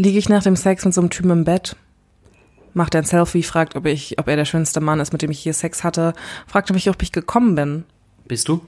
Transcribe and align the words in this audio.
Liege 0.00 0.20
ich 0.20 0.28
nach 0.28 0.44
dem 0.44 0.54
Sex 0.54 0.84
mit 0.84 0.94
so 0.94 1.00
einem 1.00 1.10
Typen 1.10 1.32
im 1.32 1.42
Bett, 1.42 1.74
macht 2.72 2.94
ein 2.94 3.02
Selfie, 3.02 3.42
fragt, 3.42 3.74
ob 3.74 3.84
ich, 3.84 4.16
ob 4.20 4.28
er 4.28 4.36
der 4.36 4.44
schönste 4.44 4.80
Mann 4.80 5.00
ist, 5.00 5.12
mit 5.12 5.22
dem 5.22 5.32
ich 5.32 5.40
hier 5.40 5.52
Sex 5.52 5.82
hatte, 5.82 6.12
fragt 6.46 6.72
mich, 6.72 6.88
ob 6.88 7.02
ich 7.02 7.10
gekommen 7.10 7.56
bin. 7.56 7.84
Bist 8.24 8.46
du? 8.46 8.64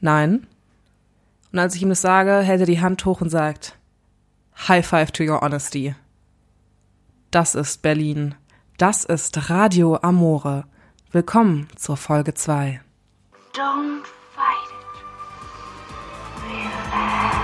Nein. 0.00 0.46
Und 1.50 1.58
als 1.58 1.74
ich 1.74 1.82
ihm 1.82 1.88
das 1.88 2.02
sage, 2.02 2.38
hält 2.38 2.60
er 2.60 2.66
die 2.66 2.80
Hand 2.80 3.04
hoch 3.04 3.20
und 3.20 3.30
sagt, 3.30 3.76
High 4.68 4.86
five 4.86 5.10
to 5.10 5.24
your 5.24 5.40
honesty. 5.40 5.96
Das 7.32 7.56
ist 7.56 7.82
Berlin. 7.82 8.36
Das 8.78 9.04
ist 9.04 9.50
Radio 9.50 9.96
Amore. 9.96 10.66
Willkommen 11.10 11.66
zur 11.74 11.96
Folge 11.96 12.34
2. 12.34 12.80
Don't 13.54 14.04
fight 14.36 14.70
it. 17.34 17.39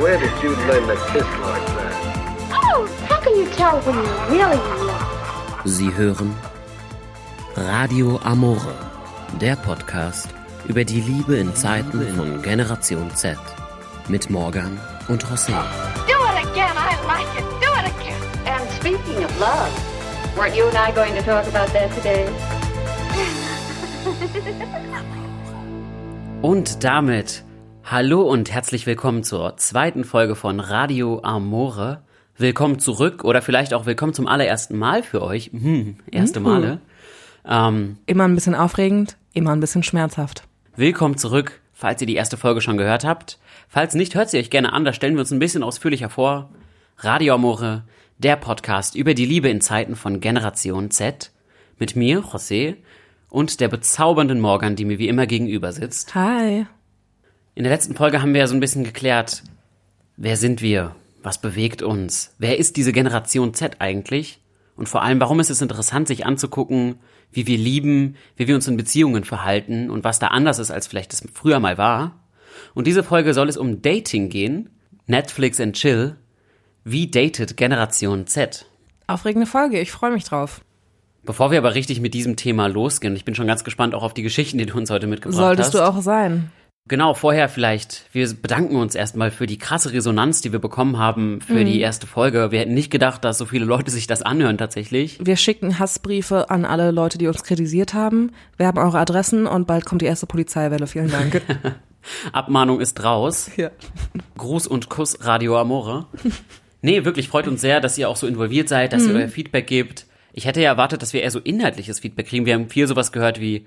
Where 0.00 0.18
did 0.18 0.42
you 0.42 0.50
learn 0.66 0.88
to 0.88 0.96
kiss 1.12 1.22
like 1.22 1.66
that? 1.78 2.50
Oh, 2.52 2.86
how 3.08 3.20
can 3.20 3.36
you 3.36 3.46
tell 3.50 3.80
when 3.82 3.94
you're 3.94 4.26
really 4.30 4.58
in 4.58 4.86
love? 4.86 5.62
Sie 5.64 5.90
hören 5.94 6.34
Radio 7.56 8.18
Amore, 8.24 8.74
der 9.40 9.54
Podcast 9.56 10.28
über 10.66 10.84
die 10.84 11.00
Liebe 11.00 11.36
in 11.36 11.54
Zeiten 11.54 12.16
von 12.16 12.42
Generation 12.42 13.08
Z 13.14 13.36
mit 14.08 14.28
Morgan 14.30 14.80
und 15.06 15.24
José. 15.24 15.52
Do 16.06 16.14
it 16.24 16.44
again. 16.50 16.74
I 16.76 16.96
like 17.06 17.38
it. 17.38 17.44
Do 17.60 17.70
it 17.78 17.86
again. 17.94 18.22
And 18.46 18.68
speaking 18.80 19.22
of 19.24 19.30
love, 19.38 19.70
weren't 20.36 20.56
you 20.56 20.66
and 20.66 20.76
I 20.76 20.90
going 20.90 21.14
to 21.14 21.22
talk 21.22 21.46
about 21.46 21.72
that 21.72 21.92
today? 21.94 22.28
Und 26.42 26.82
damit 26.82 27.43
hallo 27.84 28.22
und 28.22 28.50
herzlich 28.50 28.86
willkommen 28.86 29.22
zur 29.24 29.56
zweiten 29.56 30.04
Folge 30.04 30.34
von 30.34 30.58
Radio 30.58 31.20
Amore. 31.22 32.02
Willkommen 32.36 32.78
zurück 32.78 33.24
oder 33.24 33.42
vielleicht 33.42 33.74
auch 33.74 33.86
willkommen 33.86 34.14
zum 34.14 34.26
allerersten 34.26 34.76
Mal 34.76 35.02
für 35.02 35.22
euch. 35.22 35.50
Hm, 35.52 35.96
erste 36.10 36.40
Male. 36.40 36.80
Ähm, 37.46 37.98
Immer 38.06 38.24
ein 38.24 38.34
bisschen 38.34 38.54
aufregend, 38.54 39.16
immer 39.34 39.52
ein 39.52 39.60
bisschen 39.60 39.82
schmerzhaft. 39.82 40.44
Willkommen 40.76 41.18
zurück, 41.18 41.60
falls 41.74 42.00
ihr 42.00 42.06
die 42.06 42.16
erste 42.16 42.36
Folge 42.36 42.60
schon 42.60 42.78
gehört 42.78 43.04
habt. 43.04 43.38
Falls 43.68 43.94
nicht, 43.94 44.14
hört 44.14 44.30
sie 44.30 44.38
euch 44.38 44.50
gerne 44.50 44.72
an, 44.72 44.84
da 44.84 44.92
stellen 44.92 45.14
wir 45.14 45.20
uns 45.20 45.30
ein 45.30 45.38
bisschen 45.38 45.62
ausführlicher 45.62 46.08
vor. 46.08 46.50
Radio 46.98 47.34
Amore, 47.34 47.84
der 48.18 48.36
Podcast 48.36 48.94
über 48.94 49.14
die 49.14 49.26
Liebe 49.26 49.48
in 49.48 49.60
Zeiten 49.60 49.94
von 49.94 50.20
Generation 50.20 50.90
Z. 50.90 51.30
Mit 51.78 51.96
mir, 51.96 52.20
José, 52.20 52.76
und 53.28 53.60
der 53.60 53.68
bezaubernden 53.68 54.40
Morgan, 54.40 54.76
die 54.76 54.84
mir 54.84 54.98
wie 54.98 55.08
immer 55.08 55.26
gegenüber 55.26 55.72
sitzt. 55.72 56.14
Hi. 56.14 56.66
In 57.56 57.62
der 57.62 57.72
letzten 57.72 57.94
Folge 57.94 58.20
haben 58.20 58.32
wir 58.34 58.40
ja 58.40 58.46
so 58.48 58.54
ein 58.54 58.60
bisschen 58.60 58.82
geklärt, 58.82 59.44
wer 60.16 60.36
sind 60.36 60.60
wir? 60.60 60.96
Was 61.22 61.40
bewegt 61.40 61.82
uns? 61.82 62.34
Wer 62.38 62.58
ist 62.58 62.76
diese 62.76 62.92
Generation 62.92 63.54
Z 63.54 63.76
eigentlich? 63.80 64.40
Und 64.76 64.88
vor 64.88 65.02
allem, 65.02 65.20
warum 65.20 65.38
ist 65.38 65.50
es 65.50 65.62
interessant, 65.62 66.08
sich 66.08 66.26
anzugucken, 66.26 66.96
wie 67.30 67.46
wir 67.46 67.56
lieben, 67.56 68.16
wie 68.36 68.48
wir 68.48 68.56
uns 68.56 68.66
in 68.66 68.76
Beziehungen 68.76 69.22
verhalten 69.22 69.88
und 69.88 70.02
was 70.02 70.18
da 70.18 70.28
anders 70.28 70.58
ist, 70.58 70.72
als 70.72 70.88
vielleicht 70.88 71.12
das 71.12 71.22
früher 71.32 71.60
mal 71.60 71.78
war? 71.78 72.24
Und 72.74 72.88
diese 72.88 73.04
Folge 73.04 73.34
soll 73.34 73.48
es 73.48 73.56
um 73.56 73.82
Dating 73.82 74.30
gehen. 74.30 74.70
Netflix 75.06 75.60
and 75.60 75.76
Chill. 75.76 76.16
Wie 76.82 77.08
datet 77.08 77.56
Generation 77.56 78.26
Z? 78.26 78.66
Aufregende 79.06 79.46
Folge, 79.46 79.80
ich 79.80 79.92
freue 79.92 80.10
mich 80.10 80.24
drauf. 80.24 80.60
Bevor 81.22 81.52
wir 81.52 81.58
aber 81.58 81.74
richtig 81.74 82.00
mit 82.00 82.14
diesem 82.14 82.36
Thema 82.36 82.66
losgehen, 82.66 83.14
ich 83.16 83.24
bin 83.24 83.34
schon 83.34 83.46
ganz 83.46 83.64
gespannt 83.64 83.94
auch 83.94 84.02
auf 84.02 84.12
die 84.12 84.22
Geschichten, 84.22 84.58
die 84.58 84.66
du 84.66 84.76
uns 84.76 84.90
heute 84.90 85.06
mitgebracht 85.06 85.38
Solltest 85.38 85.68
hast. 85.68 85.74
du 85.74 85.86
auch 85.86 86.02
sein. 86.02 86.50
Genau, 86.86 87.14
vorher 87.14 87.48
vielleicht. 87.48 88.04
Wir 88.12 88.28
bedanken 88.34 88.76
uns 88.76 88.94
erstmal 88.94 89.30
für 89.30 89.46
die 89.46 89.56
krasse 89.56 89.94
Resonanz, 89.94 90.42
die 90.42 90.52
wir 90.52 90.58
bekommen 90.58 90.98
haben 90.98 91.40
für 91.40 91.64
die 91.64 91.80
erste 91.80 92.06
Folge. 92.06 92.50
Wir 92.50 92.60
hätten 92.60 92.74
nicht 92.74 92.90
gedacht, 92.90 93.24
dass 93.24 93.38
so 93.38 93.46
viele 93.46 93.64
Leute 93.64 93.90
sich 93.90 94.06
das 94.06 94.20
anhören 94.20 94.58
tatsächlich. 94.58 95.18
Wir 95.18 95.36
schicken 95.36 95.78
Hassbriefe 95.78 96.50
an 96.50 96.66
alle 96.66 96.90
Leute, 96.90 97.16
die 97.16 97.26
uns 97.26 97.42
kritisiert 97.42 97.94
haben. 97.94 98.32
Wir 98.58 98.66
haben 98.66 98.76
eure 98.76 98.98
Adressen 98.98 99.46
und 99.46 99.66
bald 99.66 99.86
kommt 99.86 100.02
die 100.02 100.06
erste 100.06 100.26
Polizeiwelle. 100.26 100.86
Vielen 100.86 101.10
Dank. 101.10 101.40
Abmahnung 102.32 102.80
ist 102.80 103.02
raus. 103.02 103.50
ja. 103.56 103.70
Gruß 104.36 104.66
und 104.66 104.90
Kuss 104.90 105.24
Radio 105.24 105.58
Amore. 105.58 106.04
Nee, 106.82 107.06
wirklich 107.06 107.28
freut 107.28 107.48
uns 107.48 107.62
sehr, 107.62 107.80
dass 107.80 107.96
ihr 107.96 108.10
auch 108.10 108.16
so 108.16 108.26
involviert 108.26 108.68
seid, 108.68 108.92
dass 108.92 109.06
ihr 109.06 109.14
euer 109.14 109.28
Feedback 109.28 109.66
gebt. 109.66 110.04
Ich 110.34 110.44
hätte 110.44 110.60
ja 110.60 110.68
erwartet, 110.68 111.00
dass 111.00 111.14
wir 111.14 111.22
eher 111.22 111.30
so 111.30 111.38
inhaltliches 111.38 112.00
Feedback 112.00 112.26
kriegen. 112.26 112.44
Wir 112.44 112.52
haben 112.52 112.68
viel 112.68 112.86
sowas 112.86 113.10
gehört 113.10 113.40
wie, 113.40 113.66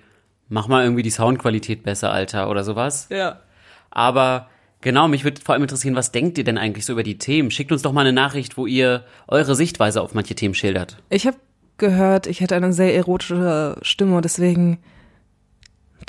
mach 0.50 0.68
mal 0.68 0.84
irgendwie 0.84 1.04
die 1.04 1.10
Soundqualität 1.10 1.84
besser, 1.84 2.12
Alter, 2.12 2.50
oder 2.50 2.64
sowas. 2.64 3.08
Ja. 3.10 3.42
Aber 3.90 4.50
genau, 4.82 5.08
mich 5.08 5.24
würde 5.24 5.42
vor 5.42 5.54
allem 5.54 5.64
interessieren, 5.64 5.96
was 5.96 6.12
denkt 6.12 6.38
ihr 6.38 6.44
denn 6.44 6.58
eigentlich 6.58 6.86
so 6.86 6.94
über 6.94 7.04
die 7.04 7.18
Themen? 7.18 7.52
Schickt 7.52 7.72
uns 7.72 7.82
doch 7.82 7.94
mal 7.94 8.02
eine 8.02 8.14
Nachricht, 8.14 8.58
wo 8.58 8.66
ihr 8.66 9.04
eure 9.28 9.56
Sichtweise 9.56 10.02
auf 10.02 10.14
manche 10.14 10.36
Themen 10.36 10.54
schildert. 10.54 10.98
Ich 11.10 11.26
habe 11.28 11.38
gehört, 11.78 12.28
ich 12.28 12.42
hätte 12.42 12.56
eine 12.56 12.74
sehr 12.74 12.96
erotische 12.96 13.78
Stimme 13.82 14.16
und 14.16 14.26
deswegen 14.26 14.80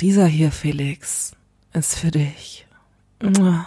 dieser 0.01 0.27
hier, 0.27 0.53
Felix, 0.53 1.33
ist 1.73 1.99
für 1.99 2.11
dich. 2.11 2.67
Mua. 3.23 3.67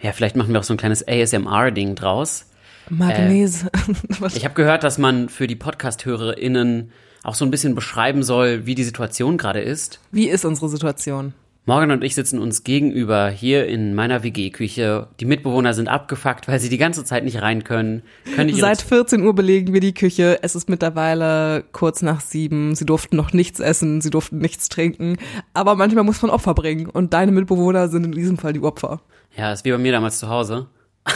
Ja, 0.00 0.12
vielleicht 0.12 0.36
machen 0.36 0.52
wir 0.52 0.60
auch 0.60 0.64
so 0.64 0.74
ein 0.74 0.78
kleines 0.78 1.06
ASMR-Ding 1.06 1.94
draus. 1.94 2.46
Magnese. 2.88 3.70
Was? 4.20 4.36
Ich 4.36 4.44
habe 4.44 4.54
gehört, 4.54 4.84
dass 4.84 4.98
man 4.98 5.28
für 5.28 5.46
die 5.46 5.56
Podcast-HörerInnen 5.56 6.92
auch 7.22 7.34
so 7.34 7.44
ein 7.44 7.50
bisschen 7.50 7.74
beschreiben 7.74 8.22
soll, 8.22 8.66
wie 8.66 8.74
die 8.74 8.84
Situation 8.84 9.38
gerade 9.38 9.60
ist. 9.60 10.00
Wie 10.10 10.28
ist 10.28 10.44
unsere 10.44 10.68
Situation? 10.68 11.34
Morgan 11.64 11.92
und 11.92 12.02
ich 12.02 12.16
sitzen 12.16 12.40
uns 12.40 12.64
gegenüber 12.64 13.30
hier 13.30 13.68
in 13.68 13.94
meiner 13.94 14.24
WG-Küche. 14.24 15.06
Die 15.20 15.24
Mitbewohner 15.24 15.74
sind 15.74 15.86
abgefuckt, 15.86 16.48
weil 16.48 16.58
sie 16.58 16.68
die 16.68 16.76
ganze 16.76 17.04
Zeit 17.04 17.22
nicht 17.22 17.40
rein 17.40 17.62
können. 17.62 18.02
können 18.34 18.52
Seit 18.52 18.82
14 18.82 19.22
Uhr 19.22 19.32
belegen 19.32 19.72
wir 19.72 19.80
die 19.80 19.94
Küche. 19.94 20.40
Es 20.42 20.56
ist 20.56 20.68
mittlerweile 20.68 21.62
kurz 21.70 22.02
nach 22.02 22.20
sieben. 22.20 22.74
Sie 22.74 22.84
durften 22.84 23.14
noch 23.14 23.32
nichts 23.32 23.60
essen, 23.60 24.00
sie 24.00 24.10
durften 24.10 24.38
nichts 24.38 24.70
trinken. 24.70 25.18
Aber 25.54 25.76
manchmal 25.76 26.02
muss 26.02 26.20
man 26.20 26.32
Opfer 26.32 26.54
bringen. 26.54 26.86
Und 26.86 27.12
deine 27.12 27.30
Mitbewohner 27.30 27.86
sind 27.86 28.06
in 28.06 28.12
diesem 28.12 28.38
Fall 28.38 28.54
die 28.54 28.62
Opfer. 28.62 29.00
Ja, 29.36 29.52
ist 29.52 29.64
wie 29.64 29.70
bei 29.70 29.78
mir 29.78 29.92
damals 29.92 30.18
zu 30.18 30.28
Hause. 30.28 30.66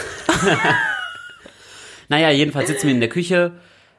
naja, 2.09 2.31
jedenfalls 2.31 2.69
sitzen 2.69 2.87
wir 2.87 2.95
in 2.95 3.01
der 3.01 3.09
Küche. 3.09 3.51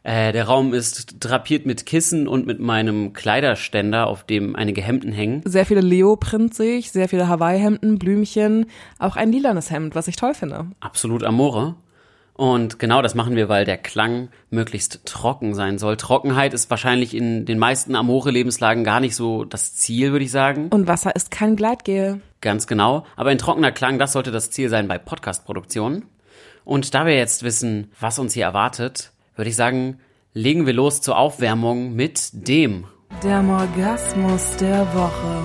Äh, 0.08 0.32
der 0.32 0.46
Raum 0.46 0.74
ist 0.74 1.18
drapiert 1.20 1.66
mit 1.66 1.86
Kissen 1.86 2.30
und 2.30 2.48
mit 2.48 2.62
meinem 2.62 3.12
Kleiderständer, 3.12 4.08
auf 4.08 4.24
dem 4.24 4.56
einige 4.56 4.82
Hemden 4.82 5.12
hängen. 5.12 5.42
Sehr 5.44 5.66
viele 5.66 5.82
Leoprint 5.82 6.54
sehe 6.54 6.78
ich, 6.78 6.94
sehr 6.94 7.10
viele 7.10 7.28
Hawaii-Hemden, 7.28 8.00
Blümchen, 8.00 8.68
auch 9.00 9.18
ein 9.18 9.34
lilanes 9.34 9.70
Hemd, 9.70 9.96
was 9.96 10.08
ich 10.08 10.16
toll 10.16 10.34
finde. 10.34 10.68
Absolut 10.80 11.26
Amore. 11.26 11.76
Und 12.36 12.80
genau 12.80 13.02
das 13.02 13.16
machen 13.16 13.36
wir, 13.36 13.50
weil 13.50 13.66
der 13.66 13.78
Klang 13.78 14.30
möglichst 14.50 15.06
trocken 15.06 15.54
sein 15.54 15.78
soll. 15.78 15.98
Trockenheit 15.98 16.54
ist 16.54 16.70
wahrscheinlich 16.70 17.14
in 17.14 17.46
den 17.46 17.60
meisten 17.60 17.94
Amore-Lebenslagen 17.94 18.86
gar 18.86 19.02
nicht 19.02 19.16
so 19.16 19.44
das 19.44 19.76
Ziel, 19.76 20.14
würde 20.14 20.24
ich 20.24 20.32
sagen. 20.32 20.70
Und 20.70 20.88
Wasser 20.88 21.18
ist 21.18 21.32
kein 21.32 21.58
Gleitgel. 21.58 22.22
Ganz 22.40 22.66
genau. 22.66 23.06
Aber 23.18 23.32
ein 23.32 23.40
trockener 23.40 23.74
Klang, 23.74 24.00
das 24.00 24.14
sollte 24.14 24.32
das 24.32 24.52
Ziel 24.52 24.70
sein 24.70 24.88
bei 24.88 25.00
Podcast-Produktionen. 25.00 26.06
Und 26.64 26.94
da 26.94 27.06
wir 27.06 27.16
jetzt 27.18 27.44
wissen, 27.44 27.92
was 28.00 28.20
uns 28.20 28.34
hier 28.34 28.46
erwartet, 28.46 29.12
würde 29.38 29.50
ich 29.50 29.56
sagen, 29.56 30.00
legen 30.34 30.66
wir 30.66 30.74
los 30.74 31.02
zur 31.02 31.18
Aufwärmung 31.18 31.94
mit 31.94 32.30
dem. 32.34 32.86
Der 33.24 33.42
Morgasmus 33.42 34.58
der 34.58 34.80
Woche. 34.94 35.44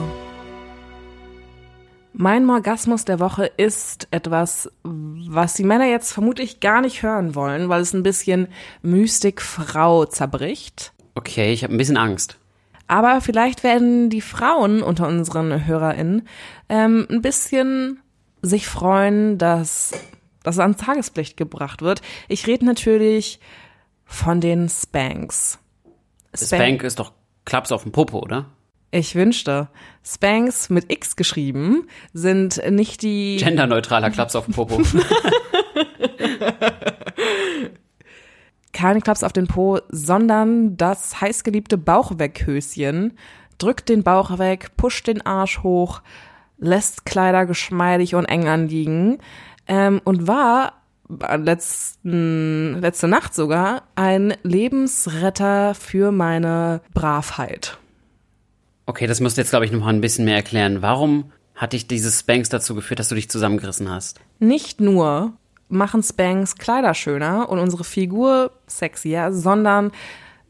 Mein 2.14 2.44
Morgasmus 2.44 3.04
der 3.04 3.20
Woche 3.20 3.46
ist 3.56 4.08
etwas, 4.10 4.70
was 4.82 5.54
die 5.54 5.64
Männer 5.64 5.86
jetzt 5.86 6.12
vermutlich 6.12 6.60
gar 6.60 6.80
nicht 6.80 7.02
hören 7.02 7.34
wollen, 7.34 7.68
weil 7.68 7.80
es 7.80 7.94
ein 7.94 8.02
bisschen 8.02 8.48
Mystik-Frau 8.82 10.06
zerbricht. 10.06 10.92
Okay, 11.14 11.52
ich 11.52 11.62
habe 11.62 11.74
ein 11.74 11.78
bisschen 11.78 11.96
Angst. 11.96 12.38
Aber 12.86 13.20
vielleicht 13.20 13.64
werden 13.64 14.10
die 14.10 14.20
Frauen 14.20 14.82
unter 14.82 15.06
unseren 15.06 15.66
HörerInnen 15.66 16.28
ähm, 16.68 17.06
ein 17.10 17.22
bisschen 17.22 18.00
sich 18.42 18.66
freuen, 18.66 19.38
dass 19.38 19.92
das 20.42 20.58
ans 20.58 20.78
Tageslicht 20.78 21.36
gebracht 21.36 21.82
wird. 21.82 22.02
Ich 22.28 22.46
rede 22.46 22.64
natürlich 22.64 23.40
von 24.12 24.40
den 24.40 24.68
Spanks. 24.68 25.58
Spank 26.34 26.82
ist 26.82 26.98
doch 26.98 27.12
Klaps 27.44 27.72
auf 27.72 27.82
dem 27.82 27.92
Popo, 27.92 28.20
oder? 28.20 28.46
Ich 28.90 29.14
wünschte. 29.14 29.68
Spanks 30.04 30.68
mit 30.68 30.92
X 30.92 31.16
geschrieben 31.16 31.88
sind 32.12 32.62
nicht 32.70 33.02
die. 33.02 33.38
Genderneutraler 33.38 34.10
Klaps 34.10 34.36
auf 34.36 34.44
dem 34.44 34.54
Popo. 34.54 34.82
keine 38.72 39.00
Klaps 39.00 39.22
auf 39.22 39.32
den 39.32 39.46
Po, 39.46 39.78
sondern 39.90 40.76
das 40.76 41.20
heißgeliebte 41.20 41.78
Bauchweghöschen. 41.78 43.16
Drückt 43.58 43.88
den 43.88 44.02
Bauch 44.02 44.38
weg, 44.38 44.70
pusht 44.76 45.06
den 45.06 45.24
Arsch 45.24 45.62
hoch, 45.62 46.02
lässt 46.58 47.04
Kleider 47.06 47.46
geschmeidig 47.46 48.14
und 48.14 48.24
eng 48.24 48.48
anliegen 48.48 49.18
ähm, 49.68 50.00
und 50.04 50.26
war 50.26 50.81
letzten, 51.08 52.80
letzte 52.80 53.08
Nacht 53.08 53.34
sogar 53.34 53.82
ein 53.94 54.34
Lebensretter 54.42 55.74
für 55.74 56.12
meine 56.12 56.80
Bravheit. 56.94 57.78
Okay, 58.86 59.06
das 59.06 59.20
musst 59.20 59.36
du 59.36 59.40
jetzt, 59.40 59.50
glaube 59.50 59.64
ich, 59.64 59.72
noch 59.72 59.80
mal 59.80 59.88
ein 59.88 60.00
bisschen 60.00 60.24
mehr 60.24 60.36
erklären. 60.36 60.82
Warum 60.82 61.32
hat 61.54 61.72
dich 61.72 61.86
dieses 61.86 62.20
Spanks 62.20 62.48
dazu 62.48 62.74
geführt, 62.74 62.98
dass 62.98 63.08
du 63.08 63.14
dich 63.14 63.30
zusammengerissen 63.30 63.90
hast? 63.90 64.20
Nicht 64.38 64.80
nur 64.80 65.34
machen 65.68 66.02
Spanks 66.02 66.56
Kleider 66.56 66.94
schöner 66.94 67.48
und 67.48 67.58
unsere 67.58 67.84
Figur 67.84 68.52
sexier, 68.66 69.32
sondern 69.32 69.92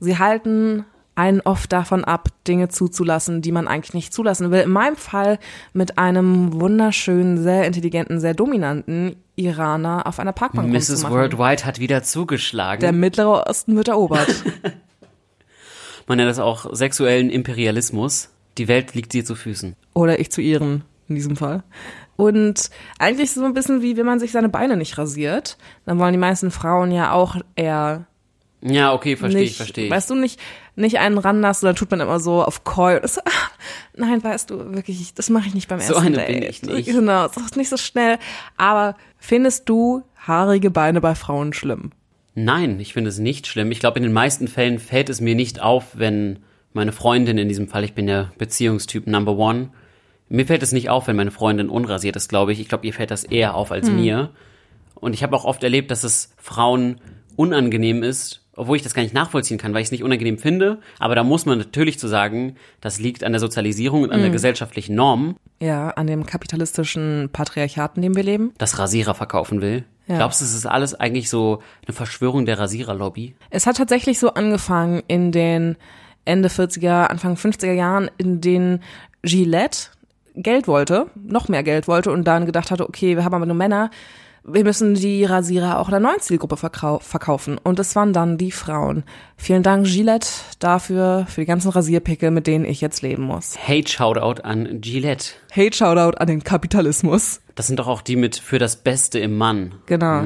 sie 0.01 0.19
halten 0.19 0.85
einen 1.15 1.43
oft 1.43 1.71
davon 1.73 2.05
ab, 2.05 2.29
Dinge 2.49 2.69
zuzulassen, 2.69 3.43
die 3.43 3.53
man 3.53 3.69
eigentlich 3.69 3.95
nicht 3.95 4.15
zulassen 4.15 4.51
will. 4.51 4.63
In 4.63 4.71
meinem 4.71 4.97
Fall 4.97 5.39
mit 5.75 5.99
einem 5.99 6.59
wunderschönen, 6.59 7.43
sehr 7.43 7.67
intelligenten, 7.67 8.19
sehr 8.19 8.35
dominanten 8.35 9.17
Iraner 9.37 10.07
auf 10.07 10.19
einer 10.19 10.33
Parkbank 10.33 10.71
Mrs. 10.71 11.09
Worldwide 11.09 11.65
hat 11.65 11.79
wieder 11.79 12.03
zugeschlagen. 12.03 12.81
Der 12.81 12.93
Mittlere 12.93 13.47
Osten 13.47 13.77
wird 13.77 13.89
erobert. 13.89 14.29
Man 16.07 16.19
nennt 16.19 16.31
das 16.31 16.39
auch 16.39 16.75
sexuellen 16.75 17.31
Imperialismus. 17.31 18.29
Die 18.59 18.69
Welt 18.69 18.95
liegt 18.95 19.13
dir 19.13 19.25
zu 19.25 19.35
Füßen. 19.35 19.77
Oder 19.95 20.21
ich 20.21 20.31
zu 20.31 20.41
ihren, 20.41 20.85
in 21.09 21.15
diesem 21.15 21.37
Fall. 21.37 21.63
Und 22.17 22.69
eigentlich 22.99 23.33
so 23.33 23.45
ein 23.45 23.55
bisschen 23.55 23.81
wie, 23.83 23.97
wenn 23.97 24.05
man 24.07 24.21
sich 24.21 24.33
seine 24.33 24.49
Beine 24.51 24.77
nicht 24.77 24.99
rasiert, 24.99 25.57
dann 25.87 25.99
wollen 25.99 26.13
die 26.13 26.19
meisten 26.19 26.51
Frauen 26.51 26.93
ja 26.93 27.13
auch 27.13 27.37
eher 27.57 28.05
Ja, 28.61 28.93
okay, 28.93 29.17
verstehe 29.17 29.43
ich, 29.43 29.57
verstehe 29.57 29.87
ich. 29.87 29.91
weißt 29.91 30.11
du, 30.11 30.15
nicht, 30.17 30.39
nicht 30.77 30.99
einen 30.99 31.17
ranlassen, 31.19 31.67
dann 31.67 31.77
tut 31.77 31.91
man 31.91 32.01
immer 32.01 32.21
so 32.21 32.45
auf. 32.45 32.61
Und 32.65 33.09
so, 33.09 33.21
ah, 33.25 33.31
nein, 33.97 34.23
weißt 34.23 34.51
du, 34.51 34.75
wirklich, 34.75 35.15
das 35.15 35.31
mache 35.31 35.49
ich 35.49 35.55
nicht 35.55 35.69
beim 35.69 35.81
So 35.81 35.95
ersten 35.95 36.09
eine 36.09 36.17
Date. 36.19 36.27
bin 36.29 36.43
ich 36.43 36.63
nicht. 36.63 36.87
Genau, 36.87 37.29
das 37.29 37.37
ist 37.39 37.57
nicht 37.57 37.71
so 37.71 37.79
schnell. 37.79 38.19
Aber 38.59 38.97
findest 39.23 39.69
du 39.69 40.03
haarige 40.17 40.71
Beine 40.71 41.01
bei 41.01 41.15
Frauen 41.15 41.53
schlimm? 41.53 41.93
Nein, 42.35 42.81
ich 42.81 42.93
finde 42.93 43.11
es 43.11 43.19
nicht 43.19 43.47
schlimm. 43.47 43.71
Ich 43.71 43.81
glaube, 43.81 43.99
in 43.99 44.03
den 44.03 44.13
meisten 44.13 44.49
Fällen 44.49 44.79
fällt 44.79 45.09
es 45.09 45.21
mir 45.21 45.35
nicht 45.35 45.61
auf, 45.61 45.99
wenn 45.99 46.41
meine 46.73 46.93
Freundin 46.93 47.39
in 47.39 47.49
diesem 47.49 47.69
Fall, 47.69 47.85
ich 47.85 47.95
bin 47.95 48.09
ja 48.09 48.33
Beziehungstyp 48.39 49.07
Number 49.07 49.37
One, 49.37 49.71
mir 50.29 50.47
fällt 50.47 50.63
es 50.63 50.73
nicht 50.73 50.89
auf, 50.89 51.07
wenn 51.07 51.17
meine 51.17 51.31
Freundin 51.31 51.69
unrasiert 51.69 52.17
ist, 52.17 52.29
glaube 52.29 52.53
ich. 52.53 52.61
Ich 52.61 52.69
glaube, 52.69 52.87
ihr 52.87 52.95
fällt 52.95 53.11
das 53.11 53.25
eher 53.25 53.55
auf 53.55 53.71
als 53.71 53.91
mir. 53.91 54.31
Und 54.95 55.13
ich 55.13 55.23
habe 55.23 55.37
auch 55.37 55.45
oft 55.45 55.63
erlebt, 55.63 55.91
dass 55.91 56.05
es 56.05 56.33
Frauen 56.39 56.97
unangenehm 57.37 58.03
ist, 58.03 58.41
obwohl 58.57 58.77
ich 58.77 58.83
das 58.83 58.95
gar 58.95 59.03
nicht 59.03 59.15
nachvollziehen 59.15 59.59
kann, 59.59 59.75
weil 59.75 59.83
ich 59.83 59.89
es 59.89 59.93
nicht 59.93 60.05
unangenehm 60.05 60.39
finde. 60.39 60.79
Aber 60.99 61.15
da 61.15 61.23
muss 61.23 61.45
man 61.45 61.59
natürlich 61.59 61.99
zu 61.99 62.09
sagen, 62.09 62.57
das 62.81 62.99
liegt 62.99 63.25
an 63.25 63.33
der 63.33 63.41
Sozialisierung 63.41 64.05
und 64.05 64.11
an 64.11 64.23
der 64.23 64.31
gesellschaftlichen 64.31 64.95
Norm, 64.95 65.37
Ja, 65.63 65.91
an 65.91 66.09
dem 66.09 66.27
kapitalistischen 66.27 67.31
Patriarchat, 67.33 67.95
in 67.95 68.03
dem 68.03 68.17
wir 68.17 68.25
leben. 68.25 68.53
das 68.59 68.81
Rasierer 68.81 69.15
verkaufen 69.15 69.61
will. 69.61 69.85
Ja. 70.09 70.17
Glaubst 70.17 70.41
du, 70.41 70.45
es 70.45 70.55
ist 70.55 70.67
alles 70.67 70.99
eigentlich 70.99 71.31
so 71.31 71.63
eine 71.87 71.95
Verschwörung 71.95 72.47
der 72.47 72.59
Rasiererlobby? 72.59 73.37
Es 73.51 73.67
hat 73.67 73.77
tatsächlich 73.77 74.19
so 74.19 74.35
angefangen 74.35 75.05
in 75.07 75.31
den 75.31 75.77
Ende 76.25 76.49
40er, 76.49 77.05
Anfang 77.07 77.37
50er 77.37 77.71
Jahren, 77.71 78.11
in 78.19 78.41
denen 78.41 78.83
Gillette 79.23 79.91
Geld 80.35 80.67
wollte, 80.67 81.07
noch 81.15 81.49
mehr 81.49 81.63
Geld 81.63 81.87
wollte 81.87 82.11
und 82.11 82.25
dann 82.25 82.45
gedacht 82.45 82.73
hatte, 82.73 82.89
okay, 82.89 83.17
wir 83.17 83.25
haben 83.25 83.35
aber 83.35 83.47
nur 83.47 83.55
Männer, 83.55 83.91
wir 84.45 84.65
müssen 84.65 84.95
die 84.95 85.25
Rasierer 85.25 85.79
auch 85.79 85.89
der 85.89 86.01
neuen 86.01 86.21
Zielgruppe 86.21 86.57
verkau 86.57 86.99
verkaufen. 86.99 87.59
Und 87.59 87.79
das 87.79 87.95
waren 87.95 88.13
dann 88.13 88.39
die 88.39 88.51
Frauen. 88.51 89.05
Vielen 89.37 89.63
Dank, 89.63 89.87
Gillette, 89.87 90.29
dafür, 90.59 91.27
für 91.29 91.43
die 91.43 91.47
ganzen 91.47 91.71
Rasierpickel, 91.71 92.31
mit 92.31 92.47
denen 92.47 92.65
ich 92.65 92.81
jetzt 92.81 93.03
leben 93.03 93.23
muss. 93.23 93.57
Hate 93.57 93.89
Shoutout 93.89 94.43
an 94.43 94.81
Gillette. 94.81 95.35
Hate 95.55 95.77
Shoutout 95.77 96.19
an 96.19 96.27
den 96.27 96.43
Kapitalismus. 96.43 97.41
Das 97.55 97.67
sind 97.67 97.79
doch 97.79 97.87
auch 97.87 98.03
die 98.03 98.17
mit 98.17 98.37
für 98.37 98.59
das 98.59 98.77
Beste 98.77 99.19
im 99.19 99.37
Mann. 99.37 99.75
Genau. 99.87 100.25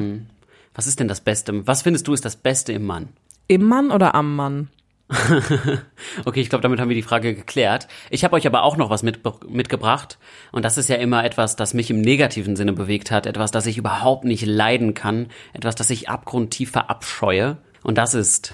Was 0.73 0.87
ist 0.87 0.99
denn 0.99 1.07
das 1.07 1.21
Beste? 1.21 1.67
Was 1.67 1.83
findest 1.83 2.07
du 2.07 2.13
ist 2.13 2.25
das 2.25 2.35
Beste 2.35 2.73
im 2.73 2.85
Mann? 2.85 3.09
Im 3.47 3.63
Mann 3.63 3.91
oder 3.91 4.15
am 4.15 4.35
Mann? 4.35 4.69
Okay, 6.25 6.41
ich 6.41 6.49
glaube, 6.49 6.63
damit 6.63 6.79
haben 6.79 6.89
wir 6.89 6.95
die 6.95 7.01
Frage 7.01 7.33
geklärt. 7.33 7.87
Ich 8.09 8.23
habe 8.23 8.35
euch 8.35 8.45
aber 8.45 8.63
auch 8.63 8.77
noch 8.77 8.89
was 8.89 9.03
mit, 9.03 9.21
mitgebracht. 9.47 10.17
Und 10.51 10.65
das 10.65 10.77
ist 10.77 10.89
ja 10.89 10.97
immer 10.97 11.23
etwas, 11.23 11.55
das 11.55 11.73
mich 11.73 11.89
im 11.89 12.01
negativen 12.01 12.55
Sinne 12.55 12.73
bewegt 12.73 13.11
hat. 13.11 13.25
Etwas, 13.25 13.51
das 13.51 13.65
ich 13.65 13.77
überhaupt 13.77 14.25
nicht 14.25 14.45
leiden 14.45 14.93
kann. 14.93 15.27
Etwas, 15.53 15.75
das 15.75 15.89
ich 15.89 16.09
abgrundtief 16.09 16.71
verabscheue. 16.71 17.57
Und 17.83 17.97
das 17.97 18.13
ist 18.13 18.53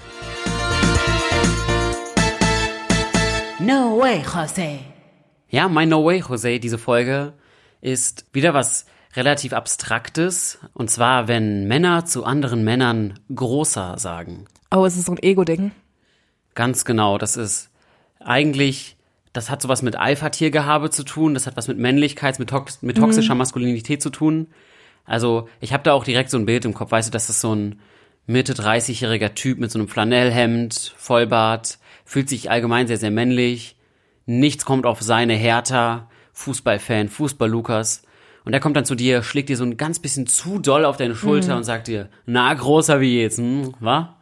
No 3.58 3.98
way, 3.98 4.20
José. 4.20 4.78
Ja, 5.48 5.68
My 5.68 5.86
No 5.86 6.04
Way, 6.04 6.24
Jose, 6.28 6.58
diese 6.58 6.78
Folge 6.78 7.32
ist 7.80 8.26
wieder 8.32 8.54
was 8.54 8.86
relativ 9.14 9.52
Abstraktes. 9.52 10.58
Und 10.72 10.90
zwar, 10.90 11.28
wenn 11.28 11.66
Männer 11.68 12.04
zu 12.04 12.24
anderen 12.24 12.64
Männern 12.64 13.18
großer 13.34 13.98
sagen. 13.98 14.46
Oh, 14.70 14.84
es 14.84 14.96
ist 14.96 15.06
so 15.06 15.12
ein 15.12 15.22
Ego-Ding. 15.22 15.70
Ganz 16.54 16.84
genau, 16.84 17.18
das 17.18 17.36
ist 17.36 17.70
eigentlich, 18.20 18.96
das 19.32 19.50
hat 19.50 19.60
sowas 19.60 19.82
mit 19.82 19.96
Alpha-Tiergehabe 19.96 20.90
zu 20.90 21.04
tun, 21.04 21.34
das 21.34 21.46
hat 21.46 21.56
was 21.56 21.68
mit 21.68 21.78
Männlichkeit, 21.78 22.38
mit, 22.38 22.50
tox 22.50 22.82
mit 22.82 22.96
toxischer 22.96 23.34
Maskulinität 23.34 24.00
zu 24.02 24.10
tun. 24.10 24.48
Also, 25.04 25.48
ich 25.60 25.72
habe 25.72 25.82
da 25.82 25.92
auch 25.92 26.04
direkt 26.04 26.30
so 26.30 26.38
ein 26.38 26.46
Bild 26.46 26.64
im 26.64 26.74
Kopf, 26.74 26.92
weißt 26.92 27.08
du, 27.08 27.12
das 27.12 27.28
ist 27.28 27.40
so 27.40 27.54
ein 27.54 27.80
Mitte 28.26 28.54
30-jähriger 28.54 29.34
Typ 29.34 29.58
mit 29.58 29.70
so 29.70 29.78
einem 29.78 29.88
Flanellhemd, 29.88 30.94
Vollbart, 30.96 31.78
fühlt 32.04 32.28
sich 32.28 32.50
allgemein 32.50 32.86
sehr, 32.86 32.96
sehr 32.96 33.10
männlich. 33.10 33.76
Nichts 34.26 34.64
kommt 34.64 34.86
auf 34.86 35.02
seine 35.02 35.34
Hertha, 35.34 36.08
Fußballfan, 36.32 37.08
Fußball-Lukas. 37.08 38.02
Und 38.44 38.52
der 38.52 38.60
kommt 38.60 38.76
dann 38.76 38.84
zu 38.84 38.94
dir, 38.94 39.22
schlägt 39.22 39.48
dir 39.48 39.56
so 39.56 39.64
ein 39.64 39.76
ganz 39.76 39.98
bisschen 39.98 40.26
zu 40.26 40.58
doll 40.58 40.84
auf 40.84 40.96
deine 40.96 41.14
Schulter 41.14 41.56
und 41.56 41.64
sagt 41.64 41.88
dir, 41.88 42.08
na, 42.26 42.52
großer 42.52 43.00
wie 43.00 43.20
jetzt, 43.20 43.38
hm, 43.38 43.74
wa? 43.80 44.13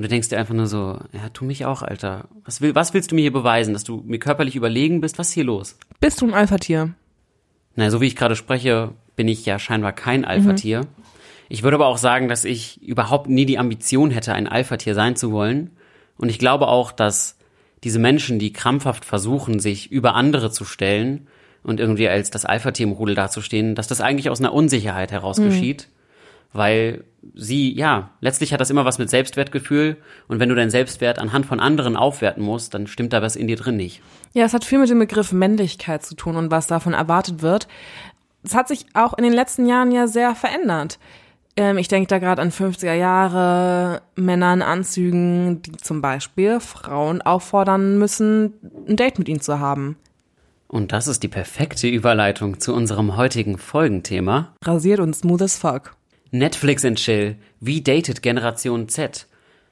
Und 0.00 0.04
du 0.04 0.08
denkst 0.08 0.30
dir 0.30 0.38
einfach 0.38 0.54
nur 0.54 0.66
so, 0.66 0.98
ja, 1.12 1.28
tu 1.30 1.44
mich 1.44 1.66
auch, 1.66 1.82
Alter. 1.82 2.24
Was, 2.46 2.62
will, 2.62 2.74
was 2.74 2.94
willst 2.94 3.10
du 3.10 3.14
mir 3.14 3.20
hier 3.20 3.34
beweisen? 3.34 3.74
Dass 3.74 3.84
du 3.84 4.02
mir 4.06 4.18
körperlich 4.18 4.56
überlegen 4.56 5.02
bist? 5.02 5.18
Was 5.18 5.28
ist 5.28 5.34
hier 5.34 5.44
los? 5.44 5.76
Bist 6.00 6.22
du 6.22 6.26
ein 6.26 6.32
Alpha-Tier? 6.32 6.94
Na, 7.76 7.90
so 7.90 8.00
wie 8.00 8.06
ich 8.06 8.16
gerade 8.16 8.34
spreche, 8.34 8.92
bin 9.14 9.28
ich 9.28 9.44
ja 9.44 9.58
scheinbar 9.58 9.92
kein 9.92 10.24
Alpha-Tier. 10.24 10.86
Ich 11.50 11.62
würde 11.62 11.74
aber 11.74 11.86
auch 11.86 11.98
sagen, 11.98 12.28
dass 12.28 12.46
ich 12.46 12.80
überhaupt 12.80 13.28
nie 13.28 13.44
die 13.44 13.58
Ambition 13.58 14.10
hätte, 14.10 14.32
ein 14.32 14.48
Alpha-Tier 14.48 14.94
sein 14.94 15.16
zu 15.16 15.32
wollen. 15.32 15.72
Und 16.16 16.30
ich 16.30 16.38
glaube 16.38 16.68
auch, 16.68 16.92
dass 16.92 17.36
diese 17.84 17.98
Menschen, 17.98 18.38
die 18.38 18.54
krampfhaft 18.54 19.04
versuchen, 19.04 19.60
sich 19.60 19.92
über 19.92 20.14
andere 20.14 20.50
zu 20.50 20.64
stellen 20.64 21.26
und 21.62 21.78
irgendwie 21.78 22.08
als 22.08 22.30
das 22.30 22.46
Alpha-Tier 22.46 22.86
im 22.86 22.92
Rudel 22.92 23.16
dazustehen, 23.16 23.74
dass 23.74 23.86
das 23.86 24.00
eigentlich 24.00 24.30
aus 24.30 24.40
einer 24.40 24.54
Unsicherheit 24.54 25.12
heraus 25.12 25.36
geschieht. 25.36 25.88
Weil 26.52 27.04
sie, 27.34 27.72
ja, 27.74 28.10
letztlich 28.20 28.52
hat 28.52 28.60
das 28.60 28.70
immer 28.70 28.84
was 28.84 28.98
mit 28.98 29.10
Selbstwertgefühl. 29.10 29.96
Und 30.28 30.40
wenn 30.40 30.48
du 30.48 30.54
deinen 30.54 30.70
Selbstwert 30.70 31.18
anhand 31.18 31.46
von 31.46 31.60
anderen 31.60 31.96
aufwerten 31.96 32.42
musst, 32.42 32.74
dann 32.74 32.86
stimmt 32.86 33.12
da 33.12 33.22
was 33.22 33.36
in 33.36 33.46
dir 33.46 33.56
drin 33.56 33.76
nicht. 33.76 34.02
Ja, 34.32 34.44
es 34.44 34.54
hat 34.54 34.64
viel 34.64 34.78
mit 34.78 34.90
dem 34.90 34.98
Begriff 34.98 35.32
Männlichkeit 35.32 36.04
zu 36.04 36.14
tun 36.14 36.36
und 36.36 36.50
was 36.50 36.66
davon 36.66 36.92
erwartet 36.92 37.42
wird. 37.42 37.68
Es 38.42 38.54
hat 38.54 38.68
sich 38.68 38.86
auch 38.94 39.16
in 39.16 39.24
den 39.24 39.32
letzten 39.32 39.66
Jahren 39.66 39.92
ja 39.92 40.06
sehr 40.06 40.34
verändert. 40.34 40.98
Ähm, 41.56 41.78
ich 41.78 41.88
denke 41.88 42.08
da 42.08 42.18
gerade 42.18 42.40
an 42.40 42.50
50er 42.50 42.94
Jahre, 42.94 44.02
Männer 44.16 44.54
in 44.54 44.62
Anzügen, 44.62 45.62
die 45.62 45.72
zum 45.72 46.00
Beispiel 46.00 46.60
Frauen 46.60 47.22
auffordern 47.22 47.98
müssen, 47.98 48.54
ein 48.88 48.96
Date 48.96 49.18
mit 49.18 49.28
ihnen 49.28 49.40
zu 49.40 49.58
haben. 49.58 49.96
Und 50.68 50.92
das 50.92 51.08
ist 51.08 51.22
die 51.24 51.28
perfekte 51.28 51.88
Überleitung 51.88 52.60
zu 52.60 52.72
unserem 52.72 53.16
heutigen 53.16 53.58
Folgenthema. 53.58 54.54
Rasiert 54.64 55.00
und 55.00 55.14
smooth 55.16 55.42
as 55.42 55.58
fuck. 55.58 55.96
Netflix 56.30 56.84
and 56.84 56.98
Chill. 56.98 57.36
Wie 57.60 57.82
datet 57.82 58.22
Generation 58.22 58.88
Z? 58.88 59.26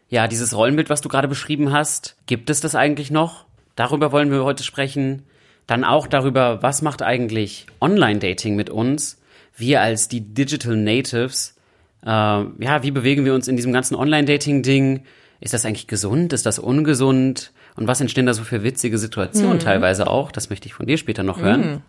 Ja, 0.09 0.27
dieses 0.27 0.57
Rollenbild, 0.57 0.91
was 0.91 1.00
du 1.00 1.09
gerade 1.09 1.29
beschrieben 1.29 1.73
hast, 1.73 2.17
gibt 2.27 2.50
es 2.50 2.61
das 2.61 2.75
eigentlich 2.75 3.11
noch? 3.11 3.45
Darüber 3.77 4.11
wollen 4.11 4.31
wir 4.31 4.45
heute 4.45 4.65
sprechen. 4.65 5.23
Dann 5.67 5.85
auch 5.85 6.07
darüber, 6.07 6.62
was 6.62 6.83
macht 6.83 7.03
eigentlich 7.03 7.67
Online-Dating 7.81 8.57
mit 8.57 8.71
uns? 8.71 9.21
Wir 9.57 9.83
als 9.83 10.09
die 10.09 10.21
Digital 10.23 10.77
Natives, 10.77 11.57
äh, 12.05 12.09
ja, 12.09 12.83
wie 12.83 12.91
bewegen 12.91 13.25
wir 13.25 13.35
uns 13.35 13.49
in 13.49 13.57
diesem 13.57 13.73
ganzen 13.73 13.95
Online-Dating-Ding? 13.95 15.05
Ist 15.41 15.55
das 15.55 15.65
eigentlich 15.65 15.87
gesund? 15.87 16.33
Ist 16.33 16.47
das 16.47 16.59
ungesund? 16.59 17.53
Und 17.77 17.87
was 17.87 18.00
entstehen 18.00 18.27
da 18.27 18.35
so 18.35 18.43
für 18.43 18.65
witzige 18.65 18.99
Situationen 18.99 19.59
teilweise 19.61 20.09
auch? 20.09 20.33
Das 20.33 20.50
möchte 20.50 20.67
ich 20.67 20.75
von 20.75 20.87
dir 20.87 20.99
später 20.99 21.23
noch 21.23 21.41
hören. 21.41 21.83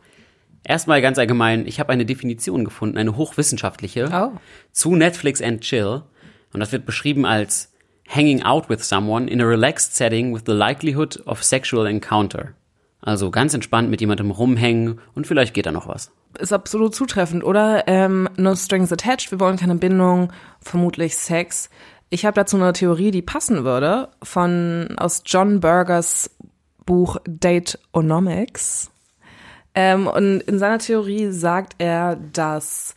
Erstmal 0.63 1.01
ganz 1.01 1.17
allgemein, 1.17 1.65
ich 1.65 1.79
habe 1.79 1.91
eine 1.91 2.05
Definition 2.05 2.65
gefunden, 2.65 2.97
eine 2.97 3.15
hochwissenschaftliche, 3.15 4.09
Oh. 4.13 4.37
zu 4.71 4.95
Netflix 4.95 5.41
and 5.41 5.61
Chill. 5.61 6.03
Und 6.53 6.59
das 6.59 6.71
wird 6.71 6.85
beschrieben 6.85 7.25
als 7.25 7.71
hanging 8.07 8.43
out 8.43 8.69
with 8.69 8.83
someone 8.87 9.29
in 9.29 9.41
a 9.41 9.45
relaxed 9.45 9.95
setting 9.95 10.33
with 10.33 10.43
the 10.45 10.51
likelihood 10.53 11.19
of 11.27 11.43
sexual 11.43 11.85
encounter. 11.87 12.53
Also 13.01 13.31
ganz 13.31 13.53
entspannt 13.53 13.89
mit 13.89 14.01
jemandem 14.01 14.31
rumhängen 14.31 14.99
und 15.15 15.25
vielleicht 15.27 15.53
geht 15.53 15.65
da 15.65 15.71
noch 15.71 15.87
was. 15.87 16.11
Ist 16.37 16.51
absolut 16.51 16.93
zutreffend, 16.93 17.43
oder? 17.43 17.87
Ähm, 17.87 18.27
no 18.35 18.55
strings 18.55 18.91
attached, 18.91 19.31
wir 19.31 19.39
wollen 19.39 19.57
keine 19.57 19.75
Bindung, 19.75 20.33
vermutlich 20.59 21.15
Sex. 21.15 21.69
Ich 22.09 22.25
habe 22.25 22.35
dazu 22.35 22.57
eine 22.57 22.73
Theorie, 22.73 23.11
die 23.11 23.21
passen 23.21 23.63
würde, 23.63 24.09
von 24.21 24.95
aus 24.97 25.23
John 25.25 25.59
Bergers 25.59 26.31
Buch 26.85 27.17
Dateonomics. 27.25 28.89
Ähm, 29.75 30.07
und 30.07 30.41
in 30.41 30.59
seiner 30.59 30.79
Theorie 30.79 31.31
sagt 31.31 31.75
er, 31.77 32.17
dass 32.33 32.95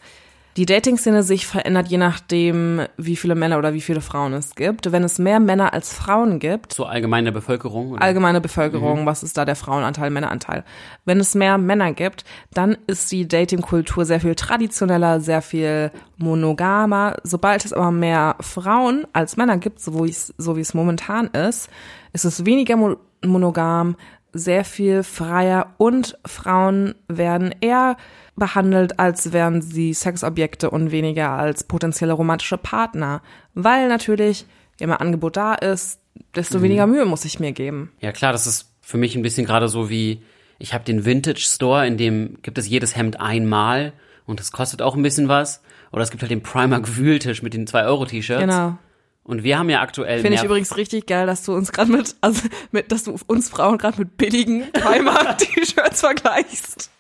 die 0.59 0.67
Dating-Szene 0.67 1.23
sich 1.23 1.47
verändert, 1.47 1.89
je 1.89 1.97
nachdem, 1.97 2.83
wie 2.99 3.17
viele 3.17 3.35
Männer 3.35 3.57
oder 3.57 3.73
wie 3.73 3.81
viele 3.81 4.03
Frauen 4.03 4.35
es 4.35 4.55
gibt. 4.55 4.93
Wenn 4.93 5.03
es 5.03 5.19
mehr 5.19 5.41
Männer 5.41 5.73
als 5.73 5.95
Frauen 5.95 6.41
gibt, 6.41 6.75
So 6.75 6.85
allgemeine 6.85 7.33
Bevölkerung? 7.33 7.93
Oder? 7.93 8.03
allgemeine 8.03 8.41
Bevölkerung, 8.43 9.07
was 9.07 9.23
ist 9.23 9.39
da 9.39 9.47
der 9.47 9.57
Frauenanteil, 9.57 10.11
Männeranteil? 10.11 10.65
Wenn 11.07 11.21
es 11.21 11.35
mehr 11.35 11.57
Männer 11.57 11.93
gibt, 11.95 12.25
dann 12.53 12.77
ist 12.87 13.11
die 13.13 13.27
Dating-Kultur 13.27 14.05
sehr 14.05 14.21
viel 14.21 14.35
traditioneller, 14.35 15.21
sehr 15.21 15.41
viel 15.41 15.91
monogamer. 16.19 17.17
Sobald 17.23 17.65
es 17.65 17.73
aber 17.73 17.91
mehr 17.91 18.37
Frauen 18.41 19.07
als 19.15 19.39
Männer 19.39 19.57
gibt, 19.57 19.81
so 19.81 20.05
wie 20.05 20.11
es, 20.11 20.35
so 20.37 20.57
wie 20.57 20.61
es 20.61 20.75
momentan 20.75 21.29
ist, 21.29 21.71
ist 22.13 22.25
es 22.25 22.45
weniger 22.45 22.77
mo 22.77 22.97
monogam, 23.25 23.95
sehr 24.33 24.65
viel 24.65 25.03
freier 25.03 25.75
und 25.77 26.19
Frauen 26.25 26.95
werden 27.09 27.55
eher 27.61 27.97
behandelt, 28.37 28.99
als 28.99 29.33
wären 29.33 29.61
sie 29.61 29.93
Sexobjekte 29.93 30.71
und 30.71 30.91
weniger 30.91 31.31
als 31.31 31.65
potenzielle 31.65 32.15
romantische 32.15 32.57
Partner. 32.57 33.23
Weil 33.55 33.89
natürlich, 33.89 34.47
je 34.81 34.87
mehr 34.87 35.01
Angebot 35.01 35.37
da 35.37 35.55
ist, 35.55 36.01
desto 36.35 36.63
weniger 36.63 36.87
Mühe 36.87 37.05
muss 37.05 37.25
ich 37.25 37.41
mir 37.41 37.53
geben. 37.53 37.93
Ja 38.01 38.13
klar, 38.13 38.33
das 38.33 38.47
ist 38.47 38.71
für 38.81 38.97
mich 38.97 39.15
ein 39.17 39.23
bisschen 39.23 39.47
gerade 39.47 39.69
so 39.69 39.91
wie, 39.91 40.23
ich 40.59 40.73
habe 40.75 40.85
den 40.85 41.05
Vintage 41.05 41.41
Store, 41.41 41.87
in 41.87 41.97
dem 41.97 42.39
gibt 42.43 42.59
es 42.59 42.69
jedes 42.69 42.97
Hemd 42.97 43.21
einmal 43.21 43.93
und 44.27 44.41
das 44.41 44.53
kostet 44.53 44.83
auch 44.83 44.97
ein 44.97 45.03
bisschen 45.03 45.29
was. 45.29 45.63
Oder 45.93 46.03
es 46.03 46.11
gibt 46.11 46.23
halt 46.23 46.31
den 46.31 46.43
Primark 46.43 46.97
Wühltisch 46.97 47.43
mit 47.43 47.53
den 47.53 47.67
2-Euro-T-Shirts. 47.67 48.41
Genau. 48.41 48.79
Und 49.25 49.45
wir 49.45 49.59
haben 49.59 49.71
ja 49.71 49.81
aktuell 49.81 50.21
Finde 50.21 50.37
ich 50.37 50.45
übrigens 50.45 50.77
richtig 50.77 51.07
geil, 51.07 51.27
dass 51.27 51.45
du 51.45 51.55
uns 51.55 51.71
gerade 51.71 51.93
mit, 51.93 52.17
also 52.21 52.43
mit, 52.73 52.91
dass 52.91 53.05
du 53.05 53.17
uns 53.27 53.49
Frauen 53.49 53.79
gerade 53.79 53.99
mit 53.99 54.17
billigen 54.17 54.65
Primark-T-Shirts 54.73 56.01
vergleichst. 56.01 56.91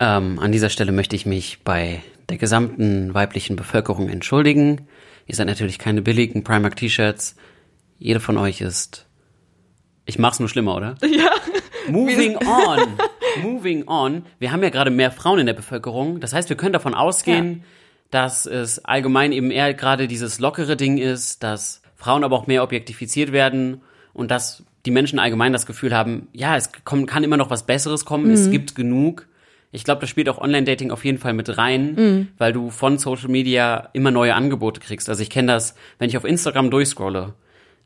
Ähm, 0.00 0.38
an 0.38 0.52
dieser 0.52 0.70
Stelle 0.70 0.92
möchte 0.92 1.16
ich 1.16 1.26
mich 1.26 1.60
bei 1.64 2.02
der 2.28 2.38
gesamten 2.38 3.12
weiblichen 3.12 3.56
Bevölkerung 3.56 4.08
entschuldigen. 4.08 4.88
Ihr 5.26 5.34
seid 5.34 5.46
natürlich 5.46 5.78
keine 5.78 6.02
billigen 6.02 6.44
Primark 6.44 6.76
T-Shirts. 6.76 7.36
Jede 7.98 8.20
von 8.20 8.38
euch 8.38 8.60
ist. 8.60 9.06
Ich 10.06 10.18
mach's 10.18 10.40
nur 10.40 10.48
schlimmer, 10.48 10.76
oder? 10.76 10.96
Ja. 11.06 11.30
Moving 11.88 12.36
on. 12.38 12.98
Moving 13.42 13.86
on. 13.88 14.24
Wir 14.38 14.52
haben 14.52 14.62
ja 14.62 14.70
gerade 14.70 14.90
mehr 14.90 15.10
Frauen 15.10 15.40
in 15.40 15.46
der 15.46 15.52
Bevölkerung. 15.52 16.18
Das 16.20 16.32
heißt, 16.32 16.48
wir 16.48 16.56
können 16.56 16.72
davon 16.72 16.94
ausgehen, 16.94 17.62
dass 18.14 18.46
es 18.46 18.84
allgemein 18.84 19.32
eben 19.32 19.50
eher 19.50 19.74
gerade 19.74 20.06
dieses 20.06 20.38
lockere 20.38 20.76
Ding 20.76 20.98
ist, 20.98 21.42
dass 21.42 21.82
Frauen 21.96 22.22
aber 22.22 22.36
auch 22.36 22.46
mehr 22.46 22.62
objektifiziert 22.62 23.32
werden 23.32 23.80
und 24.12 24.30
dass 24.30 24.62
die 24.86 24.92
Menschen 24.92 25.18
allgemein 25.18 25.52
das 25.52 25.66
Gefühl 25.66 25.92
haben, 25.92 26.28
ja, 26.32 26.56
es 26.56 26.70
kommt, 26.84 27.08
kann 27.08 27.24
immer 27.24 27.36
noch 27.36 27.50
was 27.50 27.66
Besseres 27.66 28.04
kommen, 28.04 28.30
es 28.30 28.52
gibt 28.52 28.76
genug. 28.76 29.26
Ich 29.72 29.82
glaube, 29.82 30.00
das 30.00 30.10
spielt 30.10 30.28
auch 30.28 30.38
Online-Dating 30.38 30.92
auf 30.92 31.04
jeden 31.04 31.18
Fall 31.18 31.32
mit 31.32 31.58
rein, 31.58 32.28
weil 32.38 32.52
du 32.52 32.70
von 32.70 32.98
Social 32.98 33.28
Media 33.28 33.88
immer 33.94 34.12
neue 34.12 34.36
Angebote 34.36 34.78
kriegst. 34.78 35.08
Also 35.08 35.20
ich 35.20 35.30
kenne 35.30 35.50
das, 35.50 35.74
wenn 35.98 36.08
ich 36.08 36.16
auf 36.16 36.24
Instagram 36.24 36.70
durchscrolle, 36.70 37.34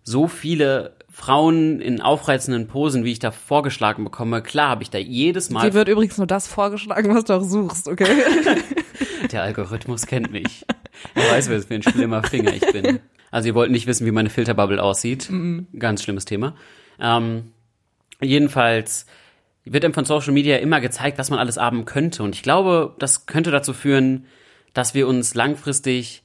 so 0.03 0.29
viele 0.29 0.97
Frauen 1.09 1.81
in 1.81 2.03
aufreizenden 2.03 2.67
Posen, 2.67 3.05
wie 3.05 3.13
ich 3.13 3.19
da 3.19 3.31
vorgeschlagen 3.31 4.05
bekomme, 4.05 4.43
klar 4.43 4.69
habe 4.69 4.83
ich 4.83 4.91
da 4.91 4.99
jedes 4.99 5.49
Mal 5.49 5.71
Dir 5.71 5.75
wird 5.75 5.89
übrigens 5.89 6.19
nur 6.19 6.27
das 6.27 6.47
vorgeschlagen, 6.47 7.15
was 7.15 7.25
du 7.25 7.33
auch 7.33 7.43
suchst, 7.43 7.89
okay? 7.89 8.05
Der 9.33 9.43
Algorithmus 9.43 10.07
kennt 10.07 10.31
mich. 10.33 10.65
Er 11.15 11.31
weiß, 11.31 11.51
was 11.51 11.67
für 11.67 11.75
ein 11.75 11.83
schlimmer 11.83 12.23
Finger 12.23 12.55
ich 12.55 12.73
bin. 12.73 13.01
Also 13.31 13.49
ihr 13.49 13.55
wollt 13.55 13.71
nicht 13.71 13.87
wissen, 13.87 14.07
wie 14.07 14.11
meine 14.11 14.31
Filterbubble 14.31 14.83
aussieht. 14.83 15.29
Ganz 15.79 16.03
schlimmes 16.03 16.25
Thema. 16.25 16.55
Ähm, 17.01 17.53
jedenfalls 18.21 19.07
wird 19.65 19.85
einem 19.85 19.95
von 19.95 20.05
Social 20.05 20.33
Media 20.33 20.57
immer 20.57 20.81
gezeigt, 20.81 21.19
was 21.19 21.31
man 21.31 21.39
alles 21.39 21.59
haben 21.59 21.85
könnte. 21.85 22.23
Und 22.23 22.35
ich 22.35 22.43
glaube, 22.43 22.95
das 22.99 23.27
könnte 23.27 23.51
dazu 23.51 23.73
führen, 23.75 24.25
dass 24.73 24.95
wir 24.95 25.07
uns 25.07 25.35
langfristig 25.35 26.23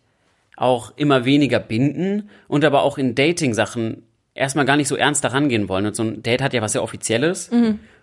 auch 0.55 0.93
immer 0.98 1.25
weniger 1.25 1.60
binden 1.60 2.29
und 2.48 2.63
aber 2.63 2.83
auch 2.83 2.98
in 2.98 3.15
Dating-Sachen 3.15 4.03
erstmal 4.33 4.65
gar 4.65 4.77
nicht 4.77 4.88
so 4.88 4.95
ernst 4.95 5.24
daran 5.24 5.50
gehen 5.50 5.67
wollen. 5.67 5.86
Und 5.86 5.95
so 5.95 6.03
ein 6.03 6.24
Date 6.24 6.41
hat 6.41 6.53
ja 6.53 6.62
was 6.62 6.72
sehr 6.72 6.83
Offizielles. 6.83 7.50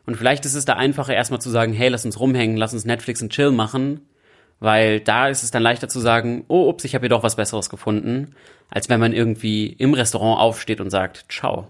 Und 0.07 0.17
vielleicht 0.17 0.45
ist 0.45 0.55
es 0.55 0.65
da 0.65 0.75
einfacher, 0.75 1.15
erstmal 1.15 1.41
zu 1.41 1.51
sagen, 1.51 1.73
hey, 1.73 1.89
lass 1.89 2.05
uns 2.05 2.21
rumhängen, 2.21 2.57
lass 2.57 2.75
uns 2.75 2.85
Netflix 2.85 3.23
und 3.23 3.33
Chill 3.33 3.51
machen. 3.51 4.01
Weil 4.61 5.01
da 5.01 5.29
ist 5.29 5.43
es 5.43 5.51
dann 5.51 5.63
leichter 5.63 5.89
zu 5.89 6.01
sagen, 6.01 6.45
oh, 6.49 6.69
ups, 6.69 6.85
ich 6.85 6.95
habe 6.95 7.03
hier 7.03 7.09
doch 7.09 7.23
was 7.23 7.37
Besseres 7.37 7.71
gefunden, 7.71 8.35
als 8.69 8.89
wenn 8.89 9.01
man 9.01 9.13
irgendwie 9.13 9.67
im 9.67 9.95
Restaurant 9.95 10.39
aufsteht 10.39 10.81
und 10.81 10.91
sagt, 10.91 11.25
ciao. 11.31 11.67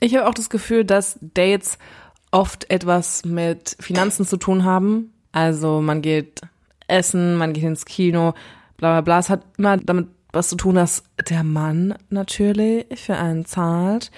Ich 0.00 0.16
habe 0.16 0.26
auch 0.26 0.34
das 0.34 0.48
Gefühl, 0.48 0.84
dass 0.84 1.18
Dates 1.20 1.78
oft 2.30 2.70
etwas 2.70 3.24
mit 3.26 3.76
Finanzen 3.78 4.26
zu 4.26 4.38
tun 4.38 4.64
haben. 4.64 5.12
Also 5.32 5.82
man 5.82 6.00
geht 6.00 6.40
essen, 6.88 7.36
man 7.36 7.52
geht 7.52 7.64
ins 7.64 7.84
Kino, 7.84 8.32
bla 8.78 8.92
bla 8.92 9.00
bla. 9.02 9.18
Es 9.18 9.28
hat 9.28 9.42
immer 9.58 9.76
damit 9.76 10.08
was 10.32 10.48
zu 10.48 10.56
tun, 10.56 10.76
dass 10.76 11.02
der 11.28 11.42
Mann 11.42 11.94
natürlich 12.08 12.86
für 12.94 13.16
einen 13.16 13.44
zahlt. 13.44 14.10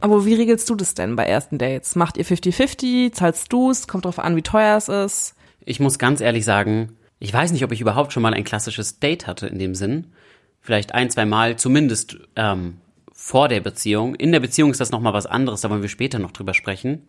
Aber 0.00 0.26
wie 0.26 0.34
regelst 0.34 0.68
du 0.68 0.74
das 0.74 0.94
denn 0.94 1.16
bei 1.16 1.24
ersten 1.24 1.58
Dates? 1.58 1.96
Macht 1.96 2.18
ihr 2.18 2.26
50-50? 2.26 3.12
Zahlst 3.12 3.52
du's? 3.52 3.88
Kommt 3.88 4.04
drauf 4.04 4.18
an, 4.18 4.36
wie 4.36 4.42
teuer 4.42 4.76
es 4.76 4.88
ist. 4.88 5.34
Ich 5.64 5.80
muss 5.80 5.98
ganz 5.98 6.20
ehrlich 6.20 6.44
sagen, 6.44 6.96
ich 7.18 7.32
weiß 7.32 7.52
nicht, 7.52 7.64
ob 7.64 7.72
ich 7.72 7.80
überhaupt 7.80 8.12
schon 8.12 8.22
mal 8.22 8.34
ein 8.34 8.44
klassisches 8.44 8.98
Date 8.98 9.26
hatte 9.26 9.46
in 9.46 9.58
dem 9.58 9.74
Sinn. 9.74 10.06
Vielleicht 10.60 10.94
ein, 10.94 11.10
zwei 11.10 11.26
Mal, 11.26 11.56
zumindest 11.56 12.18
ähm, 12.36 12.78
vor 13.12 13.48
der 13.48 13.60
Beziehung. 13.60 14.14
In 14.14 14.32
der 14.32 14.40
Beziehung 14.40 14.70
ist 14.70 14.80
das 14.80 14.90
nochmal 14.90 15.12
was 15.12 15.26
anderes, 15.26 15.60
da 15.60 15.70
wollen 15.70 15.82
wir 15.82 15.88
später 15.88 16.18
noch 16.18 16.32
drüber 16.32 16.54
sprechen. 16.54 17.08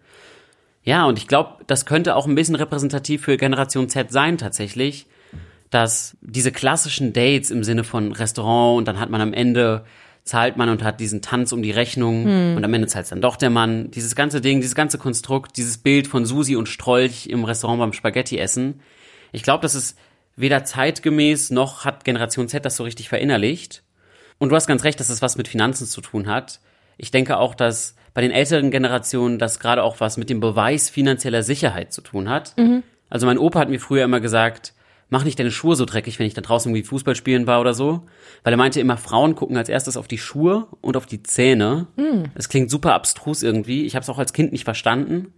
Ja, 0.84 1.06
und 1.06 1.18
ich 1.18 1.28
glaube, 1.28 1.64
das 1.66 1.86
könnte 1.86 2.16
auch 2.16 2.28
ein 2.28 2.36
bisschen 2.36 2.56
repräsentativ 2.56 3.24
für 3.24 3.38
Generation 3.38 3.90
Z 3.90 4.12
sein 4.12 4.38
tatsächlich, 4.38 5.08
dass 5.72 6.16
diese 6.22 6.52
klassischen 6.52 7.12
Dates 7.12 7.50
im 7.50 7.64
Sinne 7.64 7.84
von 7.84 8.12
Restaurant 8.12 8.78
und 8.78 8.88
dann 8.88 9.00
hat 9.00 9.10
man 9.10 9.22
am 9.22 9.34
Ende 9.34 9.84
zahlt 10.26 10.58
man 10.58 10.70
und 10.70 10.84
hat 10.84 11.00
diesen 11.00 11.22
Tanz 11.22 11.52
um 11.52 11.62
die 11.62 11.72
Rechnung 11.72 12.26
und 12.56 12.64
am 12.64 12.74
Ende 12.74 12.88
zahlt 12.88 13.12
dann 13.12 13.22
doch 13.22 13.36
der 13.36 13.52
Mann. 13.52 13.92
Dieses 13.92 14.16
ganze 14.16 14.42
Ding, 14.42 14.60
dieses 14.60 14.76
ganze 14.76 14.98
Konstrukt, 14.98 15.56
dieses 15.58 15.78
Bild 15.78 16.08
von 16.08 16.26
Susi 16.26 16.56
und 16.56 16.68
Strolch 16.68 17.28
im 17.28 17.44
Restaurant 17.46 17.80
beim 17.80 17.94
Spaghetti 17.94 18.40
essen. 18.40 18.82
Ich 19.36 19.44
glaube, 19.44 19.62
das 19.62 19.76
ist 19.76 19.98
weder 20.38 20.64
zeitgemäß 20.64 21.52
noch 21.52 21.86
hat 21.86 22.04
Generation 22.04 22.48
Z 22.48 22.66
das 22.66 22.78
so 22.78 22.84
richtig 22.84 23.10
verinnerlicht. 23.10 23.84
Und 24.38 24.50
du 24.50 24.56
hast 24.56 24.68
ganz 24.68 24.84
recht, 24.84 25.00
dass 25.00 25.10
es 25.10 25.22
was 25.22 25.38
mit 25.38 25.48
Finanzen 25.48 25.88
zu 25.88 26.02
tun 26.02 26.28
hat. 26.28 26.60
Ich 26.98 27.12
denke 27.12 27.38
auch, 27.38 27.56
dass 27.56 27.96
bei 28.14 28.22
den 28.22 28.32
älteren 28.32 28.72
Generationen 28.72 29.38
das 29.40 29.60
gerade 29.60 29.84
auch 29.84 30.00
was 30.00 30.18
mit 30.18 30.30
dem 30.30 30.40
Beweis 30.40 30.90
finanzieller 30.90 31.44
Sicherheit 31.44 31.92
zu 31.94 32.02
tun 32.02 32.30
hat. 32.30 32.54
Also 33.10 33.26
mein 33.26 33.38
Opa 33.38 33.60
hat 33.60 33.70
mir 33.70 33.80
früher 33.80 34.06
immer 34.06 34.22
gesagt, 34.22 34.74
mach 35.10 35.24
nicht 35.26 35.38
deine 35.38 35.52
Schuhe 35.52 35.76
so 35.76 35.86
dreckig, 35.86 36.18
wenn 36.18 36.28
ich 36.28 36.34
da 36.34 36.42
draußen 36.42 36.72
irgendwie 36.72 36.88
Fußball 36.88 37.16
spielen 37.16 37.46
war 37.46 37.60
oder 37.62 37.74
so. 37.74 38.06
Weil 38.44 38.54
er 38.54 38.58
meinte 38.58 38.80
immer, 38.80 38.98
Frauen 38.98 39.36
gucken 39.36 39.58
als 39.58 39.70
erstes 39.70 39.98
auf 39.98 40.08
die 40.08 40.18
Schuhe 40.18 40.68
und 40.82 40.96
auf 40.96 41.06
die 41.06 41.24
Zähne. 41.24 41.88
Das 42.36 42.48
klingt 42.50 42.72
super 42.72 42.94
abstrus 42.94 43.44
irgendwie. 43.44 43.86
Ich 43.86 43.96
habe 43.96 44.04
es 44.04 44.10
auch 44.10 44.18
als 44.18 44.32
Kind 44.34 44.54
nicht 44.54 44.64
verstanden. 44.64 45.34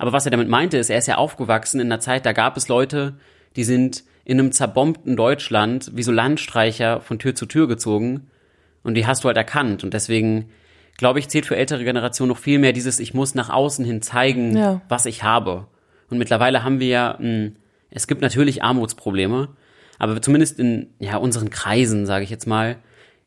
Aber 0.00 0.12
was 0.14 0.24
er 0.24 0.30
damit 0.30 0.48
meinte, 0.48 0.78
ist, 0.78 0.88
er 0.88 0.96
ist 0.96 1.08
ja 1.08 1.16
aufgewachsen 1.16 1.78
in 1.78 1.88
einer 1.88 2.00
Zeit, 2.00 2.24
da 2.24 2.32
gab 2.32 2.56
es 2.56 2.68
Leute, 2.68 3.16
die 3.56 3.64
sind 3.64 4.02
in 4.24 4.38
einem 4.40 4.50
zerbombten 4.50 5.14
Deutschland 5.14 5.90
wie 5.94 6.02
so 6.02 6.10
Landstreicher 6.10 7.02
von 7.02 7.18
Tür 7.18 7.34
zu 7.34 7.44
Tür 7.44 7.68
gezogen. 7.68 8.28
Und 8.82 8.94
die 8.94 9.06
hast 9.06 9.22
du 9.24 9.26
halt 9.28 9.36
erkannt. 9.36 9.84
Und 9.84 9.92
deswegen, 9.92 10.48
glaube 10.96 11.18
ich, 11.18 11.28
zählt 11.28 11.44
für 11.44 11.56
ältere 11.56 11.84
Generationen 11.84 12.30
noch 12.30 12.38
viel 12.38 12.58
mehr 12.58 12.72
dieses, 12.72 12.98
ich 12.98 13.12
muss 13.12 13.34
nach 13.34 13.50
außen 13.50 13.84
hin 13.84 14.00
zeigen, 14.00 14.56
Ja. 14.56 14.80
was 14.88 15.04
ich 15.04 15.22
habe. 15.22 15.66
Und 16.08 16.16
mittlerweile 16.16 16.64
haben 16.64 16.80
wir 16.80 16.88
ja, 16.88 17.16
mh, 17.18 17.50
es 17.90 18.06
gibt 18.06 18.22
natürlich 18.22 18.62
Armutsprobleme, 18.62 19.48
aber 19.98 20.22
zumindest 20.22 20.58
in 20.58 20.86
ja, 20.98 21.18
unseren 21.18 21.50
Kreisen, 21.50 22.06
sage 22.06 22.24
ich 22.24 22.30
jetzt 22.30 22.46
mal, 22.46 22.76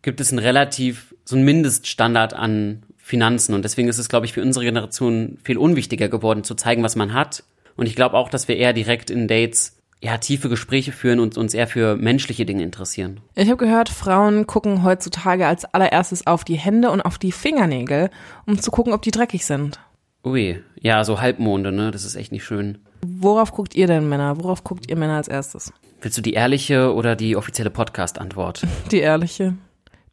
gibt 0.02 0.20
es 0.22 0.32
einen 0.32 0.40
relativ, 0.40 1.14
so 1.24 1.36
einen 1.36 1.46
Mindeststandard 1.46 2.34
an 2.34 2.82
Finanzen. 3.06 3.54
Und 3.54 3.66
deswegen 3.66 3.90
ist 3.90 3.98
es, 3.98 4.08
glaube 4.08 4.26
ich, 4.26 4.32
für 4.32 4.42
unsere 4.42 4.64
Generation 4.64 5.38
viel 5.44 5.58
unwichtiger 5.58 6.08
geworden, 6.08 6.46
zu 6.46 6.56
zeigen, 6.56 6.84
was 6.84 6.96
man 6.96 7.14
hat. 7.14 7.44
Und 7.76 7.86
ich 7.86 7.98
glaube 7.98 8.16
auch, 8.16 8.30
dass 8.30 8.48
wir 8.48 8.56
eher 8.56 8.72
direkt 8.72 9.10
in 9.10 9.28
Dates 9.28 9.78
ja, 10.02 10.18
tiefe 10.18 10.48
Gespräche 10.48 10.94
führen 10.94 11.20
und 11.20 11.38
uns 11.38 11.54
eher 11.54 11.68
für 11.68 11.98
menschliche 11.98 12.46
Dinge 12.46 12.64
interessieren. 12.64 13.20
Ich 13.36 13.48
habe 13.48 13.58
gehört, 13.58 13.90
Frauen 13.90 14.48
gucken 14.48 14.84
heutzutage 14.84 15.46
als 15.46 15.66
allererstes 15.66 16.26
auf 16.28 16.46
die 16.46 16.56
Hände 16.56 16.92
und 16.92 17.02
auf 17.02 17.18
die 17.18 17.34
Fingernägel, 17.34 18.10
um 18.46 18.58
zu 18.58 18.72
gucken, 18.72 18.94
ob 18.94 19.02
die 19.02 19.12
dreckig 19.12 19.46
sind. 19.46 19.80
Ui, 20.26 20.64
ja, 20.80 21.04
so 21.04 21.20
Halbmonde, 21.20 21.74
ne? 21.74 21.92
Das 21.92 22.06
ist 22.06 22.16
echt 22.16 22.32
nicht 22.32 22.46
schön. 22.46 22.80
Worauf 23.06 23.52
guckt 23.52 23.76
ihr 23.76 23.88
denn 23.88 24.08
Männer? 24.08 24.38
Worauf 24.38 24.64
guckt 24.64 24.90
ihr 24.90 24.96
Männer 24.96 25.18
als 25.18 25.28
erstes? 25.28 25.74
Willst 26.02 26.18
du 26.18 26.22
die 26.22 26.34
ehrliche 26.34 26.94
oder 26.94 27.18
die 27.18 27.36
offizielle 27.36 27.70
Podcast-Antwort? 27.70 28.66
Die 28.92 29.00
ehrliche. 29.00 29.56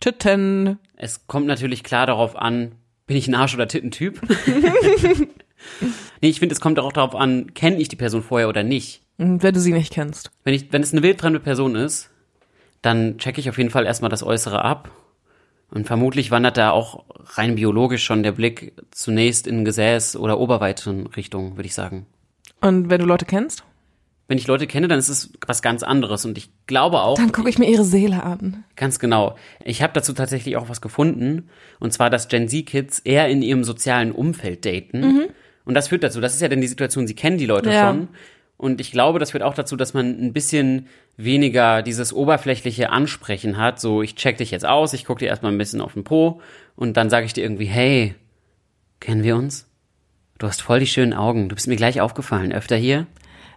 Titten. 0.01 0.79
Es 0.97 1.27
kommt 1.27 1.47
natürlich 1.47 1.85
klar 1.85 2.07
darauf 2.07 2.37
an, 2.37 2.73
bin 3.11 3.17
ich 3.17 3.26
ein 3.26 3.35
Arsch- 3.35 3.55
oder 3.55 3.67
Tittentyp? 3.67 4.21
nee, 6.21 6.29
ich 6.29 6.38
finde, 6.38 6.52
es 6.52 6.61
kommt 6.61 6.79
auch 6.79 6.93
darauf 6.93 7.17
an, 7.17 7.55
kenne 7.55 7.79
ich 7.79 7.88
die 7.88 7.97
Person 7.97 8.23
vorher 8.23 8.49
oder 8.49 8.62
nicht. 8.62 9.02
Wenn 9.17 9.52
du 9.52 9.59
sie 9.59 9.73
nicht 9.73 9.93
kennst. 9.93 10.31
Wenn, 10.45 10.55
ich, 10.55 10.73
wenn 10.73 10.81
es 10.81 10.93
eine 10.93 11.02
wildfremde 11.02 11.40
Person 11.40 11.75
ist, 11.75 12.11
dann 12.83 13.19
checke 13.19 13.40
ich 13.40 13.50
auf 13.50 13.59
jeden 13.59 13.71
Fall 13.71 13.85
erstmal 13.85 14.11
das 14.11 14.23
Äußere 14.23 14.64
ab. 14.64 14.93
Und 15.73 15.88
vermutlich 15.88 16.31
wandert 16.31 16.57
da 16.57 16.71
auch 16.71 17.05
rein 17.35 17.57
biologisch 17.57 18.05
schon 18.05 18.23
der 18.23 18.31
Blick 18.31 18.75
zunächst 18.93 19.49
in 19.49 19.67
Gesäß- 19.67 20.17
oder 20.17 20.38
Oberweitenrichtung, 20.38 21.57
würde 21.57 21.67
ich 21.67 21.75
sagen. 21.75 22.07
Und 22.61 22.90
wenn 22.90 23.00
du 23.00 23.07
Leute 23.07 23.25
kennst? 23.25 23.64
Wenn 24.31 24.39
ich 24.39 24.47
Leute 24.47 24.69
kenne, 24.69 24.87
dann 24.87 25.01
ist 25.01 25.09
es 25.09 25.33
was 25.45 25.61
ganz 25.61 25.83
anderes. 25.83 26.25
Und 26.25 26.39
ich 26.39 26.51
glaube 26.69 27.01
auch, 27.03 27.17
Dann 27.17 27.33
gucke 27.33 27.51
ich 27.51 27.59
mir 27.59 27.69
ihre 27.69 27.83
Seele 27.85 28.23
an. 28.23 28.63
Ganz 28.77 29.01
genau. 29.01 29.35
Ich 29.65 29.83
habe 29.83 29.93
dazu 29.93 30.13
tatsächlich 30.13 30.57
auch 30.57 30.69
was 30.69 30.81
gefunden. 30.81 31.49
Und 31.81 31.93
zwar, 31.93 32.11
dass 32.11 32.29
Gen 32.29 32.49
Z-Kids 32.49 33.01
eher 33.01 33.29
in 33.29 33.43
ihrem 33.43 33.65
sozialen 33.65 34.13
Umfeld 34.13 34.65
daten. 34.65 35.31
Und 35.65 35.75
das 35.75 35.89
führt 35.89 36.05
dazu, 36.05 36.21
das 36.21 36.35
ist 36.35 36.41
ja 36.43 36.49
dann 36.49 36.61
die 36.61 36.69
Situation, 36.69 37.09
sie 37.09 37.15
kennen 37.17 37.39
die 37.39 37.47
Leute 37.47 37.71
Ja. 37.73 37.89
schon. 37.89 38.07
Und 38.57 38.81
ich 38.81 38.93
glaube, 38.93 39.19
das 39.19 39.33
führt 39.33 39.43
auch 39.43 39.55
dazu, 39.55 39.75
dass 39.75 39.95
man 39.95 40.07
ein 40.21 40.33
bisschen 40.33 40.87
weniger 41.17 41.83
dieses 41.83 42.13
oberflächliche 42.13 42.91
Ansprechen 42.91 43.57
hat. 43.59 43.81
So, 43.81 44.01
ich 44.01 44.15
check 44.15 44.37
dich 44.37 44.53
jetzt 44.53 44.65
aus, 44.65 44.93
ich 44.93 45.07
gucke 45.07 45.19
dir 45.19 45.27
erstmal 45.27 45.51
ein 45.51 45.59
bisschen 45.59 45.81
auf 45.81 45.95
den 45.95 46.05
Po 46.05 46.41
und 46.77 46.97
dann 46.97 47.11
sage 47.11 47.27
ich 47.27 47.33
dir 47.33 47.43
irgendwie, 47.43 47.67
hey, 47.67 48.15
kennen 49.01 49.25
wir 49.25 49.35
uns? 49.35 49.67
Du 50.39 50.47
hast 50.47 50.63
voll 50.63 50.79
die 50.79 50.87
schönen 50.87 51.15
Augen. 51.15 51.49
Du 51.49 51.57
bist 51.57 51.67
mir 51.67 51.77
gleich 51.77 52.01
aufgefallen. 52.01 52.53
Öfter 52.53 52.77
hier? 52.77 53.07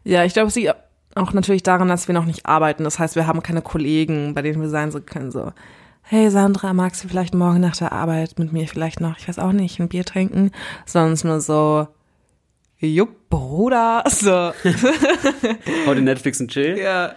Ja, 0.04 0.24
ich 0.26 0.34
glaube, 0.34 0.48
es 0.48 0.56
liegt 0.56 0.74
auch 1.16 1.34
natürlich 1.34 1.64
daran, 1.64 1.88
dass 1.88 2.08
wir 2.08 2.14
noch 2.14 2.26
nicht 2.26 2.46
arbeiten. 2.46 2.84
Das 2.84 3.00
heißt, 3.00 3.16
wir 3.16 3.28
haben 3.28 3.44
keine 3.44 3.62
Kollegen, 3.62 4.34
bei 4.34 4.42
denen 4.42 4.62
wir 4.62 4.70
sein 4.70 4.92
so 4.92 5.00
können. 5.00 5.32
So, 5.32 5.52
hey 6.02 6.30
Sandra, 6.30 6.74
magst 6.74 7.04
du 7.04 7.08
vielleicht 7.08 7.34
morgen 7.34 7.62
nach 7.62 7.78
der 7.78 7.92
Arbeit 7.92 8.38
mit 8.40 8.52
mir 8.52 8.68
vielleicht 8.68 9.00
noch, 9.00 9.18
ich 9.18 9.28
weiß 9.28 9.40
auch 9.40 9.52
nicht, 9.52 9.80
ein 9.80 9.90
Bier 9.90 10.06
trinken? 10.06 10.52
Ist 10.86 10.96
nur 11.24 11.40
so, 11.40 11.88
jupp, 12.80 13.30
Bruder. 13.30 14.04
So, 14.08 14.30
Heute 15.86 16.02
Netflix 16.02 16.40
und 16.42 16.52
Chill? 16.52 16.78
ja. 16.78 17.16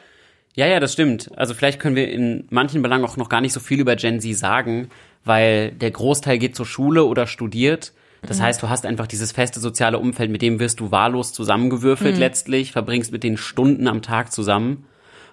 Ja, 0.55 0.67
ja, 0.67 0.81
das 0.81 0.95
stimmt. 0.95 1.31
Also 1.37 1.53
vielleicht 1.53 1.79
können 1.79 1.97
wir 1.97 2.11
in 2.11 2.47
manchen 2.49 2.81
Belangen 2.81 3.05
auch 3.05 3.19
noch 3.19 3.29
gar 3.29 3.43
nicht 3.43 3.53
so 3.53 3.61
viel 3.61 3.79
über 3.79 3.95
Gen 3.95 4.21
Z 4.21 4.35
sagen, 4.39 4.89
weil 5.23 5.73
der 5.73 5.91
Großteil 5.91 6.39
geht 6.39 6.57
zur 6.57 6.65
Schule 6.65 7.05
oder 7.05 7.27
studiert. 7.27 7.93
Das 8.27 8.41
heißt, 8.41 8.63
du 8.63 8.69
hast 8.69 8.87
einfach 8.87 9.07
dieses 9.07 9.33
feste 9.33 9.61
soziale 9.61 9.99
Umfeld, 9.99 10.31
mit 10.31 10.43
dem 10.43 10.59
wirst 10.59 10.81
du 10.81 10.91
wahllos 10.91 11.33
zusammengewürfelt 11.33 12.19
letztlich, 12.19 12.73
verbringst 12.73 13.13
mit 13.13 13.23
den 13.23 13.37
Stunden 13.37 13.89
am 13.89 14.03
Tag 14.03 14.33
zusammen. 14.33 14.87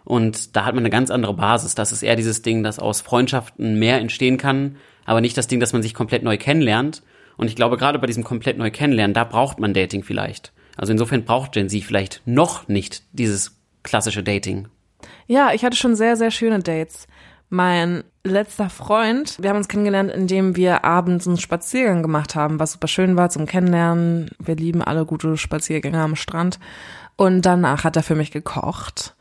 Und 0.05 0.55
da 0.55 0.65
hat 0.65 0.75
man 0.75 0.83
eine 0.83 0.89
ganz 0.89 1.09
andere 1.09 1.33
Basis. 1.33 1.75
Das 1.75 1.91
ist 1.91 2.03
eher 2.03 2.15
dieses 2.15 2.41
Ding, 2.41 2.63
dass 2.63 2.79
aus 2.79 3.01
Freundschaften 3.01 3.79
mehr 3.79 3.99
entstehen 3.99 4.37
kann, 4.37 4.77
aber 5.05 5.21
nicht 5.21 5.37
das 5.37 5.47
Ding, 5.47 5.59
dass 5.59 5.73
man 5.73 5.81
sich 5.81 5.93
komplett 5.93 6.23
neu 6.23 6.37
kennenlernt. 6.37 7.03
Und 7.37 7.47
ich 7.47 7.55
glaube, 7.55 7.77
gerade 7.77 7.99
bei 7.99 8.07
diesem 8.07 8.23
komplett 8.23 8.57
neu 8.57 8.69
kennenlernen, 8.69 9.13
da 9.13 9.23
braucht 9.23 9.59
man 9.59 9.73
Dating 9.73 10.03
vielleicht. 10.03 10.53
Also 10.75 10.91
insofern 10.91 11.23
braucht 11.23 11.53
Gen 11.53 11.69
Z 11.69 11.83
vielleicht 11.83 12.21
noch 12.25 12.67
nicht 12.67 13.03
dieses 13.11 13.59
klassische 13.83 14.23
Dating. 14.23 14.67
Ja, 15.27 15.51
ich 15.53 15.63
hatte 15.63 15.77
schon 15.77 15.95
sehr, 15.95 16.15
sehr 16.15 16.31
schöne 16.31 16.59
Dates. 16.59 17.07
Mein 17.49 18.03
letzter 18.23 18.69
Freund, 18.69 19.37
wir 19.41 19.49
haben 19.49 19.57
uns 19.57 19.67
kennengelernt, 19.67 20.11
indem 20.11 20.55
wir 20.55 20.85
abends 20.85 21.27
einen 21.27 21.37
Spaziergang 21.37 22.01
gemacht 22.01 22.35
haben, 22.35 22.59
was 22.59 22.73
super 22.73 22.87
schön 22.87 23.17
war 23.17 23.29
zum 23.29 23.45
Kennenlernen. 23.45 24.31
Wir 24.39 24.55
lieben 24.55 24.81
alle 24.81 25.05
gute 25.05 25.37
Spaziergänge 25.37 25.99
am 25.99 26.15
Strand. 26.15 26.59
Und 27.15 27.41
danach 27.41 27.83
hat 27.83 27.95
er 27.95 28.03
für 28.03 28.15
mich 28.15 28.31
gekocht. 28.31 29.15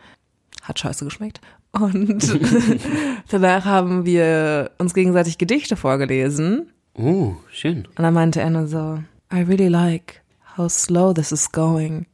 Hat 0.62 0.78
scheiße 0.78 1.04
geschmeckt. 1.04 1.40
Und 1.72 2.38
danach 3.28 3.64
haben 3.64 4.04
wir 4.04 4.70
uns 4.78 4.94
gegenseitig 4.94 5.38
Gedichte 5.38 5.76
vorgelesen. 5.76 6.70
Oh, 6.94 7.34
schön. 7.50 7.86
Und 7.86 8.02
dann 8.02 8.14
meinte 8.14 8.40
er 8.40 8.50
nur 8.50 8.66
so, 8.66 9.02
I 9.32 9.42
really 9.42 9.68
like 9.68 10.22
how 10.56 10.70
slow 10.70 11.12
this 11.12 11.32
is 11.32 11.50
going. 11.50 12.06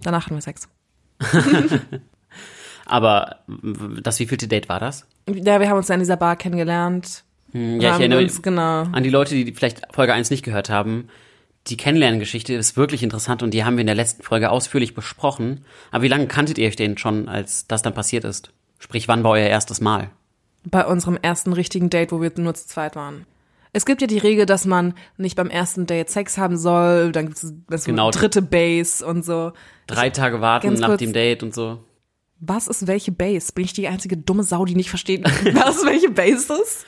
Danach 0.00 0.26
hatten 0.26 0.34
wir 0.34 0.42
Sex. 0.42 0.68
Aber 2.86 3.36
das 4.02 4.18
wievielte 4.18 4.48
Date 4.48 4.68
war 4.68 4.80
das? 4.80 5.06
Ja, 5.28 5.60
wir 5.60 5.68
haben 5.68 5.76
uns 5.78 5.86
dann 5.86 5.94
in 5.94 6.00
dieser 6.00 6.16
Bar 6.16 6.36
kennengelernt. 6.36 7.24
Hm, 7.52 7.80
Ja, 7.80 7.94
ich 7.94 8.00
erinnere 8.00 8.22
uns, 8.22 8.42
genau. 8.42 8.82
an 8.90 9.02
die 9.02 9.10
Leute, 9.10 9.34
die 9.34 9.52
vielleicht 9.52 9.82
Folge 9.92 10.12
1 10.14 10.30
nicht 10.30 10.44
gehört 10.44 10.70
haben. 10.70 11.08
Die 11.68 11.76
Kennenlerngeschichte 11.76 12.54
ist 12.54 12.76
wirklich 12.76 13.02
interessant 13.04 13.42
und 13.42 13.52
die 13.54 13.64
haben 13.64 13.76
wir 13.76 13.82
in 13.82 13.86
der 13.86 13.94
letzten 13.94 14.22
Folge 14.24 14.50
ausführlich 14.50 14.94
besprochen. 14.94 15.64
Aber 15.92 16.02
wie 16.02 16.08
lange 16.08 16.26
kanntet 16.26 16.58
ihr 16.58 16.66
euch 16.66 16.74
denn 16.76 16.98
schon, 16.98 17.28
als 17.28 17.68
das 17.68 17.82
dann 17.82 17.94
passiert 17.94 18.24
ist? 18.24 18.50
Sprich, 18.80 19.06
wann 19.06 19.22
war 19.22 19.32
euer 19.32 19.48
erstes 19.48 19.80
Mal? 19.80 20.10
bei 20.64 20.86
unserem 20.86 21.18
ersten 21.20 21.52
richtigen 21.52 21.90
Date, 21.90 22.12
wo 22.12 22.20
wir 22.22 22.30
nur 22.36 22.54
zu 22.54 22.68
zweit 22.68 22.94
waren. 22.94 23.26
Es 23.72 23.84
gibt 23.84 24.00
ja 24.00 24.06
die 24.06 24.18
Regel, 24.18 24.46
dass 24.46 24.64
man 24.64 24.94
nicht 25.16 25.34
beim 25.34 25.50
ersten 25.50 25.86
Date 25.86 26.08
Sex 26.08 26.38
haben 26.38 26.56
soll, 26.56 27.10
dann 27.10 27.26
gibt 27.26 27.42
es 27.70 27.84
Genau. 27.84 28.12
dritte 28.12 28.42
Base 28.42 29.04
und 29.04 29.24
so. 29.24 29.52
Drei 29.88 30.10
Tage 30.10 30.40
warten 30.40 30.74
nach 30.74 30.96
dem 30.98 31.12
Date 31.12 31.42
und 31.42 31.52
so. 31.52 31.82
Was 32.44 32.66
ist 32.66 32.88
welche 32.88 33.12
Base? 33.12 33.52
Bin 33.52 33.64
ich 33.64 33.72
die 33.72 33.86
einzige 33.86 34.16
dumme 34.16 34.42
Sau, 34.42 34.64
die 34.64 34.74
nicht 34.74 34.90
versteht, 34.90 35.24
was 35.54 35.84
welche 35.86 36.10
Base 36.10 36.52
ist? 36.60 36.84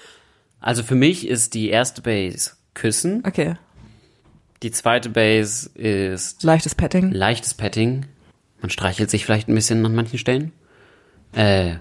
Also 0.60 0.82
für 0.82 0.96
mich 0.96 1.28
ist 1.28 1.54
die 1.54 1.68
erste 1.70 2.02
Base 2.02 2.52
Küssen. 2.74 3.22
Okay, 3.24 3.54
Die 4.64 4.72
zweite 4.72 5.10
Base 5.10 5.70
ist 5.74 6.42
leichtes 6.42 6.74
Petting. 6.74 7.12
leichtes 7.12 7.54
Petting. 7.54 8.06
Man 8.60 8.70
streichelt 8.70 9.10
sich 9.10 9.24
vielleicht 9.24 9.48
ein 9.48 9.54
bisschen 9.54 9.84
an 9.86 9.94
manchen 9.94 10.18
Stellen. 10.18 10.50
Äh, 11.32 11.74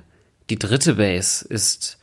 die 0.49 0.59
dritte 0.59 0.95
Base 0.95 1.43
ist 1.47 1.97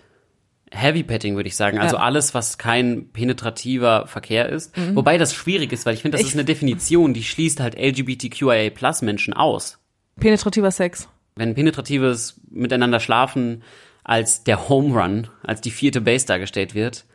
Heavy 0.73 1.03
Petting, 1.05 1.37
würde 1.37 1.49
ich 1.49 1.57
sagen. 1.57 1.79
Also 1.79 1.97
Ja. 1.97 2.03
alles, 2.03 2.33
was 2.35 2.57
kein 2.59 3.11
penetrativer 3.13 4.07
Verkehr 4.09 4.49
ist. 4.49 4.73
Wobei 4.95 5.19
das 5.19 5.35
schwierig 5.35 5.73
ist, 5.73 5.85
weil 5.87 5.95
ich 5.95 6.03
finde, 6.03 6.17
das 6.17 6.23
Ich- 6.23 6.33
ist 6.33 6.35
eine 6.37 6.45
Definition, 6.45 7.13
die 7.15 7.23
schließt 7.25 7.61
halt 7.61 7.77
LGBTQIA 7.77 8.71
Plus 8.71 9.03
Menschen 9.03 9.35
aus. 9.35 9.79
Penetrativer 10.19 10.71
Sex. 10.71 11.09
Wenn 11.41 11.55
penetratives 11.55 12.39
Miteinander 12.51 13.01
schlafen 13.01 13.63
als 14.05 14.45
der 14.45 14.69
Home 14.69 14.95
Run, 15.01 15.29
als 15.43 15.61
die 15.63 15.71
vierte 15.71 16.01
Base 16.03 16.27
dargestellt 16.27 16.75
wird, 16.75 17.07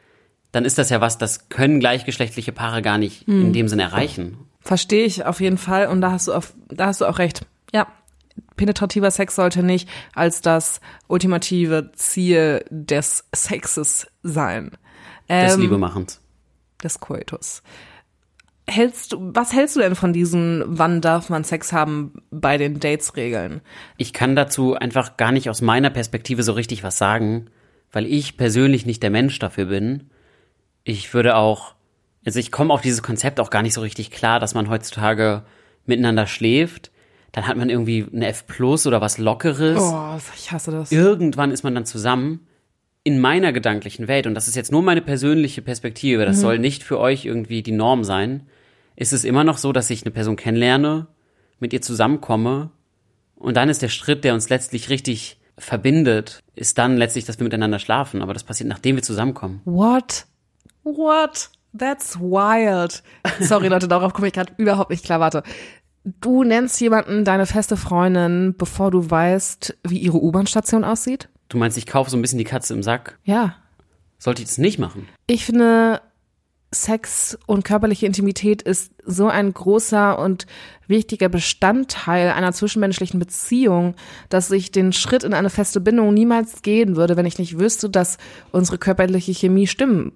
dann 0.52 0.66
ist 0.66 0.78
das 0.80 0.90
ja 0.90 1.00
was, 1.00 1.18
das 1.20 1.48
können 1.50 1.80
gleichgeschlechtliche 1.80 2.52
Paare 2.52 2.82
gar 2.82 2.98
nicht 2.98 3.28
in 3.28 3.54
dem 3.54 3.68
Sinne 3.68 3.84
erreichen. 3.84 4.38
Verstehe 4.62 5.06
ich 5.06 5.26
auf 5.26 5.42
jeden 5.42 5.58
Fall 5.60 5.88
und 5.88 6.02
da 6.02 6.12
hast 6.12 6.28
du 6.28 6.34
auf, 6.34 6.54
da 6.70 6.88
hast 6.88 7.02
du 7.02 7.06
auch 7.06 7.20
recht. 7.20 7.46
Ja. 7.74 7.88
Penetrativer 8.56 9.12
Sex 9.12 9.36
sollte 9.36 9.62
nicht 9.64 9.88
als 10.14 10.42
das 10.42 10.82
ultimative 11.08 11.92
Ziel 11.94 12.66
des 12.70 13.26
Sexes 13.34 14.08
sein. 14.24 14.72
Des 15.30 15.54
Ähm, 15.56 15.62
Liebemachens. 15.62 16.20
des 16.84 17.00
Coitus. 17.00 17.62
Hältst 18.68 19.14
du, 19.14 19.18
was 19.34 19.54
hältst 19.54 19.76
du 19.76 19.80
denn 19.80 19.96
von 19.96 20.12
diesen, 20.12 20.64
wann 20.66 21.00
darf 21.00 21.30
man 21.30 21.44
Sex 21.44 21.72
haben 21.72 22.14
bei 22.32 22.58
den 22.58 22.80
Dates-Regeln? 22.80 23.62
Ich 23.98 24.12
kann 24.12 24.36
dazu 24.36 24.74
einfach 24.74 25.18
gar 25.18 25.32
nicht 25.32 25.50
aus 25.50 25.62
meiner 25.62 25.92
Perspektive 25.92 26.42
so 26.42 26.54
richtig 26.54 26.84
was 26.84 26.98
sagen, 26.98 27.48
weil 27.92 28.08
ich 28.08 28.38
persönlich 28.38 28.86
nicht 28.86 29.04
der 29.04 29.12
Mensch 29.12 29.38
dafür 29.38 29.66
bin. 29.66 30.10
Ich 30.84 31.14
würde 31.14 31.36
auch, 31.36 31.76
also 32.26 32.40
ich 32.40 32.52
komme 32.52 32.74
auf 32.74 32.82
dieses 32.82 33.04
Konzept 33.04 33.40
auch 33.40 33.52
gar 33.52 33.62
nicht 33.62 33.74
so 33.74 33.82
richtig 33.82 34.10
klar, 34.10 34.40
dass 34.40 34.56
man 34.56 34.70
heutzutage 34.70 35.44
miteinander 35.86 36.26
schläft. 36.26 36.92
Dann 37.32 37.48
hat 37.48 37.58
man 37.58 37.70
irgendwie 37.70 38.06
eine 38.14 38.28
F 38.28 38.48
plus 38.48 38.88
oder 38.88 39.00
was 39.00 39.18
Lockeres. 39.18 39.80
Oh, 39.80 40.18
ich 40.38 40.52
hasse 40.52 40.72
das. 40.72 40.92
Irgendwann 40.92 41.52
ist 41.52 41.64
man 41.64 41.76
dann 41.76 41.86
zusammen. 41.86 42.48
In 43.04 43.20
meiner 43.20 43.54
gedanklichen 43.54 44.08
Welt, 44.08 44.26
und 44.26 44.34
das 44.34 44.48
ist 44.48 44.56
jetzt 44.56 44.72
nur 44.72 44.82
meine 44.82 45.02
persönliche 45.02 45.62
Perspektive, 45.62 46.26
das 46.26 46.40
soll 46.40 46.58
nicht 46.58 46.82
für 46.82 47.00
euch 47.00 47.26
irgendwie 47.26 47.62
die 47.62 47.72
Norm 47.72 48.04
sein, 48.04 48.48
ist 48.96 49.14
es 49.14 49.24
immer 49.24 49.44
noch 49.44 49.58
so, 49.58 49.72
dass 49.72 49.90
ich 49.90 50.04
eine 50.04 50.12
Person 50.12 50.36
kennenlerne, 50.36 51.08
mit 51.60 51.74
ihr 51.74 51.82
zusammenkomme 51.82 52.72
und 53.36 53.58
dann 53.58 53.70
ist 53.70 53.82
der 53.82 53.90
Schritt, 53.90 54.24
der 54.24 54.34
uns 54.34 54.50
letztlich 54.50 54.90
richtig 54.90 55.40
verbindet, 55.58 56.42
ist 56.56 56.78
dann 56.78 56.98
letztlich, 56.98 57.26
dass 57.26 57.40
wir 57.40 57.44
miteinander 57.44 57.80
schlafen. 57.80 58.22
Aber 58.22 58.34
das 58.34 58.44
passiert, 58.44 58.70
nachdem 58.70 58.96
wir 58.96 59.04
zusammenkommen. 59.04 59.62
What? 59.66 60.26
What? 60.84 61.50
That's 61.78 62.20
wild. 62.20 63.04
Sorry, 63.40 63.68
Leute, 63.68 63.88
darauf 63.90 64.14
komme 64.14 64.28
ich 64.28 64.34
gerade 64.34 64.54
überhaupt 64.58 64.90
nicht 64.90 65.06
klar. 65.06 65.20
Warte. 65.20 65.44
Du 66.22 66.44
nennst 66.44 66.80
jemanden 66.82 67.26
deine 67.26 67.46
feste 67.46 67.78
Freundin, 67.78 68.56
bevor 68.58 68.92
du 68.92 69.10
weißt, 69.10 69.78
wie 69.84 69.98
ihre 69.98 70.22
U-Bahn-Station 70.22 70.84
aussieht? 70.84 71.30
Du 71.50 71.58
meinst, 71.58 71.78
ich 71.78 71.88
kaufe 71.88 72.12
so 72.12 72.18
ein 72.18 72.22
bisschen 72.22 72.38
die 72.38 72.46
Katze 72.46 72.74
im 72.74 72.84
Sack? 72.84 73.18
Ja. 73.24 73.56
Sollte 74.20 74.42
ich 74.44 74.48
das 74.48 74.58
nicht 74.58 74.78
machen? 74.78 75.08
Ich 75.28 75.46
finde, 75.46 76.02
Sex 76.84 77.38
und 77.46 77.64
körperliche 77.64 78.06
Intimität 78.06 78.62
ist 78.62 78.92
so 79.06 79.28
ein 79.28 79.54
großer 79.54 80.20
und 80.20 80.46
wichtiger 80.88 81.30
Bestandteil 81.30 82.30
einer 82.32 82.52
zwischenmenschlichen 82.52 83.20
Beziehung, 83.20 83.96
dass 84.30 84.52
ich 84.52 84.72
den 84.72 84.94
Schritt 84.94 85.24
in 85.24 85.34
eine 85.34 85.50
feste 85.50 85.82
Bindung 85.82 86.14
niemals 86.14 86.62
gehen 86.62 86.96
würde, 86.96 87.18
wenn 87.18 87.26
ich 87.26 87.40
nicht 87.40 87.60
wüsste, 87.60 87.90
dass 87.90 88.18
unsere 88.52 88.78
körperliche 88.78 89.34
Chemie 89.34 89.68
stimmt. 89.68 90.14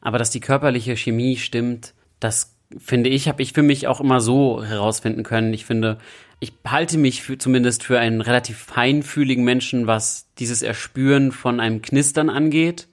Aber 0.00 0.18
dass 0.18 0.30
die 0.30 0.40
körperliche 0.40 0.96
Chemie 0.96 1.36
stimmt, 1.36 1.94
das 2.18 2.56
finde 2.78 3.10
ich, 3.10 3.28
habe 3.28 3.42
ich 3.42 3.52
für 3.52 3.62
mich 3.62 3.86
auch 3.86 4.00
immer 4.00 4.20
so 4.20 4.64
herausfinden 4.64 5.22
können. 5.22 5.52
Ich 5.52 5.64
finde, 5.64 5.98
ich 6.38 6.52
halte 6.66 6.98
mich 6.98 7.22
für, 7.22 7.36
zumindest 7.36 7.82
für 7.82 7.98
einen 7.98 8.20
relativ 8.20 8.58
feinfühligen 8.58 9.44
Menschen, 9.44 9.86
was 9.86 10.28
dieses 10.38 10.62
Erspüren 10.62 11.32
von 11.32 11.60
einem 11.60 11.82
Knistern 11.82 12.30
angeht. 12.30 12.88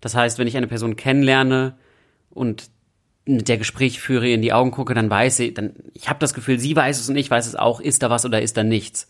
Das 0.00 0.14
heißt, 0.14 0.38
wenn 0.38 0.46
ich 0.46 0.56
eine 0.56 0.68
Person 0.68 0.96
kennenlerne 0.96 1.76
und 2.36 2.70
der 3.26 3.58
Gespräch 3.58 4.00
führe, 4.00 4.28
in 4.28 4.42
die 4.42 4.52
Augen 4.52 4.70
gucke, 4.70 4.94
dann 4.94 5.10
weiß 5.10 5.40
ich, 5.40 5.54
dann 5.54 5.74
ich 5.94 6.08
habe 6.08 6.20
das 6.20 6.32
Gefühl, 6.32 6.60
sie 6.60 6.76
weiß 6.76 7.00
es 7.00 7.08
und 7.08 7.16
ich 7.16 7.30
weiß 7.30 7.46
es 7.46 7.56
auch, 7.56 7.80
ist 7.80 8.02
da 8.02 8.10
was 8.10 8.24
oder 8.24 8.40
ist 8.40 8.56
da 8.56 8.62
nichts. 8.62 9.08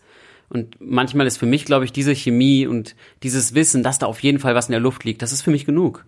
Und 0.49 0.77
manchmal 0.79 1.27
ist 1.27 1.37
für 1.37 1.45
mich, 1.45 1.65
glaube 1.65 1.85
ich, 1.85 1.91
diese 1.91 2.15
Chemie 2.15 2.65
und 2.65 2.95
dieses 3.21 3.53
Wissen, 3.53 3.83
dass 3.83 3.99
da 3.99 4.05
auf 4.05 4.21
jeden 4.21 4.39
Fall 4.39 4.55
was 4.55 4.67
in 4.67 4.71
der 4.71 4.81
Luft 4.81 5.03
liegt, 5.03 5.21
das 5.21 5.33
ist 5.33 5.43
für 5.43 5.51
mich 5.51 5.65
genug. 5.65 6.05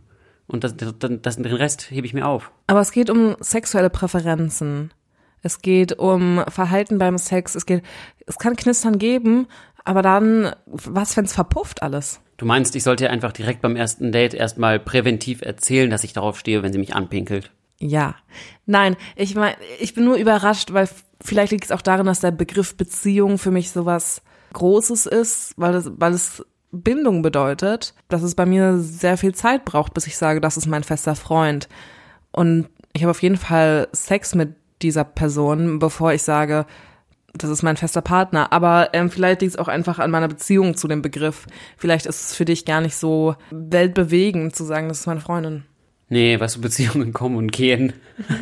Und 0.48 0.64
das, 0.64 0.76
das, 0.76 0.96
das, 0.98 1.36
den 1.36 1.46
Rest 1.46 1.92
hebe 1.92 2.08
ich 2.08 2.14
mir 2.14 2.26
auf. 2.26 2.52
Aber 2.66 2.80
es 2.80 2.92
geht 2.92 3.12
um 3.12 3.36
sexuelle 3.40 3.92
Präferenzen. 3.92 4.92
Es 5.44 5.62
geht 5.62 6.00
um 6.00 6.44
Verhalten 6.48 6.98
beim 6.98 7.18
Sex. 7.18 7.54
Es 7.54 7.66
geht, 7.66 7.84
es 8.26 8.38
kann 8.38 8.56
Knistern 8.56 8.98
geben, 8.98 9.48
aber 9.84 10.02
dann, 10.02 10.56
was, 10.66 11.16
wenn's 11.16 11.34
verpufft 11.34 11.84
alles? 11.84 12.22
Du 12.40 12.46
meinst, 12.46 12.74
ich 12.78 12.84
sollte 12.84 13.10
einfach 13.10 13.34
direkt 13.34 13.62
beim 13.62 13.76
ersten 13.76 14.14
Date 14.14 14.34
erstmal 14.34 14.80
präventiv 14.80 15.42
erzählen, 15.42 15.90
dass 15.90 16.06
ich 16.06 16.14
darauf 16.14 16.40
stehe, 16.40 16.64
wenn 16.64 16.72
sie 16.72 16.80
mich 16.80 16.96
anpinkelt. 16.96 17.52
Ja. 17.80 18.16
Nein, 18.66 18.96
ich 19.18 19.36
meine, 19.36 19.58
ich 19.78 19.94
bin 19.94 20.06
nur 20.06 20.16
überrascht, 20.16 20.72
weil 20.72 20.88
vielleicht 21.22 21.52
liegt 21.52 21.66
es 21.66 21.72
auch 21.72 21.82
darin, 21.82 22.06
dass 22.06 22.22
der 22.22 22.32
Begriff 22.32 22.78
Beziehung 22.78 23.38
für 23.38 23.52
mich 23.52 23.72
sowas 23.72 24.22
Großes 24.54 25.06
ist, 25.06 25.54
weil 25.58 25.76
es, 25.76 25.92
weil 25.98 26.14
es 26.14 26.46
Bindung 26.72 27.24
bedeutet, 27.24 27.94
dass 28.08 28.24
es 28.24 28.36
bei 28.36 28.46
mir 28.46 28.78
sehr 28.78 29.18
viel 29.18 29.36
Zeit 29.36 29.66
braucht, 29.66 29.94
bis 29.94 30.08
ich 30.08 30.16
sage, 30.16 30.40
das 30.40 30.56
ist 30.56 30.66
mein 30.66 30.86
fester 30.86 31.16
Freund. 31.16 31.68
Und 32.32 32.70
ich 32.94 33.04
habe 33.04 33.12
auf 33.12 33.22
jeden 33.22 33.38
Fall 33.38 33.90
Sex 33.92 34.34
mit 34.34 34.56
dieser 34.82 35.04
Person, 35.04 35.80
bevor 35.80 36.14
ich 36.14 36.24
sage, 36.24 36.66
das 37.34 37.50
ist 37.50 37.64
mein 37.64 37.78
fester 37.78 38.02
Partner. 38.02 38.52
Aber 38.52 38.90
ähm, 38.94 39.10
vielleicht 39.12 39.42
liegt 39.42 39.54
es 39.54 39.60
auch 39.60 39.68
einfach 39.68 40.00
an 40.00 40.12
meiner 40.12 40.28
Beziehung 40.28 40.76
zu 40.78 40.88
dem 40.88 41.02
Begriff. 41.02 41.46
Vielleicht 41.78 42.06
ist 42.06 42.22
es 42.22 42.36
für 42.36 42.46
dich 42.46 42.66
gar 42.66 42.82
nicht 42.82 42.96
so 42.96 43.36
weltbewegend 43.52 44.56
zu 44.56 44.64
sagen, 44.64 44.88
das 44.90 45.02
ist 45.02 45.08
meine 45.08 45.22
Freundin. 45.22 45.64
Nee, 46.10 46.40
was 46.40 46.56
für 46.56 46.62
Beziehungen 46.62 47.14
kommen 47.14 47.38
und 47.38 47.52
gehen. 47.52 47.94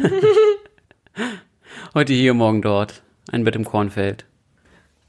Heute 1.94 2.14
hier, 2.14 2.34
morgen 2.34 2.62
dort. 2.62 3.02
Ein 3.32 3.44
Bett 3.44 3.56
im 3.56 3.66
Kornfeld. 3.66 4.26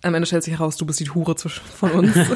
Am 0.02 0.14
Ende 0.14 0.26
stellt 0.26 0.44
sich 0.44 0.54
heraus, 0.58 0.76
du 0.76 0.86
bist 0.86 1.00
die 1.00 1.10
Hure 1.10 1.36
zwischen- 1.36 1.64
von 1.64 1.90
uns. 1.92 2.14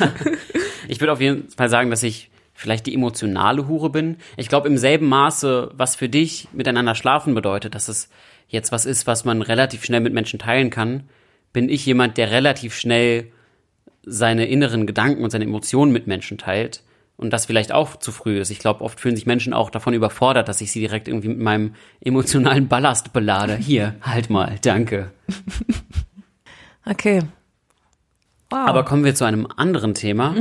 Ich 0.88 1.00
würde 1.00 1.12
auf 1.12 1.20
jeden 1.20 1.48
Fall 1.48 1.68
sagen, 1.70 1.90
dass 1.90 2.02
ich 2.02 2.28
vielleicht 2.54 2.86
die 2.86 2.94
emotionale 2.94 3.68
Hure 3.68 3.88
bin. 3.88 4.16
Ich 4.36 4.48
glaube 4.48 4.66
im 4.66 4.76
selben 4.76 5.08
Maße, 5.08 5.70
was 5.74 5.94
für 5.94 6.08
dich 6.08 6.48
miteinander 6.52 6.96
schlafen 6.96 7.34
bedeutet, 7.34 7.76
dass 7.76 7.86
es 7.88 8.08
jetzt 8.48 8.72
was 8.72 8.84
ist, 8.84 9.06
was 9.06 9.24
man 9.24 9.42
relativ 9.42 9.84
schnell 9.84 10.00
mit 10.00 10.12
Menschen 10.12 10.40
teilen 10.40 10.70
kann, 10.70 11.04
bin 11.52 11.68
ich 11.68 11.84
jemand, 11.86 12.16
der 12.16 12.30
relativ 12.30 12.74
schnell 12.74 13.28
seine 14.04 14.46
inneren 14.46 14.86
Gedanken 14.86 15.22
und 15.22 15.30
seine 15.30 15.44
Emotionen 15.44 15.92
mit 15.92 16.06
Menschen 16.06 16.38
teilt. 16.38 16.82
Und 17.16 17.30
das 17.30 17.46
vielleicht 17.46 17.72
auch 17.72 17.96
zu 17.96 18.10
früh 18.10 18.40
ist. 18.40 18.50
Ich 18.50 18.58
glaube, 18.58 18.80
oft 18.82 18.98
fühlen 18.98 19.14
sich 19.14 19.26
Menschen 19.26 19.52
auch 19.52 19.70
davon 19.70 19.94
überfordert, 19.94 20.48
dass 20.48 20.60
ich 20.60 20.72
sie 20.72 20.80
direkt 20.80 21.06
irgendwie 21.06 21.28
mit 21.28 21.38
meinem 21.38 21.74
emotionalen 22.00 22.66
Ballast 22.66 23.12
belade. 23.12 23.54
Hier, 23.56 23.94
halt 24.02 24.30
mal, 24.30 24.56
danke. 24.62 25.12
Okay. 26.84 27.22
Wow. 28.50 28.58
Aber 28.66 28.84
kommen 28.84 29.04
wir 29.04 29.14
zu 29.14 29.24
einem 29.24 29.46
anderen 29.56 29.94
Thema. 29.94 30.34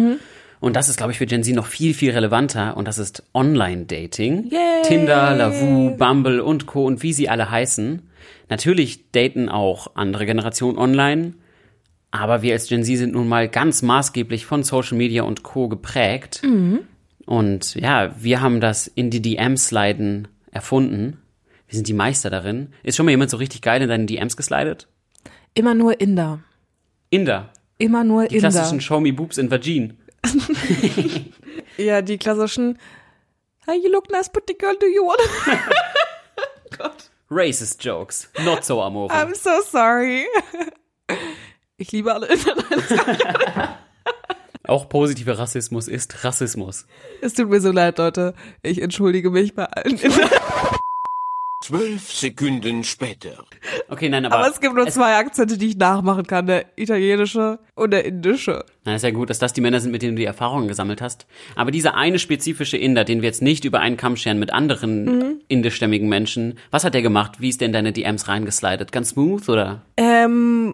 Und 0.59 0.75
das 0.75 0.89
ist, 0.89 0.97
glaube 0.97 1.11
ich, 1.11 1.17
für 1.17 1.25
Gen 1.25 1.43
Z 1.43 1.55
noch 1.55 1.65
viel, 1.65 1.93
viel 1.93 2.11
relevanter. 2.11 2.75
Und 2.77 2.87
das 2.87 2.97
ist 2.97 3.23
Online-Dating. 3.33 4.51
Tinder, 4.83 5.35
Lavu, 5.35 5.95
Bumble 5.97 6.41
und 6.41 6.65
Co. 6.65 6.85
und 6.85 7.03
wie 7.03 7.13
sie 7.13 7.29
alle 7.29 7.49
heißen. 7.49 8.09
Natürlich 8.49 9.11
daten 9.11 9.49
auch 9.49 9.95
andere 9.95 10.25
Generationen 10.25 10.77
online. 10.77 11.33
Aber 12.11 12.41
wir 12.41 12.53
als 12.53 12.67
Gen 12.67 12.83
Z 12.83 12.97
sind 12.97 13.13
nun 13.13 13.27
mal 13.27 13.47
ganz 13.47 13.81
maßgeblich 13.81 14.45
von 14.45 14.63
Social 14.63 14.97
Media 14.97 15.23
und 15.23 15.43
Co. 15.43 15.69
geprägt. 15.69 16.41
Und 17.25 17.75
ja, 17.75 18.13
wir 18.21 18.41
haben 18.41 18.59
das 18.59 18.87
in 18.87 19.09
die 19.09 19.21
DMs 19.21 19.67
sliden 19.67 20.27
erfunden. 20.51 21.21
Wir 21.67 21.75
sind 21.77 21.87
die 21.87 21.93
Meister 21.93 22.29
darin. 22.29 22.73
Ist 22.83 22.97
schon 22.97 23.05
mal 23.05 23.11
jemand 23.11 23.29
so 23.31 23.37
richtig 23.37 23.61
geil 23.61 23.81
in 23.81 23.87
deinen 23.87 24.07
DMs 24.07 24.35
geslidet? 24.35 24.89
Immer 25.53 25.73
nur 25.73 26.01
Inder. 26.01 26.39
Inder. 27.09 27.49
Immer 27.77 28.03
nur 28.03 28.25
Die 28.27 28.35
Inder. 28.35 28.49
klassischen 28.49 28.81
Show 28.81 28.99
Me 28.99 29.13
Boobs 29.13 29.37
in 29.37 29.49
Vagin. 29.51 29.97
Ja, 31.77 32.01
die 32.01 32.17
klassischen 32.17 32.77
Hey, 33.65 33.77
you 33.81 33.89
look 33.89 34.09
nice, 34.11 34.29
but 34.29 34.43
the 34.47 34.53
girl 34.57 34.75
do 34.77 34.85
you 34.87 35.01
want? 35.03 35.21
Racist 37.31 37.83
Jokes. 37.83 38.29
Not 38.43 38.65
so 38.65 38.81
amore. 38.81 39.09
I'm 39.09 39.33
so 39.33 39.61
sorry. 39.71 40.25
Ich 41.77 41.91
liebe 41.91 42.13
alle 42.13 42.27
Inder. 42.27 43.77
Auch 44.67 44.89
positiver 44.89 45.39
Rassismus 45.39 45.87
ist 45.87 46.23
Rassismus. 46.23 46.85
Es 47.21 47.33
tut 47.33 47.49
mir 47.49 47.61
so 47.61 47.71
leid, 47.71 47.97
Leute. 47.97 48.33
Ich 48.61 48.81
entschuldige 48.81 49.31
mich 49.31 49.55
bei 49.55 49.65
allen. 49.65 49.99
Zwölf 51.61 52.11
Sekunden 52.11 52.83
später. 52.83 53.45
Okay, 53.87 54.09
nein, 54.09 54.25
aber, 54.25 54.37
Aber 54.39 54.47
es 54.49 54.59
gibt 54.59 54.73
nur 54.73 54.87
zwei 54.87 55.15
Akzente, 55.15 55.57
die 55.59 55.67
ich 55.67 55.77
nachmachen 55.77 56.25
kann. 56.25 56.47
Der 56.47 56.65
italienische 56.75 57.59
und 57.75 57.91
der 57.91 58.03
indische. 58.05 58.65
Na, 58.83 58.95
ist 58.95 59.03
ja 59.03 59.11
gut, 59.11 59.29
dass 59.29 59.37
das 59.39 59.53
die 59.53 59.61
Männer 59.61 59.79
sind, 59.79 59.91
mit 59.91 60.01
denen 60.01 60.15
du 60.15 60.19
die 60.21 60.25
Erfahrungen 60.25 60.67
gesammelt 60.67 61.01
hast. 61.01 61.27
Aber 61.55 61.69
dieser 61.71 61.93
eine 61.95 62.17
spezifische 62.17 62.77
Inder, 62.77 63.03
den 63.03 63.21
wir 63.21 63.27
jetzt 63.29 63.41
nicht 63.43 63.63
über 63.63 63.79
einen 63.79 63.95
Kamm 63.95 64.15
scheren 64.17 64.39
mit 64.39 64.51
anderen 64.51 65.05
Mhm. 65.05 65.41
indischstämmigen 65.47 66.09
Menschen, 66.09 66.57
was 66.71 66.83
hat 66.83 66.95
der 66.95 67.03
gemacht? 67.03 67.39
Wie 67.39 67.49
ist 67.49 67.61
der 67.61 67.67
in 67.67 67.73
deine 67.73 67.91
DMs 67.93 68.27
reingeslidet? 68.27 68.91
Ganz 68.91 69.09
smooth 69.09 69.47
oder? 69.47 69.83
Ähm, 69.97 70.73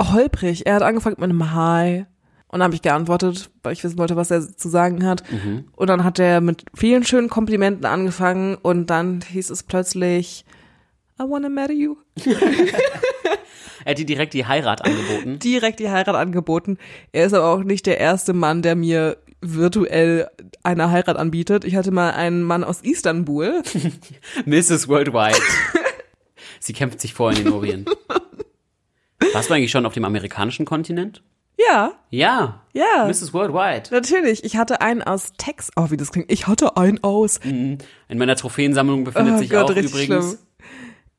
holprig. 0.00 0.66
Er 0.66 0.74
hat 0.74 0.82
angefangen 0.82 1.16
mit 1.18 1.30
einem 1.30 1.54
Hi. 1.54 2.06
Und 2.48 2.60
dann 2.60 2.64
habe 2.64 2.74
ich 2.74 2.82
geantwortet, 2.82 3.50
weil 3.62 3.74
ich 3.74 3.84
wissen 3.84 3.98
wollte, 3.98 4.16
was 4.16 4.30
er 4.30 4.56
zu 4.56 4.68
sagen 4.68 5.04
hat. 5.06 5.22
Und 5.76 5.86
dann 5.88 6.02
hat 6.02 6.18
er 6.18 6.40
mit 6.40 6.64
vielen 6.74 7.04
schönen 7.04 7.28
Komplimenten 7.28 7.84
angefangen 7.84 8.56
und 8.56 8.86
dann 8.88 9.20
hieß 9.20 9.50
es 9.50 9.62
plötzlich, 9.62 10.44
I 11.20 11.24
wanna 11.24 11.48
marry 11.48 11.74
you. 11.74 11.96
Er 13.84 13.92
hat 13.92 13.98
dir 14.00 14.06
direkt 14.06 14.34
die 14.34 14.44
Heirat 14.44 14.84
angeboten. 14.84 15.38
Direkt 15.38 15.80
die 15.80 15.88
Heirat 15.88 16.14
angeboten. 16.14 16.76
Er 17.12 17.24
ist 17.24 17.32
aber 17.32 17.46
auch 17.46 17.62
nicht 17.62 17.86
der 17.86 17.98
erste 17.98 18.34
Mann, 18.34 18.60
der 18.60 18.76
mir 18.76 19.16
virtuell 19.40 20.28
eine 20.62 20.90
Heirat 20.90 21.16
anbietet. 21.16 21.64
Ich 21.64 21.74
hatte 21.74 21.90
mal 21.90 22.10
einen 22.10 22.42
Mann 22.42 22.64
aus 22.64 22.82
Istanbul. 22.82 23.62
Mrs. 24.44 24.88
Worldwide. 24.88 25.38
Sie 26.60 26.74
kämpft 26.74 27.00
sich 27.00 27.14
vor 27.14 27.30
in 27.30 27.36
den 27.36 27.52
Orient. 27.52 27.88
Warst 29.32 29.48
du 29.48 29.54
eigentlich 29.54 29.70
schon 29.70 29.86
auf 29.86 29.94
dem 29.94 30.04
amerikanischen 30.04 30.66
Kontinent? 30.66 31.22
Ja, 31.58 31.92
Ja. 32.10 32.60
Ja. 32.72 33.06
Mrs. 33.08 33.34
Worldwide. 33.34 33.90
natürlich. 33.90 34.44
Ich 34.44 34.56
hatte 34.56 34.80
einen 34.80 35.02
aus 35.02 35.32
Tex. 35.36 35.70
Oh, 35.76 35.90
wie 35.90 35.96
das 35.96 36.12
klingt. 36.12 36.30
Ich 36.30 36.46
hatte 36.46 36.76
einen 36.76 37.02
aus 37.02 37.38
In 37.38 37.78
meiner 38.14 38.36
Trophäensammlung 38.36 39.02
befindet 39.04 39.34
Oh 39.34 39.38
sich 39.38 39.50
Gott, 39.50 39.64
auch 39.64 39.70
übrigens. 39.76 39.96
schlimm. 40.04 40.38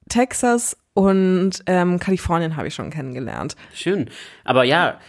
Texas 0.07 0.77
und 0.93 1.51
ähm, 1.65 1.99
Kalifornien 1.99 2.55
habe 2.55 2.67
ich 2.67 2.73
schon 2.75 2.89
kennengelernt. 2.89 3.55
Schön. 3.73 4.09
Aber 4.43 4.63
ja, 4.63 4.99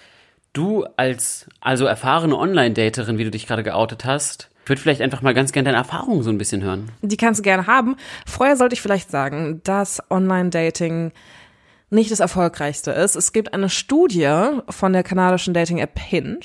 du 0.52 0.84
als 0.96 1.46
also 1.60 1.86
erfahrene 1.86 2.36
Online-Daterin, 2.36 3.16
wie 3.18 3.24
du 3.24 3.30
dich 3.30 3.46
gerade 3.46 3.62
geoutet 3.62 4.04
hast, 4.04 4.50
ich 4.64 4.68
würde 4.68 4.82
vielleicht 4.82 5.00
einfach 5.00 5.22
mal 5.22 5.34
ganz 5.34 5.52
gerne 5.52 5.66
deine 5.70 5.78
Erfahrungen 5.78 6.22
so 6.22 6.30
ein 6.30 6.38
bisschen 6.38 6.62
hören. 6.62 6.90
Die 7.02 7.16
kannst 7.16 7.40
du 7.40 7.42
gerne 7.42 7.66
haben. 7.66 7.96
Vorher 8.26 8.56
sollte 8.56 8.74
ich 8.74 8.82
vielleicht 8.82 9.10
sagen, 9.10 9.60
dass 9.64 10.02
Online-Dating 10.10 11.12
nicht 11.90 12.10
das 12.10 12.20
erfolgreichste 12.20 12.92
ist. 12.92 13.16
Es 13.16 13.32
gibt 13.32 13.52
eine 13.52 13.68
Studie 13.68 14.30
von 14.68 14.92
der 14.92 15.02
kanadischen 15.02 15.54
Dating-App 15.54 15.98
Hinge 15.98 16.40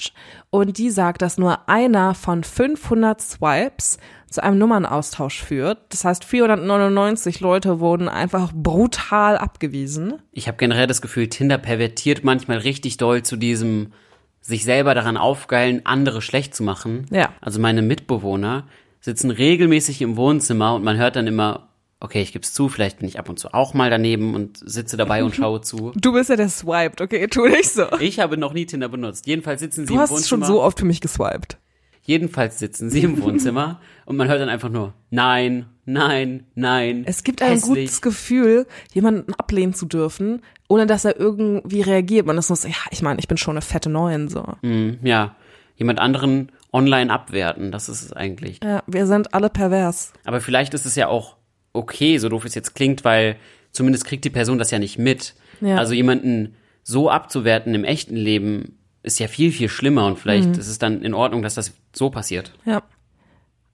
und 0.50 0.78
die 0.78 0.90
sagt, 0.90 1.22
dass 1.22 1.38
nur 1.38 1.70
einer 1.70 2.16
von 2.16 2.44
500 2.44 3.22
Swipes 3.22 3.98
zu 4.30 4.44
einem 4.44 4.58
Nummernaustausch 4.58 5.42
führt. 5.42 5.78
Das 5.90 6.04
heißt, 6.04 6.26
499 6.26 7.40
Leute 7.40 7.80
wurden 7.80 8.10
einfach 8.10 8.52
brutal 8.54 9.38
abgewiesen. 9.38 10.16
Ich 10.32 10.48
habe 10.48 10.58
generell 10.58 10.88
das 10.88 11.02
Gefühl, 11.02 11.30
Tinder 11.30 11.58
pervertiert 11.58 12.24
manchmal 12.24 12.58
richtig 12.58 12.98
doll 12.98 13.24
zu 13.24 13.38
diesem 13.38 13.94
sich 14.42 14.64
selber 14.64 14.94
daran 14.94 15.18
aufgeilen, 15.18 15.82
andere 15.86 16.22
schlecht 16.22 16.54
zu 16.54 16.62
machen. 16.62 17.08
Ja. 17.10 17.30
Also 17.42 17.60
meine 17.60 17.82
Mitbewohner 17.82 18.68
sitzen 19.00 19.32
regelmäßig 19.32 20.02
im 20.02 20.18
Wohnzimmer 20.18 20.76
und 20.76 20.84
man 20.84 20.98
hört 20.98 21.16
dann 21.16 21.26
immer, 21.26 21.70
okay, 22.00 22.22
ich 22.22 22.34
geb's 22.34 22.54
zu, 22.54 22.70
vielleicht 22.70 23.00
bin 23.00 23.08
ich 23.08 23.18
ab 23.20 23.30
und 23.30 23.40
zu 23.40 23.54
auch 23.54 23.74
mal 23.74 23.90
daneben 23.90 24.36
und 24.36 24.58
sitze 24.64 24.98
dabei 24.98 25.24
und 25.24 25.36
schaue 25.36 25.62
zu. 25.62 25.92
Du 25.96 26.14
bist 26.14 26.30
ja 26.30 26.36
der 26.36 26.50
swiped, 26.50 27.02
okay, 27.02 27.28
tu 27.28 27.48
nicht 27.48 27.70
so. 27.72 27.86
Ich 28.00 28.20
habe 28.20 28.38
noch 28.38 28.54
nie 28.54 28.66
Tinder 28.66 28.90
benutzt. 28.90 29.28
Jedenfalls 29.28 29.62
sitzen 29.62 29.82
sie 29.82 29.88
Du 29.88 29.94
im 29.96 30.00
hast 30.00 30.12
Wohnzimmer. 30.12 30.46
schon 30.46 30.54
so 30.56 30.62
oft 30.62 30.80
für 30.80 30.86
mich 30.86 31.02
geswiped. 31.02 31.58
Jedenfalls 32.04 32.60
sitzen 32.60 32.90
sie 32.92 33.02
im 33.02 33.20
Wohnzimmer 33.24 33.80
und 34.06 34.16
man 34.18 34.28
hört 34.28 34.40
dann 34.40 34.50
einfach 34.50 34.70
nur 34.70 34.94
Nein, 35.10 35.66
nein, 35.86 36.46
nein. 36.54 37.04
Es 37.08 37.24
gibt 37.24 37.42
ein 37.42 37.54
hässlich. 37.54 37.86
gutes 37.86 38.02
Gefühl, 38.02 38.68
jemanden 38.94 39.34
ablehnen 39.34 39.74
zu 39.74 39.86
dürfen, 39.88 40.42
ohne 40.68 40.86
dass 40.86 41.06
er 41.06 41.20
irgendwie 41.20 41.82
reagiert. 41.82 42.28
Man 42.28 42.38
ist 42.38 42.50
nur 42.50 42.58
so, 42.58 42.68
ja, 42.68 42.76
ich 42.92 43.02
meine, 43.02 43.20
ich 43.20 43.28
bin 43.28 43.38
schon 43.38 43.54
eine 43.54 43.62
fette 43.62 43.90
Neun, 43.90 44.28
so. 44.30 44.44
Hm, 44.62 45.00
Ja, 45.02 45.36
jemand 45.78 46.00
anderen 46.00 46.52
online 46.72 47.12
abwerten, 47.12 47.72
das 47.72 47.90
ist 47.90 48.04
es 48.04 48.14
eigentlich. 48.14 48.60
Ja, 48.64 48.84
wir 48.86 49.08
sind 49.08 49.34
alle 49.34 49.50
pervers. 49.50 50.14
Aber 50.26 50.42
vielleicht 50.42 50.74
ist 50.76 50.86
es 50.86 50.96
ja 50.96 51.08
auch 51.08 51.38
okay, 51.76 52.18
so 52.18 52.30
doof 52.30 52.46
es 52.46 52.56
jetzt 52.56 52.76
klingt, 52.76 53.04
weil 53.04 53.36
zumindest 53.72 54.06
kriegt 54.06 54.26
die 54.26 54.30
Person 54.30 54.58
das 54.58 54.72
ja 54.72 54.80
nicht 54.80 54.98
mit. 54.98 55.36
Ja. 55.62 55.78
Also 55.78 55.94
jemanden 55.94 56.56
so 56.84 57.10
abzuwerten 57.10 57.74
im 57.76 57.84
echten 57.84 58.16
Leben 58.16 58.78
ist 59.04 59.20
ja 59.20 59.28
viel, 59.28 59.52
viel 59.52 59.70
schlimmer 59.70 60.06
und 60.08 60.18
vielleicht 60.18 60.48
Mhm. 60.48 60.60
ist 60.60 60.68
es 60.68 60.80
dann 60.80 61.02
in 61.02 61.14
Ordnung, 61.14 61.42
dass 61.42 61.56
das 61.56 61.74
so 61.94 62.10
passiert. 62.10 62.54
Ja. 62.66 62.82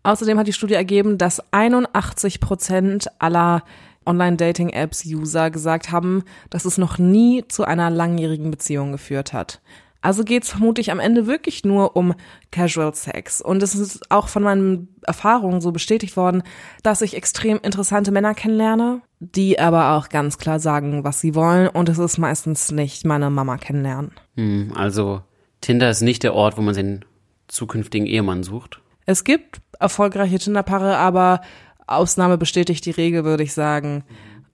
Außerdem 0.03 0.37
hat 0.39 0.47
die 0.47 0.53
Studie 0.53 0.73
ergeben, 0.73 1.17
dass 1.17 1.41
81 1.53 2.39
Prozent 2.39 3.07
aller 3.19 3.63
Online-Dating-Apps-User 4.05 5.51
gesagt 5.51 5.91
haben, 5.91 6.23
dass 6.49 6.65
es 6.65 6.77
noch 6.77 6.97
nie 6.97 7.43
zu 7.47 7.63
einer 7.63 7.89
langjährigen 7.89 8.49
Beziehung 8.51 8.91
geführt 8.91 9.31
hat. 9.33 9.61
Also 10.01 10.23
geht's 10.23 10.49
vermutlich 10.49 10.91
am 10.91 10.99
Ende 10.99 11.27
wirklich 11.27 11.63
nur 11.63 11.95
um 11.95 12.15
Casual 12.51 12.93
Sex. 12.95 13.39
Und 13.39 13.61
es 13.61 13.75
ist 13.75 14.11
auch 14.11 14.27
von 14.27 14.41
meinen 14.41 14.95
Erfahrungen 15.03 15.61
so 15.61 15.71
bestätigt 15.71 16.17
worden, 16.17 16.41
dass 16.81 17.03
ich 17.03 17.15
extrem 17.15 17.59
interessante 17.61 18.11
Männer 18.11 18.33
kennenlerne, 18.33 19.01
die 19.19 19.59
aber 19.59 19.91
auch 19.91 20.09
ganz 20.09 20.39
klar 20.39 20.59
sagen, 20.59 21.03
was 21.03 21.21
sie 21.21 21.35
wollen. 21.35 21.67
Und 21.67 21.87
es 21.87 21.99
ist 21.99 22.17
meistens 22.17 22.71
nicht 22.71 23.05
meine 23.05 23.29
Mama 23.29 23.57
kennenlernen. 23.57 24.11
Hm, 24.35 24.73
also 24.75 25.21
Tinder 25.61 25.89
ist 25.91 26.01
nicht 26.01 26.23
der 26.23 26.33
Ort, 26.33 26.57
wo 26.57 26.61
man 26.61 26.73
den 26.73 27.05
zukünftigen 27.47 28.07
Ehemann 28.07 28.41
sucht. 28.41 28.81
Es 29.05 29.23
gibt 29.23 29.61
erfolgreiche 29.79 30.39
Tinderpaare, 30.39 30.97
aber 30.97 31.41
Ausnahme 31.85 32.37
bestätigt 32.37 32.85
die 32.85 32.91
Regel, 32.91 33.23
würde 33.23 33.43
ich 33.43 33.53
sagen. 33.53 34.03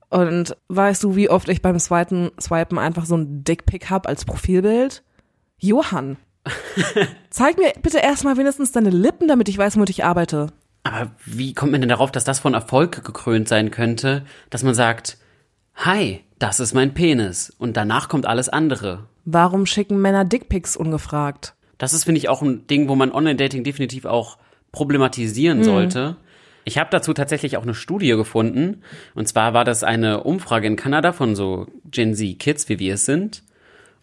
Und 0.09 0.57
weißt 0.69 1.03
du, 1.03 1.15
wie 1.15 1.29
oft 1.29 1.49
ich 1.49 1.61
beim 1.61 1.79
Swipen, 1.79 2.31
Swipen 2.39 2.79
einfach 2.79 3.05
so 3.05 3.15
ein 3.15 3.43
Dickpick 3.43 3.89
hab 3.89 4.07
als 4.07 4.25
Profilbild? 4.25 5.03
Johann, 5.59 6.17
zeig 7.29 7.57
mir 7.57 7.73
bitte 7.81 7.99
erstmal 7.99 8.37
wenigstens 8.37 8.71
deine 8.71 8.89
Lippen, 8.89 9.27
damit 9.27 9.49
ich 9.49 9.57
weiß, 9.57 9.75
womit 9.75 9.89
ich 9.89 10.03
arbeite. 10.03 10.47
Aber 10.83 11.11
wie 11.25 11.53
kommt 11.53 11.71
man 11.71 11.81
denn 11.81 11.89
darauf, 11.89 12.11
dass 12.11 12.23
das 12.23 12.39
von 12.39 12.53
Erfolg 12.53 13.03
gekrönt 13.03 13.47
sein 13.47 13.71
könnte, 13.71 14.23
dass 14.49 14.63
man 14.63 14.73
sagt, 14.73 15.17
hi, 15.75 16.21
das 16.39 16.59
ist 16.59 16.73
mein 16.73 16.93
Penis 16.93 17.53
und 17.57 17.75
danach 17.75 18.07
kommt 18.07 18.25
alles 18.25 18.49
andere? 18.49 19.05
Warum 19.25 19.65
schicken 19.65 20.01
Männer 20.01 20.23
Dickpics 20.23 20.77
ungefragt? 20.77 21.55
Das 21.77 21.93
ist, 21.93 22.05
finde 22.05 22.19
ich, 22.19 22.29
auch 22.29 22.41
ein 22.41 22.65
Ding, 22.67 22.87
wo 22.87 22.95
man 22.95 23.11
Online-Dating 23.11 23.63
definitiv 23.63 24.05
auch 24.05 24.37
problematisieren 24.71 25.63
sollte. 25.63 26.15
Ich 26.63 26.77
habe 26.77 26.89
dazu 26.91 27.13
tatsächlich 27.13 27.57
auch 27.57 27.63
eine 27.63 27.73
Studie 27.73 28.09
gefunden. 28.09 28.81
Und 29.15 29.27
zwar 29.27 29.53
war 29.53 29.63
das 29.63 29.83
eine 29.83 30.23
Umfrage 30.23 30.67
in 30.67 30.75
Kanada 30.75 31.13
von 31.13 31.35
so 31.35 31.67
Gen 31.85 32.13
Z 32.15 32.39
Kids, 32.39 32.67
wie 32.69 32.79
wir 32.79 32.95
es 32.95 33.05
sind. 33.05 33.43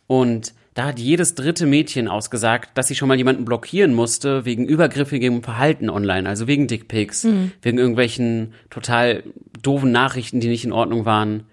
Und 0.06 0.54
da 0.74 0.86
hat 0.86 0.98
jedes 0.98 1.36
dritte 1.36 1.66
Mädchen 1.66 2.08
ausgesagt, 2.08 2.76
dass 2.76 2.88
sie 2.88 2.96
schon 2.96 3.08
mal 3.08 3.16
jemanden 3.16 3.44
blockieren 3.44 3.94
musste 3.94 4.44
wegen 4.44 4.66
übergriffigem 4.66 5.42
Verhalten 5.42 5.88
online, 5.88 6.28
also 6.28 6.48
wegen 6.48 6.66
Dickpics, 6.66 7.24
wegen 7.62 7.78
irgendwelchen 7.78 8.54
total 8.70 9.22
doofen 9.62 9.92
Nachrichten, 9.92 10.40
die 10.40 10.48
nicht 10.48 10.64
in 10.64 10.72
Ordnung 10.72 11.04
waren. 11.04 11.44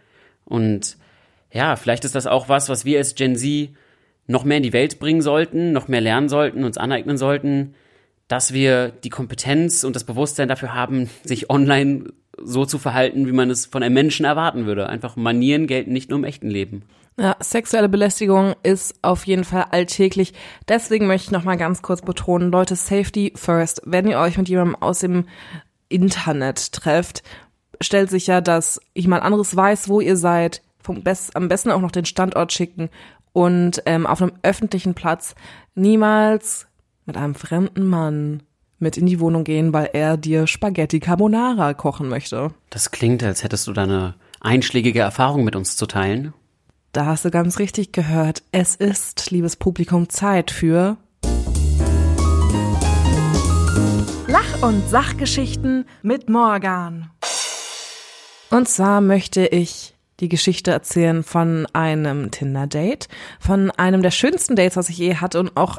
Und 0.43 0.97
ja, 1.51 1.75
vielleicht 1.75 2.03
ist 2.03 2.15
das 2.15 2.25
auch 2.25 2.49
was, 2.49 2.67
was 2.67 2.84
wir 2.84 2.97
als 2.97 3.13
Gen 3.13 3.36
Z 3.36 3.69
noch 4.25 4.43
mehr 4.43 4.57
in 4.57 4.63
die 4.63 4.73
Welt 4.73 4.97
bringen 4.99 5.21
sollten, 5.21 5.71
noch 5.71 5.88
mehr 5.88 6.01
lernen 6.01 6.29
sollten, 6.29 6.63
uns 6.63 6.77
aneignen 6.77 7.17
sollten, 7.17 7.75
dass 8.27 8.53
wir 8.53 8.89
die 8.89 9.10
Kompetenz 9.10 9.84
und 9.84 9.95
das 9.95 10.05
Bewusstsein 10.05 10.47
dafür 10.47 10.73
haben, 10.73 11.10
sich 11.23 11.49
online 11.49 12.05
so 12.43 12.65
zu 12.65 12.79
verhalten, 12.79 13.27
wie 13.27 13.34
man 13.34 13.51
es 13.51 13.67
von 13.67 13.84
einem 13.84 13.93
Menschen 13.93 14.25
erwarten 14.25 14.65
würde. 14.65 14.89
Einfach 14.89 15.15
Manieren 15.15 15.67
gelten 15.67 15.93
nicht 15.93 16.10
nur 16.10 16.17
im 16.17 16.25
echten 16.25 16.49
Leben. 16.49 16.84
Ja, 17.21 17.36
sexuelle 17.39 17.88
Belästigung 17.88 18.55
ist 18.63 18.95
auf 19.03 19.27
jeden 19.27 19.43
Fall 19.43 19.67
alltäglich. 19.69 20.34
Deswegen 20.67 21.05
möchte 21.05 21.27
ich 21.27 21.31
noch 21.31 21.43
mal 21.43 21.55
ganz 21.55 21.84
kurz 21.84 22.01
betonen, 22.01 22.49
Leute, 22.49 22.75
Safety 22.75 23.31
first. 23.36 23.79
Wenn 23.86 24.07
ihr 24.07 24.17
euch 24.17 24.39
mit 24.39 24.49
jemandem 24.49 24.81
aus 24.81 25.01
dem 25.01 25.25
Internet 25.88 26.71
trefft, 26.71 27.21
stellt 27.79 28.10
sicher, 28.10 28.41
dass 28.41 28.81
jemand 28.95 29.21
anderes 29.21 29.55
weiß, 29.55 29.88
wo 29.88 30.01
ihr 30.01 30.17
seid. 30.17 30.63
Vom 30.81 31.03
Best, 31.03 31.36
am 31.36 31.47
besten 31.47 31.69
auch 31.69 31.81
noch 31.81 31.91
den 31.91 32.05
Standort 32.05 32.53
schicken 32.53 32.89
und 33.34 33.84
ähm, 33.86 34.07
auf 34.07 34.19
einem 34.19 34.31
öffentlichen 34.41 34.95
Platz 34.95 35.36
niemals 35.75 36.65
mit 37.05 37.17
einem 37.17 37.36
fremden 37.36 37.86
Mann 37.86 38.41
mit 38.79 38.97
in 38.97 39.05
die 39.05 39.19
Wohnung 39.19 39.43
gehen, 39.43 39.73
weil 39.73 39.91
er 39.93 40.17
dir 40.17 40.47
Spaghetti 40.47 40.99
Carbonara 40.99 41.75
kochen 41.75 42.10
möchte. 42.10 42.49
Das 42.71 42.89
klingt, 42.89 43.21
als 43.21 43.43
hättest 43.43 43.67
du 43.67 43.73
da 43.73 43.84
eine 43.84 44.15
einschlägige 44.39 45.01
Erfahrung 45.01 45.43
mit 45.43 45.55
uns 45.55 45.77
zu 45.77 45.86
teilen. 45.86 46.34
Da 46.93 47.06
hast 47.06 47.23
du 47.23 47.32
ganz 47.32 47.58
richtig 47.58 47.93
gehört. 47.93 48.43
Es 48.51 48.75
ist, 48.75 49.32
liebes 49.32 49.56
Publikum, 49.56 50.10
Zeit 50.10 50.51
für 50.51 50.97
Lach- 54.27 54.62
und 54.62 54.89
Sachgeschichten 54.89 55.86
mit 56.01 56.30
Morgan. 56.30 57.10
Und 58.49 58.67
zwar 58.67 58.99
möchte 58.99 59.45
ich 59.45 59.95
die 60.19 60.27
Geschichte 60.27 60.71
erzählen 60.71 61.23
von 61.23 61.65
einem 61.71 62.30
Tinder-Date, 62.30 63.08
von 63.39 63.71
einem 63.71 64.01
der 64.01 64.12
schönsten 64.12 64.58
Dates, 64.58 64.75
was 64.75 64.89
ich 64.89 64.97
je 64.97 65.15
hatte 65.15 65.39
und 65.39 65.56
auch 65.56 65.77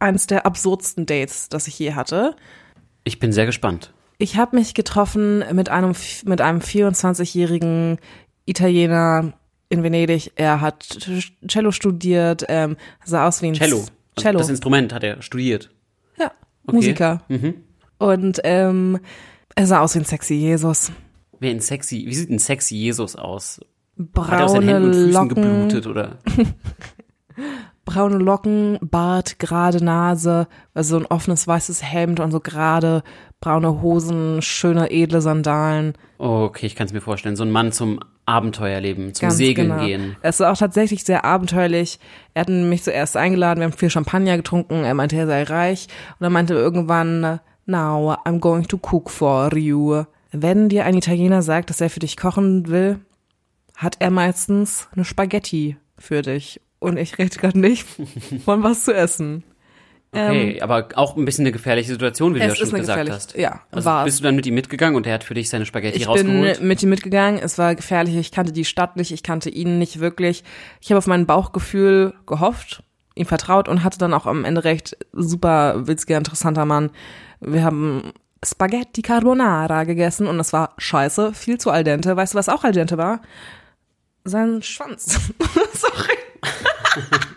eines 0.00 0.26
der 0.26 0.44
absurdsten 0.44 1.06
Dates, 1.06 1.48
das 1.48 1.68
ich 1.68 1.78
je 1.78 1.94
hatte. 1.94 2.34
Ich 3.04 3.20
bin 3.20 3.30
sehr 3.30 3.46
gespannt. 3.46 3.92
Ich 4.18 4.36
habe 4.36 4.56
mich 4.56 4.74
getroffen 4.74 5.44
mit 5.52 5.68
einem 5.68 5.94
mit 6.24 6.40
einem 6.40 6.58
24-jährigen 6.58 7.98
Italiener 8.44 9.34
in 9.68 9.82
Venedig. 9.82 10.32
Er 10.36 10.60
hat 10.60 10.86
Cello 11.46 11.70
studiert, 11.72 12.44
ähm, 12.48 12.76
sah 13.04 13.26
aus 13.28 13.42
wie 13.42 13.48
ein 13.48 13.54
Cello. 13.54 13.78
Also 13.78 13.90
Cello. 14.18 14.38
Das 14.38 14.48
Instrument 14.48 14.92
hat 14.92 15.04
er 15.04 15.22
studiert. 15.22 15.70
ja, 16.18 16.32
Okay. 16.66 16.76
Musiker. 16.76 17.22
Mhm. 17.28 17.54
Und 17.98 18.40
ähm, 18.44 18.98
er 19.54 19.66
sah 19.66 19.80
aus 19.80 19.94
wie 19.94 20.00
ein 20.00 20.04
sexy 20.04 20.34
Jesus. 20.34 20.92
Wer 21.40 21.50
ein 21.50 21.60
sexy, 21.60 22.04
wie 22.06 22.14
sieht 22.14 22.30
ein 22.30 22.38
sexy 22.38 22.76
Jesus 22.76 23.16
aus? 23.16 23.60
Hat 24.16 24.30
er 24.38 24.44
aus 24.44 24.52
Braune 24.52 24.66
Händen 24.66 24.84
und 24.88 24.94
Füßen 24.94 25.12
Locken, 25.12 25.34
geblutet 25.34 25.86
oder? 25.86 26.18
braune 27.88 28.18
Locken, 28.18 28.78
Bart, 28.82 29.38
gerade 29.38 29.82
Nase, 29.82 30.46
also 30.74 30.98
so 30.98 31.02
ein 31.02 31.10
offenes 31.10 31.48
weißes 31.48 31.82
Hemd 31.82 32.20
und 32.20 32.30
so 32.30 32.38
gerade 32.38 33.02
braune 33.40 33.80
Hosen, 33.80 34.42
schöne 34.42 34.90
edle 34.90 35.22
Sandalen. 35.22 35.94
Okay, 36.18 36.66
ich 36.66 36.76
kann 36.76 36.86
es 36.86 36.92
mir 36.92 37.00
vorstellen. 37.00 37.34
So 37.34 37.44
ein 37.44 37.50
Mann 37.50 37.72
zum 37.72 38.00
Abenteuerleben, 38.26 39.14
zum 39.14 39.28
Ganz 39.28 39.38
Segeln 39.38 39.70
genau. 39.70 39.84
gehen. 39.86 40.16
Es 40.20 40.38
war 40.40 40.52
auch 40.52 40.58
tatsächlich 40.58 41.02
sehr 41.02 41.24
abenteuerlich. 41.24 41.98
Er 42.34 42.42
hat 42.42 42.50
mich 42.50 42.82
zuerst 42.82 43.16
eingeladen, 43.16 43.60
wir 43.60 43.64
haben 43.64 43.72
viel 43.72 43.88
Champagner 43.88 44.36
getrunken, 44.36 44.84
er 44.84 44.92
meinte, 44.92 45.16
er 45.16 45.26
sei 45.26 45.44
reich. 45.44 45.88
Und 46.18 46.24
er 46.24 46.30
meinte 46.30 46.52
irgendwann, 46.52 47.40
now 47.64 48.18
I'm 48.26 48.38
going 48.38 48.68
to 48.68 48.78
cook 48.92 49.08
for 49.08 49.56
you. 49.56 50.04
Wenn 50.30 50.68
dir 50.68 50.84
ein 50.84 50.94
Italiener 50.98 51.40
sagt, 51.40 51.70
dass 51.70 51.80
er 51.80 51.88
für 51.88 52.00
dich 52.00 52.18
kochen 52.18 52.68
will, 52.68 53.00
hat 53.76 53.96
er 54.00 54.10
meistens 54.10 54.88
eine 54.92 55.06
Spaghetti 55.06 55.78
für 55.96 56.20
dich. 56.20 56.60
Und 56.80 56.96
ich 56.96 57.18
rede 57.18 57.36
gerade 57.36 57.58
nicht 57.58 57.86
von 58.44 58.62
was 58.62 58.84
zu 58.84 58.94
essen. 58.94 59.44
Okay, 60.10 60.62
aber 60.62 60.88
auch 60.94 61.16
ein 61.16 61.26
bisschen 61.26 61.42
eine 61.42 61.52
gefährliche 61.52 61.90
Situation, 61.92 62.34
wie 62.34 62.38
du 62.38 62.44
Ähm, 62.44 62.48
ja 62.48 62.54
ist 62.62 62.70
schon 62.70 62.80
gesagt 62.80 63.10
hast. 63.10 63.36
ja, 63.36 63.60
also 63.70 63.84
war's. 63.84 64.04
bist 64.06 64.20
du 64.20 64.24
dann 64.24 64.36
mit 64.36 64.46
ihm 64.46 64.54
mitgegangen 64.54 64.96
und 64.96 65.06
er 65.06 65.12
hat 65.12 65.22
für 65.24 65.34
dich 65.34 65.50
seine 65.50 65.66
Spaghetti 65.66 65.98
Ich 65.98 66.08
rausgeholt? 66.08 66.58
bin 66.60 66.66
mit 66.68 66.82
ihm 66.82 66.88
mitgegangen. 66.88 67.38
Es 67.42 67.58
war 67.58 67.74
gefährlich. 67.74 68.16
Ich 68.16 68.32
kannte 68.32 68.52
die 68.52 68.64
Stadt 68.64 68.96
nicht. 68.96 69.10
Ich 69.12 69.22
kannte 69.22 69.50
ihn 69.50 69.78
nicht 69.78 70.00
wirklich. 70.00 70.44
Ich 70.80 70.90
habe 70.90 70.96
auf 70.98 71.06
mein 71.06 71.26
Bauchgefühl 71.26 72.14
gehofft, 72.26 72.82
ihm 73.16 73.26
vertraut 73.26 73.68
und 73.68 73.84
hatte 73.84 73.98
dann 73.98 74.14
auch 74.14 74.24
am 74.24 74.46
Ende 74.46 74.64
recht. 74.64 74.96
Super 75.12 75.86
witziger, 75.86 76.16
interessanter 76.16 76.64
Mann. 76.64 76.90
Wir 77.40 77.62
haben 77.62 78.12
Spaghetti 78.42 79.02
Carbonara 79.02 79.84
gegessen 79.84 80.26
und 80.26 80.40
es 80.40 80.54
war 80.54 80.72
scheiße, 80.78 81.34
viel 81.34 81.58
zu 81.58 81.70
al 81.70 81.84
dente. 81.84 82.16
Weißt 82.16 82.32
du, 82.32 82.38
was 82.38 82.48
auch 82.48 82.64
al 82.64 82.72
dente 82.72 82.96
war? 82.96 83.20
Sein 84.24 84.62
Schwanz. 84.62 85.04
Sorry. 85.74 86.16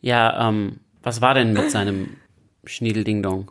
ja, 0.00 0.48
ähm, 0.48 0.80
was 1.02 1.20
war 1.20 1.34
denn 1.34 1.52
mit 1.52 1.70
seinem 1.70 2.16
Schniedelding-Dong? 2.64 3.50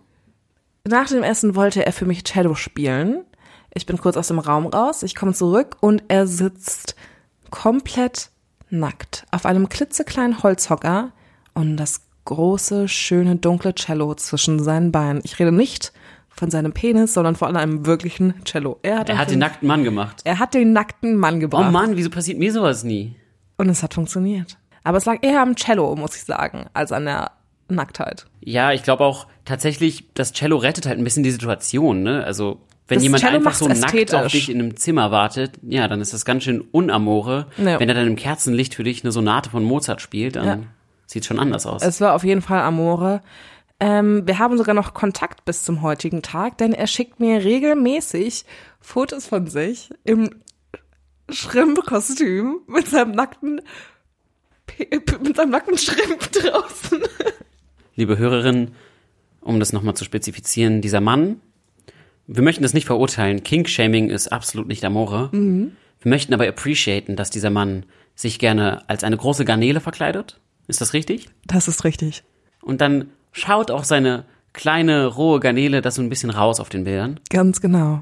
Nach 0.88 1.08
dem 1.08 1.24
Essen 1.24 1.56
wollte 1.56 1.86
er 1.86 1.92
für 1.92 2.06
mich 2.06 2.24
Cello 2.24 2.56
spielen. 2.56 3.24
Ich 3.74 3.86
bin 3.86 3.98
kurz 3.98 4.16
aus 4.18 4.30
dem 4.30 4.40
Raum 4.40 4.68
raus, 4.68 5.04
ich 5.04 5.16
komme 5.16 5.34
zurück 5.34 5.78
und 5.82 6.04
er 6.08 6.28
sitzt 6.28 6.96
komplett 7.52 8.30
nackt 8.70 9.26
auf 9.32 9.46
einem 9.46 9.70
klitzekleinen 9.70 10.42
Holzhocker 10.44 11.12
und 11.54 11.78
das 11.78 12.02
große, 12.26 12.88
schöne, 12.88 13.38
dunkle 13.38 13.74
Cello 13.76 14.14
zwischen 14.16 14.62
seinen 14.62 14.92
Beinen. 14.92 15.22
Ich 15.24 15.40
rede 15.40 15.52
nicht 15.52 15.94
von 16.30 16.52
seinem 16.52 16.74
Penis, 16.74 17.14
sondern 17.14 17.36
von 17.36 17.56
einem 17.56 17.86
wirklichen 17.86 18.44
Cello. 18.44 18.80
Er 18.84 19.00
hat, 19.00 19.10
Er 19.10 19.18
hat 19.18 19.32
den 19.32 19.40
nackten 19.40 19.68
Mann 19.68 19.84
gemacht. 19.84 20.22
er 20.24 20.40
hat 20.40 20.54
den 20.54 20.74
nackten 20.74 21.16
Mann 21.16 21.36
Oh 21.36 21.40
gebracht. 21.40 21.72
Mann, 21.72 21.96
wieso 21.98 22.10
passiert 22.10 22.38
mir 22.40 22.52
sowas 22.52 22.84
nie? 22.84 23.16
Und 23.58 23.70
es 23.70 23.84
hat 23.84 23.94
funktioniert. 23.96 24.58
Aber 24.84 24.98
es 24.98 25.06
lag 25.06 25.18
eher 25.22 25.42
am 25.42 25.56
Cello, 25.56 25.96
muss 25.96 26.16
ich 26.16 26.24
sagen, 26.24 26.68
als 26.74 26.92
an 26.92 27.06
der 27.06 27.32
Nacktheit. 27.70 28.26
Ja, 28.40 28.72
ich 28.72 28.84
glaube 28.84 29.04
auch 29.04 29.28
tatsächlich, 29.46 30.06
das 30.14 30.32
Cello 30.32 30.58
rettet 30.58 30.86
halt 30.86 30.98
ein 30.98 31.04
bisschen 31.04 31.24
die 31.24 31.32
Situation, 31.32 32.04
ne? 32.04 32.24
Also, 32.24 32.62
wenn 32.88 32.96
Das 32.98 33.04
jemand 33.04 33.24
Cello 33.24 33.36
einfach 33.38 33.54
so 33.56 33.68
nackt 33.68 34.14
auf 34.16 34.32
dich 34.32 34.50
in 34.50 34.60
einem 34.62 34.78
Zimmer 34.78 35.12
wartet, 35.12 35.60
ja, 35.64 35.88
dann 35.90 36.00
ist 36.00 36.14
das 36.14 36.24
ganz 36.24 36.44
schön 36.44 36.62
unamore. 36.62 37.48
Ja. 37.58 37.80
Wenn 37.80 37.90
er 37.90 37.96
dann 37.96 38.08
im 38.08 38.16
Kerzenlicht 38.16 38.76
für 38.76 38.84
dich 38.86 39.04
eine 39.04 39.12
Sonate 39.12 39.50
von 39.50 39.64
Mozart 39.66 40.00
spielt, 40.02 40.38
dann 40.38 40.46
Ja. 40.46 40.60
sieht's 41.06 41.26
schon 41.28 41.40
anders 41.40 41.66
aus. 41.66 41.84
Es 41.84 42.00
war 42.00 42.14
auf 42.16 42.24
jeden 42.24 42.42
Fall 42.42 42.62
Amore. 42.62 43.22
Ähm, 43.82 44.26
wir 44.26 44.40
haben 44.40 44.58
sogar 44.58 44.74
noch 44.74 44.94
Kontakt 44.94 45.44
bis 45.44 45.64
zum 45.64 45.82
heutigen 45.82 46.22
Tag, 46.22 46.58
denn 46.60 46.72
er 46.74 46.88
schickt 46.88 47.20
mir 47.20 47.44
regelmäßig 47.44 48.46
Fotos 48.80 49.28
von 49.28 49.48
sich 49.48 49.90
im 50.06 50.30
Schrimp-Kostüm 51.30 52.62
mit 52.68 52.88
seinem 52.88 53.12
nackten 53.12 53.62
mit 55.24 55.36
seinem 55.36 55.52
nackten 55.52 55.78
Schrimp 55.78 56.32
draußen. 56.32 57.02
Liebe 57.96 58.18
Hörerin, 58.18 58.72
um 59.42 59.60
das 59.60 59.74
nochmal 59.74 59.96
zu 59.96 60.04
spezifizieren, 60.04 60.82
dieser 60.82 61.02
Mann, 61.02 61.42
wir 62.28 62.44
möchten 62.44 62.64
das 62.64 62.74
nicht 62.74 62.86
verurteilen. 62.86 63.44
Kink-Shaming 63.44 64.10
ist 64.10 64.28
absolut 64.28 64.68
nicht 64.68 64.84
Amore. 64.84 65.30
Wir 65.32 66.10
möchten 66.10 66.34
aber 66.34 66.48
appreciaten, 66.48 67.16
dass 67.16 67.30
dieser 67.30 67.50
Mann 67.50 67.86
sich 68.16 68.40
gerne 68.40 68.88
als 68.90 69.04
eine 69.04 69.18
große 69.18 69.46
Garnele 69.46 69.80
verkleidet 69.80 70.40
Ist 70.68 70.82
das 70.82 70.94
richtig? 70.94 71.30
Das 71.46 71.68
ist 71.68 71.84
richtig. 71.84 72.24
Und 72.62 72.82
dann 72.82 73.10
schaut 73.32 73.72
auch 73.72 73.84
seine 73.84 74.26
kleine, 74.54 75.06
rohe 75.06 75.40
Garnele 75.40 75.82
das 75.82 75.96
so 75.96 76.02
ein 76.02 76.10
bisschen 76.10 76.30
raus 76.30 76.60
auf 76.60 76.70
den 76.70 76.84
Bildern. 76.84 77.20
Ganz 77.30 77.62
genau. 77.62 78.00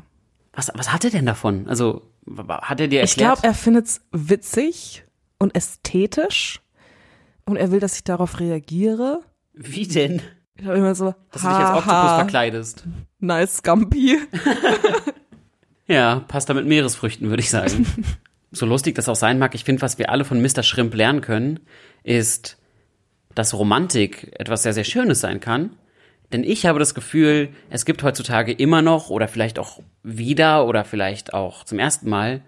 Was, 0.54 0.72
was 0.74 0.92
hat 0.92 1.04
er 1.04 1.12
denn 1.12 1.26
davon? 1.26 1.68
Also, 1.68 2.02
hat 2.50 2.80
er 2.80 2.88
dir 2.88 3.04
Ich 3.04 3.12
erklärt? 3.12 3.36
glaube, 3.42 3.48
er 3.48 3.54
findet's 3.54 4.02
witzig 4.12 5.04
und 5.40 5.56
ästhetisch. 5.56 6.62
Und 7.46 7.58
er 7.58 7.70
will, 7.72 7.80
dass 7.80 7.96
ich 7.96 8.04
darauf 8.04 8.40
reagiere. 8.40 9.22
Wie 9.54 9.88
denn? 9.88 10.22
Ich 10.56 10.64
glaube 10.64 10.78
immer 10.80 10.96
so, 10.96 11.14
Dass 11.32 11.42
du 11.44 11.48
dich 11.48 11.58
als 11.58 11.78
Oktopus 11.78 12.12
verkleidest. 12.16 12.84
nice 13.20 13.58
Scampi. 13.58 14.20
Ja, 15.88 16.22
Pasta 16.28 16.54
mit 16.56 16.66
Meeresfrüchten, 16.66 17.30
würde 17.30 17.42
ich 17.44 17.50
sagen. 17.52 17.86
so 18.52 18.66
lustig 18.66 18.96
das 18.96 19.08
auch 19.08 19.16
sein 19.16 19.38
mag, 19.38 19.54
ich 19.54 19.64
finde, 19.64 19.84
was 19.84 20.00
wir 20.00 20.10
alle 20.10 20.26
von 20.26 20.42
Mr. 20.42 20.64
Shrimp 20.64 20.96
lernen 20.96 21.22
können, 21.22 21.60
ist, 22.04 22.58
dass 23.36 23.54
Romantik 23.54 24.34
etwas 24.40 24.64
sehr, 24.64 24.74
sehr 24.74 24.84
Schönes 24.84 25.20
sein 25.20 25.40
kann. 25.40 25.76
Denn 26.36 26.44
ich 26.44 26.66
habe 26.66 26.80
das 26.80 26.94
Gefühl, 26.94 27.48
es 27.70 27.86
gibt 27.86 28.04
heutzutage 28.04 28.52
immer 28.52 28.82
noch 28.82 29.10
oder 29.10 29.30
vielleicht 29.30 29.58
auch 29.58 29.80
wieder 30.04 30.66
oder 30.68 30.84
vielleicht 30.84 31.34
auch 31.34 31.64
zum 31.64 31.80
ersten 31.80 32.10
Mal 32.10 32.42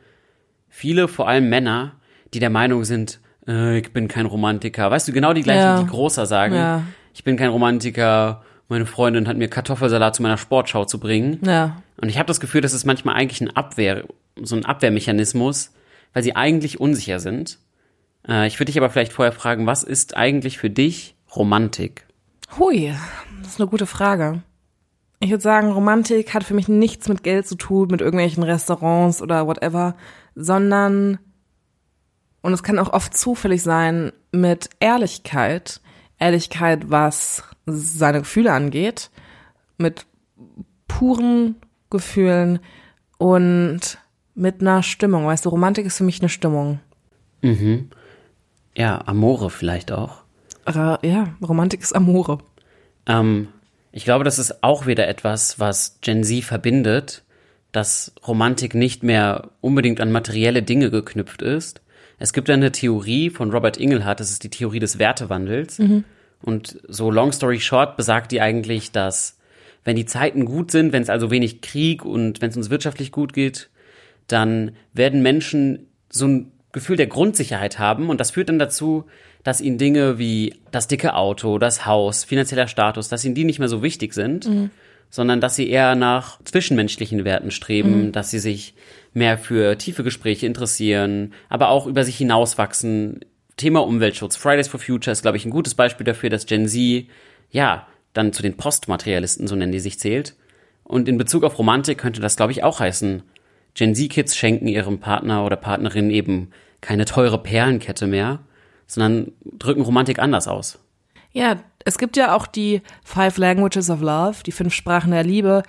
viele, 0.68 1.08
vor 1.08 1.30
allem 1.30 1.48
Männer, 1.48 1.94
die 2.34 2.40
der 2.40 2.50
Meinung 2.50 2.84
sind, 2.84 3.22
äh, 3.48 3.78
ich 3.80 3.94
bin 3.94 4.10
kein 4.10 4.26
Romantiker. 4.26 4.92
Weißt 4.92 5.08
du, 5.08 5.14
genau 5.14 5.32
die 5.32 5.42
gleichen, 5.42 5.62
Ja. 5.62 5.80
die 5.82 5.88
Großer 5.88 6.26
sagen, 6.26 6.54
Ja. 6.54 6.84
ich 7.14 7.24
bin 7.24 7.38
kein 7.38 7.48
Romantiker, 7.50 8.44
meine 8.68 8.86
Freundin 8.86 9.26
hat 9.26 9.38
mir 9.38 9.48
Kartoffelsalat 9.48 10.18
zu 10.18 10.22
meiner 10.22 10.36
Sportschau 10.38 10.84
zu 10.84 11.00
bringen. 11.00 11.40
Ja. 11.46 11.82
Und 12.02 12.10
ich 12.10 12.18
habe 12.18 12.28
das 12.28 12.42
Gefühl, 12.42 12.60
das 12.60 12.74
ist 12.74 12.84
manchmal 12.84 13.16
eigentlich 13.16 13.40
ein 13.40 13.56
Abwehr, 13.56 14.04
so 14.36 14.58
ein 14.58 14.66
Abwehrmechanismus, 14.66 15.72
weil 16.12 16.24
sie 16.24 16.36
eigentlich 16.36 16.82
unsicher 16.82 17.22
sind. 17.22 17.58
Äh, 18.28 18.48
ich 18.48 18.60
würde 18.60 18.66
dich 18.74 18.78
aber 18.78 18.90
vielleicht 18.90 19.14
vorher 19.14 19.32
fragen, 19.32 19.66
was 19.66 19.84
ist 19.84 20.18
eigentlich 20.18 20.58
für 20.58 20.70
dich 20.70 21.16
Romantik? 21.34 22.06
Hui, 22.60 22.94
das 23.48 23.54
ist 23.54 23.62
eine 23.62 23.70
gute 23.70 23.86
Frage. 23.86 24.42
Ich 25.22 25.30
würde 25.30 25.42
sagen, 25.42 25.72
Romantik 25.72 26.34
hat 26.34 26.44
für 26.44 26.54
mich 26.54 26.68
nichts 26.68 27.08
mit 27.08 27.24
Geld 27.24 27.48
zu 27.48 27.56
tun, 27.56 27.88
mit 27.90 28.02
irgendwelchen 28.02 28.44
Restaurants 28.44 29.22
oder 29.22 29.48
whatever, 29.48 29.96
sondern, 30.36 31.18
und 32.42 32.52
es 32.52 32.62
kann 32.62 32.78
auch 32.78 32.92
oft 32.92 33.18
zufällig 33.18 33.64
sein, 33.64 34.12
mit 34.34 34.70
Ehrlichkeit. 34.82 35.80
Ehrlichkeit, 36.20 36.92
was 36.92 37.44
seine 37.66 38.20
Gefühle 38.20 38.52
angeht, 38.52 39.12
mit 39.78 40.06
puren 40.90 41.56
Gefühlen 41.90 42.60
und 43.18 43.98
mit 44.36 44.60
einer 44.60 44.84
Stimmung. 44.84 45.26
Weißt 45.26 45.46
du, 45.46 45.50
Romantik 45.50 45.86
ist 45.86 45.98
für 45.98 46.04
mich 46.04 46.20
eine 46.20 46.30
Stimmung. 46.30 46.80
Ja, 48.76 49.08
Amore 49.08 49.50
vielleicht 49.50 49.94
auch. 49.94 50.24
Ja, 51.02 51.30
Romantik 51.42 51.82
ist 51.82 51.96
Amore. 51.96 52.40
Ähm, 53.08 53.50
ich 53.92 54.04
glaube, 54.04 54.24
das 54.24 54.38
ist 54.38 54.64
auch 54.64 54.86
wieder 54.86 55.08
etwas, 55.08 55.60
was 55.60 56.00
Gen 56.02 56.24
Z 56.24 56.44
verbindet, 56.44 57.24
dass 57.72 58.14
Romantik 58.28 58.76
nicht 58.76 59.04
mehr 59.04 59.50
unbedingt 59.62 60.02
an 60.02 60.12
materielle 60.12 60.62
Dinge 60.62 60.92
geknüpft 60.92 61.42
ist. 61.42 61.82
Es 62.20 62.34
gibt 62.34 62.50
eine 62.50 62.72
Theorie 62.72 63.30
von 63.30 63.52
Robert 63.52 63.78
Ingelhardt, 63.78 64.20
das 64.20 64.32
ist 64.32 64.44
die 64.44 64.50
Theorie 64.50 64.80
des 64.80 65.00
Wertewandels. 65.00 65.80
Und 66.42 66.80
so 66.88 67.10
long 67.10 67.32
story 67.32 67.60
short 67.60 67.98
besagt 67.98 68.32
die 68.32 68.42
eigentlich, 68.42 68.92
dass 68.92 69.38
wenn 69.84 69.96
die 69.96 70.06
Zeiten 70.06 70.46
gut 70.46 70.72
sind, 70.72 70.94
wenn 70.94 71.04
es 71.04 71.10
also 71.10 71.32
wenig 71.32 71.62
Krieg 71.62 72.04
und 72.04 72.42
wenn 72.42 72.50
es 72.50 72.58
uns 72.58 72.70
wirtschaftlich 72.70 73.12
gut 73.12 73.34
geht, 73.34 73.70
dann 74.28 74.72
werden 74.94 75.22
Menschen 75.22 75.88
so 76.10 76.28
ein 76.28 76.52
Gefühl 76.78 76.98
der 76.98 77.08
Grundsicherheit 77.08 77.80
haben 77.80 78.10
und 78.10 78.20
das 78.20 78.32
führt 78.32 78.50
dann 78.50 78.60
dazu, 78.60 79.06
dass 79.44 79.62
ihnen 79.62 79.78
Dinge 79.78 80.18
wie 80.18 80.56
das 80.72 80.88
dicke 80.88 81.14
Auto, 81.14 81.58
das 81.58 81.86
Haus, 81.86 82.24
finanzieller 82.24 82.68
Status, 82.68 83.10
dass 83.10 83.24
ihnen 83.24 83.36
die 83.36 83.44
nicht 83.44 83.60
mehr 83.60 83.70
so 83.70 83.84
wichtig 83.84 84.14
sind, 84.14 84.46
sondern 85.10 85.40
dass 85.42 85.56
sie 85.56 85.70
eher 85.70 85.96
nach 85.96 86.42
zwischenmenschlichen 86.44 87.24
Werten 87.24 87.52
streben, 87.52 88.12
dass 88.12 88.30
sie 88.30 88.40
sich 88.40 88.74
mehr 89.14 89.38
für 89.38 89.78
tiefe 89.78 90.04
Gespräche 90.04 90.46
interessieren, 90.46 91.34
aber 91.50 91.70
auch 91.70 91.88
über 91.88 92.04
sich 92.04 92.18
hinauswachsen. 92.18 93.22
Thema 93.56 93.80
Umweltschutz, 93.80 94.36
Fridays 94.36 94.68
for 94.68 94.80
Future 94.80 95.12
ist, 95.12 95.24
glaube 95.24 95.38
ich, 95.38 95.46
ein 95.46 95.52
gutes 95.52 95.74
Beispiel 95.74 96.06
dafür, 96.06 96.30
dass 96.30 96.46
Gen 96.46 96.68
Z, 96.68 97.06
ja, 97.50 97.88
dann 98.14 98.34
zu 98.34 98.44
den 98.44 98.58
Postmaterialisten, 98.58 99.48
so 99.48 99.56
nennen 99.56 99.72
die 99.72 99.80
sich, 99.80 99.98
zählt. 99.98 100.36
Und 100.84 101.10
in 101.10 101.18
Bezug 101.18 101.44
auf 101.44 101.58
Romantik 101.58 101.98
könnte 101.98 102.22
das, 102.22 102.36
glaube 102.36 102.52
ich, 102.52 102.64
auch 102.64 102.80
heißen, 102.80 103.24
Gen 103.74 103.96
Z-Kids 103.96 104.36
schenken 104.36 104.68
ihrem 104.68 105.00
Partner 105.00 105.46
oder 105.46 105.56
Partnerin 105.56 106.10
eben 106.10 106.52
keine 106.82 107.06
teure 107.06 107.42
Perlenkette 107.42 108.08
mehr, 108.08 108.40
sondern 108.86 109.32
drücken 109.58 109.82
Romantik 109.82 110.20
anders 110.20 110.48
aus. 110.48 110.80
Ja, 111.32 111.58
es 111.86 111.98
gibt 111.98 112.18
ja 112.18 112.36
auch 112.36 112.48
die 112.48 112.82
Five 113.04 113.38
Languages 113.38 113.90
of 113.90 114.02
Love, 114.02 114.38
die 114.46 114.52
fünf 114.52 114.74
Sprachen 114.74 115.12
der 115.12 115.24
Liebe, 115.24 115.64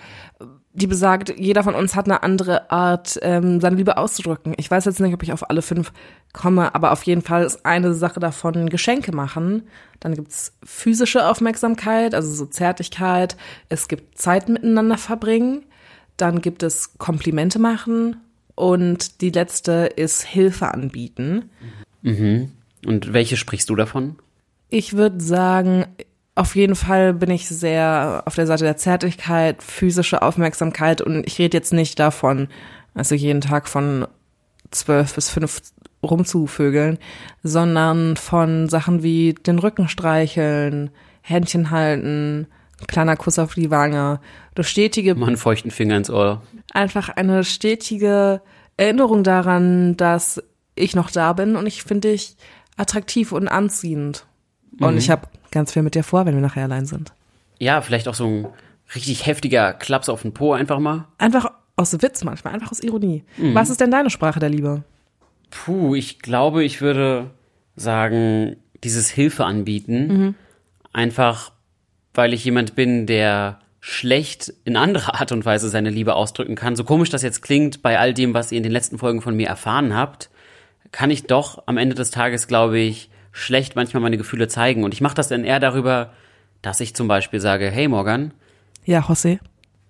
die 0.78 0.86
besagt, 0.86 1.34
jeder 1.36 1.64
von 1.64 1.74
uns 1.74 1.96
hat 1.96 2.06
eine 2.06 2.22
andere 2.22 2.70
Art, 2.70 3.18
ähm, 3.22 3.60
seine 3.60 3.76
Liebe 3.76 3.96
auszudrücken. 3.96 4.54
Ich 4.56 4.70
weiß 4.70 4.84
jetzt 4.84 5.00
nicht, 5.00 5.12
ob 5.12 5.22
ich 5.22 5.32
auf 5.32 5.50
alle 5.50 5.62
fünf 5.62 5.92
komme, 6.32 6.74
aber 6.74 6.92
auf 6.92 7.02
jeden 7.02 7.22
Fall 7.22 7.44
ist 7.44 7.66
eine 7.66 7.94
Sache 7.94 8.20
davon 8.20 8.70
Geschenke 8.70 9.14
machen. 9.14 9.64
Dann 9.98 10.14
gibt's 10.14 10.56
physische 10.62 11.26
Aufmerksamkeit, 11.26 12.14
also 12.14 12.32
so 12.32 12.46
Zärtlichkeit. 12.46 13.36
Es 13.68 13.88
gibt 13.88 14.18
Zeit 14.18 14.48
miteinander 14.48 14.98
verbringen. 14.98 15.64
Dann 16.16 16.40
gibt 16.40 16.62
es 16.62 16.96
Komplimente 16.98 17.58
machen. 17.58 18.16
Und 18.58 19.20
die 19.20 19.30
letzte 19.30 19.86
ist 19.94 20.24
Hilfe 20.24 20.74
anbieten. 20.74 21.50
Und 22.84 23.12
welche 23.12 23.36
sprichst 23.36 23.70
du 23.70 23.76
davon? 23.76 24.16
Ich 24.68 24.96
würde 24.96 25.20
sagen, 25.20 25.86
auf 26.34 26.56
jeden 26.56 26.74
Fall 26.74 27.14
bin 27.14 27.30
ich 27.30 27.48
sehr 27.48 28.24
auf 28.26 28.34
der 28.34 28.48
Seite 28.48 28.64
der 28.64 28.76
Zärtlichkeit, 28.76 29.62
physische 29.62 30.22
Aufmerksamkeit 30.22 31.00
und 31.00 31.24
ich 31.24 31.38
rede 31.38 31.56
jetzt 31.56 31.72
nicht 31.72 32.00
davon, 32.00 32.48
also 32.94 33.14
jeden 33.14 33.40
Tag 33.40 33.68
von 33.68 34.08
zwölf 34.72 35.14
bis 35.14 35.30
fünf 35.30 35.62
rumzuvögeln, 36.02 36.98
sondern 37.44 38.16
von 38.16 38.68
Sachen 38.68 39.04
wie 39.04 39.34
den 39.34 39.60
Rücken 39.60 39.88
streicheln, 39.88 40.90
Händchen 41.22 41.70
halten, 41.70 42.48
kleiner 42.86 43.16
Kuss 43.16 43.38
auf 43.38 43.54
die 43.54 43.70
Wange, 43.70 44.20
das 44.54 44.68
stetige 44.68 45.14
Mal 45.14 45.26
einen 45.28 45.36
feuchten 45.36 45.70
Finger 45.70 45.96
ins 45.96 46.10
Ohr. 46.10 46.42
einfach 46.72 47.08
eine 47.08 47.44
stetige 47.44 48.40
Erinnerung 48.76 49.24
daran, 49.24 49.96
dass 49.96 50.42
ich 50.74 50.94
noch 50.94 51.10
da 51.10 51.32
bin 51.32 51.56
und 51.56 51.66
ich 51.66 51.82
finde 51.82 52.10
dich 52.10 52.36
attraktiv 52.76 53.32
und 53.32 53.48
anziehend. 53.48 54.24
Und 54.80 54.96
ich 54.96 55.10
habe 55.10 55.26
ganz 55.50 55.72
viel 55.72 55.82
mit 55.82 55.96
dir 55.96 56.04
vor, 56.04 56.24
wenn 56.24 56.34
wir 56.34 56.40
nachher 56.42 56.62
allein 56.62 56.86
sind. 56.86 57.12
Ja, 57.58 57.80
vielleicht 57.80 58.06
auch 58.06 58.14
so 58.14 58.26
ein 58.26 58.46
richtig 58.94 59.26
heftiger 59.26 59.72
Klaps 59.72 60.08
auf 60.08 60.22
den 60.22 60.32
Po 60.32 60.52
einfach 60.52 60.78
mal. 60.78 61.06
Einfach 61.18 61.50
aus 61.74 61.92
Witz 62.00 62.22
manchmal, 62.22 62.54
einfach 62.54 62.70
aus 62.70 62.80
Ironie. 62.80 63.24
Was 63.36 63.70
ist 63.70 63.80
denn 63.80 63.90
deine 63.90 64.10
Sprache 64.10 64.38
der 64.38 64.50
Liebe? 64.50 64.84
Puh, 65.50 65.94
ich 65.96 66.20
glaube, 66.20 66.62
ich 66.62 66.80
würde 66.80 67.30
sagen, 67.74 68.56
dieses 68.84 69.08
Hilfe 69.10 69.44
anbieten. 69.44 70.36
Einfach, 70.92 71.52
weil 72.18 72.34
ich 72.34 72.44
jemand 72.44 72.74
bin, 72.74 73.06
der 73.06 73.60
schlecht 73.80 74.52
in 74.64 74.76
anderer 74.76 75.20
Art 75.20 75.30
und 75.30 75.44
Weise 75.44 75.68
seine 75.68 75.88
Liebe 75.90 76.16
ausdrücken 76.16 76.56
kann. 76.56 76.74
So 76.74 76.82
komisch 76.82 77.10
das 77.10 77.22
jetzt 77.22 77.42
klingt, 77.42 77.80
bei 77.80 77.96
all 77.98 78.12
dem, 78.12 78.34
was 78.34 78.50
ihr 78.50 78.56
in 78.58 78.64
den 78.64 78.72
letzten 78.72 78.98
Folgen 78.98 79.22
von 79.22 79.36
mir 79.36 79.46
erfahren 79.46 79.94
habt, 79.94 80.28
kann 80.90 81.12
ich 81.12 81.28
doch 81.28 81.62
am 81.66 81.76
Ende 81.78 81.94
des 81.94 82.10
Tages, 82.10 82.48
glaube 82.48 82.80
ich, 82.80 83.08
schlecht 83.30 83.76
manchmal 83.76 84.02
meine 84.02 84.18
Gefühle 84.18 84.48
zeigen. 84.48 84.82
Und 84.82 84.94
ich 84.94 85.00
mache 85.00 85.14
das 85.14 85.28
dann 85.28 85.44
eher 85.44 85.60
darüber, 85.60 86.12
dass 86.60 86.80
ich 86.80 86.96
zum 86.96 87.06
Beispiel 87.06 87.38
sage, 87.38 87.70
hey 87.70 87.86
Morgan, 87.86 88.34
Ja, 88.84 89.00
José. 89.00 89.38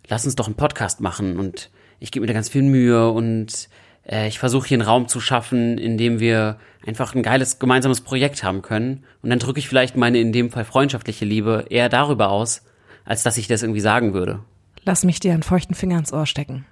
lass 0.09 0.27
uns 0.27 0.37
doch 0.37 0.47
einen 0.49 0.57
Podcast 0.57 1.01
machen 1.01 1.39
und 1.39 1.71
ich 1.99 2.11
gebe 2.13 2.23
mir 2.23 2.27
da 2.29 2.35
ganz 2.35 2.51
viel 2.51 2.63
Mühe 2.63 3.11
und 3.11 3.71
ich 4.11 4.39
versuche 4.39 4.69
hier 4.69 4.77
einen 4.77 4.89
Raum 4.89 5.07
zu 5.07 5.21
schaffen, 5.21 5.77
in 5.77 5.99
dem 5.99 6.19
wir 6.19 6.59
einfach 6.87 7.15
ein 7.15 7.23
geiles 7.23 7.59
gemeinsames 7.59 8.01
Projekt 8.01 8.43
haben 8.43 8.63
können. 8.63 9.05
Und 9.23 9.31
dann 9.31 9.39
drücke 9.39 9.59
ich 9.59 9.69
vielleicht 9.69 9.97
meine 9.97 10.19
in 10.19 10.33
dem 10.33 10.51
Fall 10.51 10.65
freundschaftliche 10.65 11.25
Liebe 11.25 11.67
eher 11.69 11.89
darüber 11.89 12.31
aus, 12.31 12.63
als 13.05 13.23
dass 13.23 13.37
ich 13.37 13.49
das 13.49 13.63
irgendwie 13.63 13.81
sagen 13.81 14.15
würde. 14.15 14.41
Lass 14.85 15.05
mich 15.05 15.21
dir 15.21 15.35
einen 15.35 15.43
feuchten 15.43 15.75
Finger 15.75 15.99
ins 15.99 16.13
Ohr 16.13 16.25
stecken. 16.25 16.65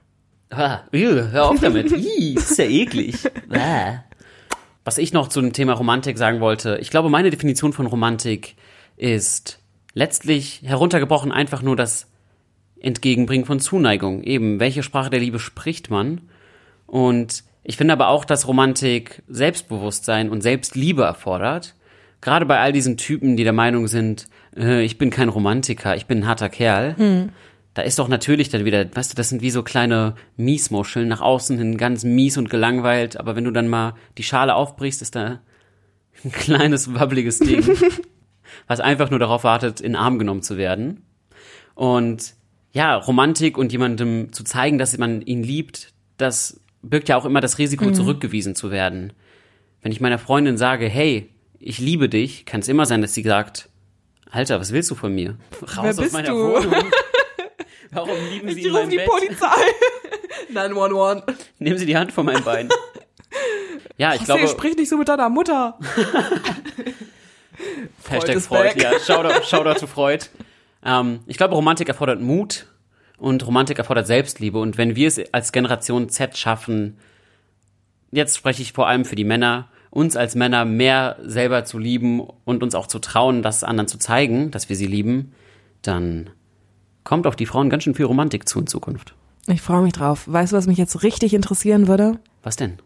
Ah, 0.51 0.81
ew, 0.93 1.31
hör 1.31 1.51
auf 1.51 1.61
damit. 1.61 1.93
Ih, 1.93 2.35
das 2.35 2.53
ist 2.53 2.59
ja 2.59 2.65
eklig. 2.65 3.17
Ah. 3.51 4.05
Was 4.85 4.99
ich 4.99 5.13
noch 5.13 5.29
zu 5.29 5.41
dem 5.41 5.53
Thema 5.53 5.75
Romantik 5.75 6.17
sagen 6.17 6.41
wollte, 6.41 6.79
ich 6.81 6.91
glaube, 6.91 7.11
meine 7.11 7.31
Definition 7.31 7.73
von 7.73 7.87
Romantik 7.87 8.55
ist 8.97 9.59
letztlich 9.93 10.63
heruntergebrochen 10.65 11.33
einfach 11.33 11.61
nur 11.61 11.77
das 11.77 12.07
Entgegenbringen 12.81 13.47
von 13.47 13.61
Zuneigung. 13.61 14.23
Eben, 14.23 14.61
welche 14.61 14.83
Sprache 14.83 15.11
der 15.11 15.21
Liebe 15.21 15.39
spricht 15.39 15.91
man? 15.91 16.21
Und 16.87 17.45
ich 17.65 17.77
finde 17.77 17.93
aber 17.93 18.09
auch, 18.09 18.25
dass 18.25 18.47
Romantik 18.47 19.23
Selbstbewusstsein 19.29 20.31
und 20.31 20.43
Selbstliebe 20.43 21.03
erfordert. 21.03 21.75
Gerade 22.21 22.47
bei 22.47 22.59
all 22.59 22.73
diesen 22.73 22.97
Typen, 22.97 23.37
die 23.37 23.45
der 23.45 23.53
Meinung 23.53 23.89
sind, 23.89 24.29
äh, 24.57 24.83
ich 24.83 24.99
bin 24.99 25.11
kein 25.11 25.29
Romantiker, 25.29 25.97
ich 25.97 26.07
bin 26.07 26.21
ein 26.21 26.27
harter 26.27 26.49
Kerl. 26.49 26.95
Da 27.75 27.83
ist 27.83 27.99
doch 27.99 28.09
natürlich 28.09 28.49
dann 28.49 28.65
wieder, 28.65 28.87
weißt 28.95 29.13
du, 29.13 29.17
das 29.17 29.29
sind 29.29 29.43
wie 29.43 29.51
so 29.51 29.63
kleine 29.63 30.15
Miesmuscheln 30.37 31.09
nach 31.09 31.21
außen 31.21 31.59
hin, 31.59 31.77
ganz 31.77 32.05
mies 32.05 32.39
und 32.39 32.49
gelangweilt. 32.49 33.19
Aber 33.19 33.37
wenn 33.37 33.45
du 33.45 33.51
dann 33.51 33.69
mal 33.69 33.95
die 34.17 34.23
Schale 34.23 34.55
aufbrichst, 34.55 35.03
ist 35.03 35.15
da 35.15 35.41
Ein 36.25 36.33
kleines, 36.33 36.95
wabbliges 36.95 37.39
Ding, 37.39 37.65
was 38.67 38.81
einfach 38.81 39.11
nur 39.11 39.19
darauf 39.19 39.45
wartet, 39.45 39.81
in 39.81 39.93
den 39.93 39.97
Arm 39.97 40.19
genommen 40.19 40.43
zu 40.43 40.57
werden. 40.57 41.03
Und 41.75 42.35
ja, 42.73 42.97
Romantik 42.97 43.59
und 43.59 43.73
jemandem 43.73 44.33
zu 44.33 44.45
zeigen, 44.45 44.79
dass 44.79 44.97
man 44.99 45.23
ihn 45.23 45.43
liebt, 45.43 45.93
das 46.17 46.61
birgt 46.89 47.09
ja 47.09 47.17
auch 47.17 47.25
immer 47.25 47.41
das 47.41 47.59
Risiko, 47.59 47.91
zurückgewiesen 47.91 48.55
zu 48.55 48.71
werden. 48.71 49.13
Wenn 49.83 49.93
ich 49.93 50.01
meiner 50.01 50.19
Freundin 50.19 50.57
sage, 50.59 50.89
hey, 50.89 51.31
ich 51.59 51.79
liebe 51.79 52.09
dich, 52.09 52.45
kann 52.47 52.61
es 52.61 52.69
immer 52.69 52.87
sein, 52.87 53.03
dass 53.03 53.15
sie 53.15 53.23
sagt, 53.23 53.69
Alter, 54.31 54.61
was 54.61 54.73
willst 54.73 54.91
du 54.91 54.95
von 54.95 55.15
mir? 55.15 55.37
Raus 55.63 55.71
Wer 55.83 55.91
aus 55.91 55.97
bist 55.97 56.13
meiner 56.13 56.29
du? 56.31 56.35
Wohnung. 56.37 56.75
Warum 57.93 58.17
lieben 58.31 58.49
Sie 58.53 58.61
Ich 58.67 58.73
rufe 58.73 58.89
die 58.89 58.97
Bett? 58.97 59.07
Polizei. 59.07 59.47
911. 60.53 61.23
Nehmen 61.59 61.79
Sie 61.79 61.87
die 61.87 61.97
Hand 61.97 62.13
von 62.13 62.27
meinem 62.27 62.43
Bein. 62.45 62.69
Ja, 63.97 64.15
ich 64.15 64.23
José, 64.23 64.25
glaube, 64.27 64.49
sprich 64.49 64.77
nicht 64.77 64.89
so 64.89 64.97
mit 64.99 65.09
deiner 65.09 65.29
Mutter. 65.29 65.79
Hashtag 68.09 68.41
Freud, 68.41 68.75
back. 68.75 68.83
ja, 68.83 68.99
Shoutout, 69.01 69.45
Shoutout 69.45 69.79
zu 69.79 69.87
Freud. 69.87 70.27
Ähm, 70.85 71.21
ich 71.27 71.37
glaube, 71.37 71.55
Romantik 71.55 71.89
erfordert 71.89 72.21
Mut 72.21 72.67
und 73.19 73.47
Romantik 73.47 73.79
erfordert 73.79 74.07
Selbstliebe. 74.07 74.59
Und 74.59 74.79
wenn 74.79 74.97
wir 74.97 75.09
es 75.09 75.21
als 75.33 75.53
Generation 75.53 76.09
Z 76.09 76.37
schaffen, 76.37 76.99
jetzt 78.11 78.37
spreche 78.37 78.63
ich 78.63 78.73
vor 78.73 78.89
allem 78.89 79.05
für 79.05 79.17
die 79.17 79.25
Männer, 79.25 79.69
uns 79.91 80.17
als 80.17 80.35
Männer 80.35 80.65
mehr 80.65 81.17
selber 81.23 81.65
zu 81.65 81.79
lieben 81.79 82.21
und 82.21 82.63
uns 82.63 82.75
auch 82.75 82.87
zu 82.87 82.99
trauen, 82.99 83.43
das 83.43 83.65
anderen 83.65 83.89
zu 83.89 83.99
zeigen, 83.99 84.51
dass 84.51 84.69
wir 84.69 84.77
sie 84.77 84.87
lieben, 84.87 85.33
dann 85.83 86.31
kommt 87.05 87.27
auf 87.27 87.37
die 87.37 87.47
Frauen 87.47 87.71
ganz 87.71 87.85
schön 87.85 87.95
viel 87.95 88.05
Romantik 88.05 88.49
zu 88.49 88.59
in 88.59 88.67
Zukunft. 88.67 89.15
Ich 89.47 89.63
freue 89.63 89.83
mich 89.83 89.93
drauf. 89.93 90.25
Weißt 90.27 90.53
du, 90.53 90.57
was 90.57 90.67
mich 90.67 90.77
jetzt 90.77 91.03
richtig 91.03 91.33
interessieren 91.33 91.87
würde? 91.87 92.19
Was 92.43 92.57
denn? 92.57 92.79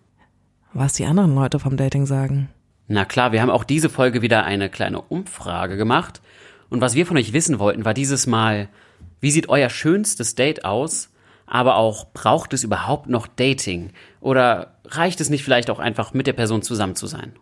Was 0.73 0.93
die 0.93 1.07
anderen 1.07 1.35
Leute 1.35 1.59
vom 1.59 1.77
Dating 1.77 2.07
sagen. 2.07 2.49
Na 2.87 3.05
klar, 3.05 3.33
wir 3.33 3.41
haben 3.41 3.51
auch 3.51 3.65
diese 3.65 3.89
Folge 3.89 4.21
wieder 4.23 4.45
eine 4.45 4.69
kleine 4.69 5.01
Umfrage 5.01 5.77
gemacht. 5.77 6.21
Und 6.69 6.81
was 6.81 6.95
wir 6.95 7.07
von 7.07 7.17
euch 7.17 7.33
wissen 7.33 7.59
wollten, 7.59 7.85
war 7.85 7.95
dieses 7.95 8.27
Mal, 8.27 8.69
wie 9.21 9.31
sieht 9.31 9.49
euer 9.49 9.71
schönstes 9.71 10.35
Date 10.35 10.65
aus? 10.65 11.11
Aber 11.47 11.77
auch, 11.77 12.07
braucht 12.13 12.53
es 12.53 12.63
überhaupt 12.63 13.09
noch 13.09 13.27
Dating? 13.27 13.91
Oder 14.21 14.79
reicht 14.87 15.21
es 15.21 15.31
nicht 15.31 15.45
vielleicht 15.45 15.69
auch 15.69 15.79
einfach 15.79 16.15
mit 16.15 16.27
der 16.27 16.33
Person 16.33 16.63
zusammen 16.63 16.95
zu 16.95 17.07
sein? 17.07 17.33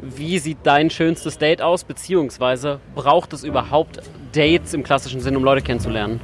Wie 0.00 0.38
sieht 0.38 0.58
dein 0.64 0.90
schönstes 0.90 1.38
Date 1.38 1.62
aus? 1.62 1.84
Beziehungsweise 1.84 2.80
braucht 2.94 3.32
es 3.34 3.44
überhaupt 3.44 4.00
Dates 4.32 4.74
im 4.74 4.82
klassischen 4.82 5.20
Sinn, 5.20 5.36
um 5.36 5.44
Leute 5.44 5.62
kennenzulernen? 5.62 6.20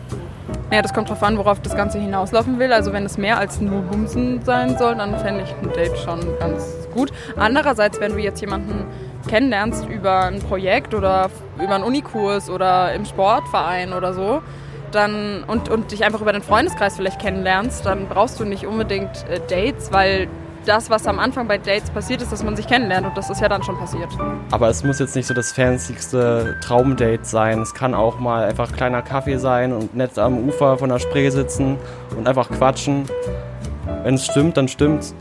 Ja, 0.72 0.82
das 0.82 0.92
kommt 0.92 1.10
drauf 1.10 1.22
an, 1.22 1.38
worauf 1.38 1.60
das 1.60 1.76
Ganze 1.76 2.00
hinauslaufen 2.00 2.58
will. 2.58 2.72
Also 2.72 2.92
wenn 2.92 3.04
es 3.04 3.18
mehr 3.18 3.38
als 3.38 3.60
nur 3.60 3.82
Bumsen 3.82 4.42
sein 4.42 4.76
soll, 4.78 4.96
dann 4.96 5.18
fände 5.18 5.44
ich 5.44 5.54
ein 5.62 5.72
Date 5.74 5.96
schon 5.98 6.20
ganz 6.38 6.88
gut. 6.92 7.12
Andererseits, 7.36 8.00
wenn 8.00 8.12
du 8.12 8.18
jetzt 8.18 8.40
jemanden 8.40 8.84
kennenlernst 9.28 9.86
über 9.86 10.24
ein 10.24 10.40
Projekt 10.40 10.94
oder 10.94 11.30
über 11.56 11.74
einen 11.74 11.84
Unikurs 11.84 12.50
oder 12.50 12.92
im 12.94 13.04
Sportverein 13.04 13.92
oder 13.92 14.12
so, 14.12 14.42
dann 14.92 15.44
und, 15.44 15.68
und 15.68 15.92
dich 15.92 16.04
einfach 16.04 16.20
über 16.20 16.32
den 16.32 16.42
Freundeskreis 16.42 16.96
vielleicht 16.96 17.20
kennenlernst, 17.20 17.86
dann 17.86 18.08
brauchst 18.08 18.40
du 18.40 18.44
nicht 18.44 18.66
unbedingt 18.66 19.24
äh, 19.28 19.40
Dates, 19.48 19.92
weil 19.92 20.28
das, 20.68 20.90
was 20.90 21.06
am 21.06 21.18
Anfang 21.18 21.48
bei 21.48 21.56
Dates 21.56 21.90
passiert 21.90 22.20
ist, 22.20 22.30
dass 22.30 22.42
man 22.42 22.54
sich 22.54 22.66
kennenlernt 22.66 23.06
und 23.06 23.16
das 23.16 23.30
ist 23.30 23.40
ja 23.40 23.48
dann 23.48 23.62
schon 23.62 23.78
passiert. 23.78 24.08
Aber 24.50 24.68
es 24.68 24.84
muss 24.84 24.98
jetzt 24.98 25.16
nicht 25.16 25.26
so 25.26 25.34
das 25.34 25.52
fancyste 25.52 26.56
Traumdate 26.62 27.24
sein. 27.24 27.62
Es 27.62 27.72
kann 27.72 27.94
auch 27.94 28.18
mal 28.18 28.44
einfach 28.44 28.72
kleiner 28.72 29.00
Kaffee 29.02 29.38
sein 29.38 29.72
und 29.72 29.96
nett 29.96 30.18
am 30.18 30.46
Ufer 30.46 30.76
von 30.76 30.90
der 30.90 30.98
Spree 30.98 31.30
sitzen 31.30 31.78
und 32.16 32.28
einfach 32.28 32.50
quatschen. 32.50 33.04
Wenn 34.02 34.14
es 34.14 34.26
stimmt, 34.26 34.56
dann 34.56 34.68
stimmt's. 34.68 35.14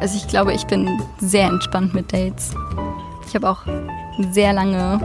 Also 0.00 0.16
ich 0.16 0.26
glaube, 0.28 0.52
ich 0.52 0.66
bin 0.66 1.00
sehr 1.18 1.46
entspannt 1.46 1.94
mit 1.94 2.12
Dates. 2.12 2.52
Ich 3.26 3.34
habe 3.34 3.48
auch 3.48 3.62
sehr 4.32 4.52
lange 4.52 5.00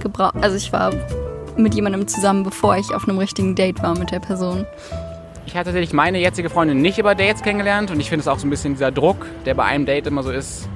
gebraucht. 0.00 0.34
Also 0.40 0.56
ich 0.56 0.72
war 0.72 0.92
mit 1.58 1.74
jemandem 1.74 2.06
zusammen, 2.06 2.44
bevor 2.44 2.76
ich 2.76 2.94
auf 2.94 3.08
einem 3.08 3.18
richtigen 3.18 3.54
Date 3.54 3.82
war 3.82 3.98
mit 3.98 4.10
der 4.10 4.20
Person. 4.20 4.66
Ich 5.46 5.54
habe 5.54 5.64
tatsächlich 5.64 5.92
meine 5.92 6.18
jetzige 6.18 6.50
Freundin 6.50 6.82
nicht 6.82 6.98
über 6.98 7.14
Dates 7.14 7.42
kennengelernt 7.42 7.90
und 7.90 8.00
ich 8.00 8.08
finde 8.08 8.20
es 8.20 8.28
auch 8.28 8.38
so 8.38 8.46
ein 8.46 8.50
bisschen 8.50 8.74
dieser 8.74 8.90
Druck, 8.90 9.26
der 9.46 9.54
bei 9.54 9.64
einem 9.64 9.86
Date 9.86 10.06
immer 10.06 10.22
so 10.22 10.30
ist, 10.30 10.68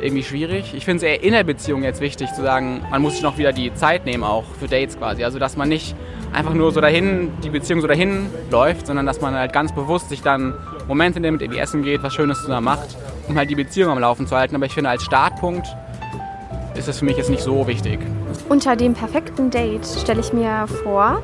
irgendwie 0.00 0.22
schwierig. 0.22 0.74
Ich 0.74 0.84
finde 0.84 0.98
es 0.98 1.02
eher 1.02 1.22
in 1.22 1.32
der 1.32 1.44
Beziehung 1.44 1.82
jetzt 1.82 2.00
wichtig 2.00 2.32
zu 2.32 2.42
sagen, 2.42 2.82
man 2.90 3.02
muss 3.02 3.14
sich 3.14 3.22
noch 3.22 3.38
wieder 3.38 3.52
die 3.52 3.72
Zeit 3.74 4.04
nehmen 4.04 4.24
auch 4.24 4.44
für 4.58 4.68
Dates 4.68 4.98
quasi. 4.98 5.24
Also 5.24 5.38
dass 5.38 5.56
man 5.56 5.68
nicht 5.68 5.94
einfach 6.32 6.54
nur 6.54 6.72
so 6.72 6.80
dahin, 6.80 7.30
die 7.42 7.50
Beziehung 7.50 7.80
so 7.80 7.86
dahin 7.86 8.26
läuft, 8.50 8.86
sondern 8.86 9.06
dass 9.06 9.20
man 9.20 9.34
halt 9.34 9.52
ganz 9.52 9.72
bewusst 9.72 10.08
sich 10.08 10.22
dann 10.22 10.54
Momente 10.88 11.20
nimmt, 11.20 11.42
irgendwie 11.42 11.60
essen 11.60 11.82
geht, 11.82 12.02
was 12.02 12.14
Schönes 12.14 12.40
zusammen 12.40 12.64
macht, 12.64 12.96
um 13.28 13.36
halt 13.36 13.50
die 13.50 13.54
Beziehung 13.54 13.90
am 13.90 13.98
Laufen 13.98 14.26
zu 14.26 14.36
halten. 14.36 14.54
Aber 14.56 14.66
ich 14.66 14.72
finde 14.72 14.90
als 14.90 15.04
Startpunkt 15.04 15.66
ist 16.74 16.88
es 16.88 16.98
für 16.98 17.04
mich 17.04 17.16
jetzt 17.16 17.30
nicht 17.30 17.42
so 17.42 17.66
wichtig. 17.66 18.00
Unter 18.52 18.76
dem 18.76 18.92
perfekten 18.92 19.48
Date 19.48 19.86
stelle 19.86 20.20
ich 20.20 20.34
mir 20.34 20.66
vor, 20.82 21.22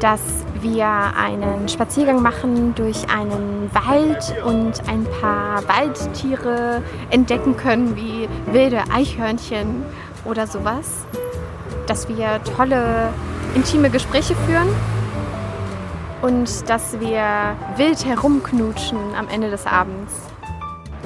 dass 0.00 0.20
wir 0.60 0.88
einen 0.88 1.68
Spaziergang 1.68 2.20
machen 2.20 2.74
durch 2.74 3.08
einen 3.08 3.70
Wald 3.72 4.34
und 4.44 4.72
ein 4.88 5.06
paar 5.20 5.62
Waldtiere 5.68 6.82
entdecken 7.10 7.56
können, 7.56 7.94
wie 7.94 8.28
wilde 8.52 8.82
Eichhörnchen 8.92 9.84
oder 10.24 10.48
sowas. 10.48 11.06
Dass 11.86 12.08
wir 12.08 12.40
tolle, 12.56 13.10
intime 13.54 13.88
Gespräche 13.88 14.34
führen 14.34 14.74
und 16.22 16.68
dass 16.68 16.98
wir 16.98 17.54
wild 17.76 18.04
herumknutschen 18.04 18.98
am 19.16 19.28
Ende 19.28 19.48
des 19.48 19.64
Abends. 19.64 20.27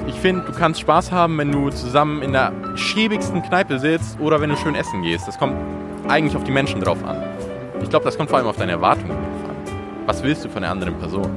Ich 0.05 0.15
finde, 0.15 0.43
du 0.43 0.51
kannst 0.51 0.81
Spaß 0.81 1.11
haben, 1.11 1.37
wenn 1.37 1.51
du 1.51 1.69
zusammen 1.69 2.21
in 2.21 2.33
der 2.33 2.51
schäbigsten 2.75 3.41
Kneipe 3.41 3.79
sitzt 3.79 4.19
oder 4.19 4.41
wenn 4.41 4.49
du 4.49 4.57
schön 4.57 4.75
essen 4.75 5.01
gehst. 5.01 5.27
Das 5.27 5.37
kommt 5.37 5.55
eigentlich 6.07 6.35
auf 6.35 6.43
die 6.43 6.51
Menschen 6.51 6.81
drauf 6.81 7.03
an. 7.05 7.23
Ich 7.81 7.89
glaube, 7.89 8.05
das 8.05 8.17
kommt 8.17 8.29
vor 8.29 8.37
allem 8.39 8.47
auf 8.47 8.57
deine 8.57 8.73
Erwartungen 8.73 9.09
drauf 9.11 9.49
an. 9.49 9.55
Was 10.05 10.23
willst 10.23 10.43
du 10.43 10.49
von 10.49 10.61
der 10.61 10.71
anderen 10.71 10.97
Person? 10.97 11.29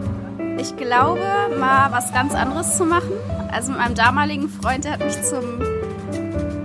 Ich 0.59 0.77
glaube, 0.77 1.21
mal 1.59 1.93
was 1.93 2.13
ganz 2.13 2.35
anderes 2.35 2.77
zu 2.77 2.85
machen. 2.85 3.13
Also 3.53 3.73
mit 3.73 3.81
meinem 3.81 3.95
damaligen 3.95 4.49
Freund, 4.49 4.85
der 4.85 4.93
hat 4.93 5.05
mich 5.05 5.21
zum 5.23 5.45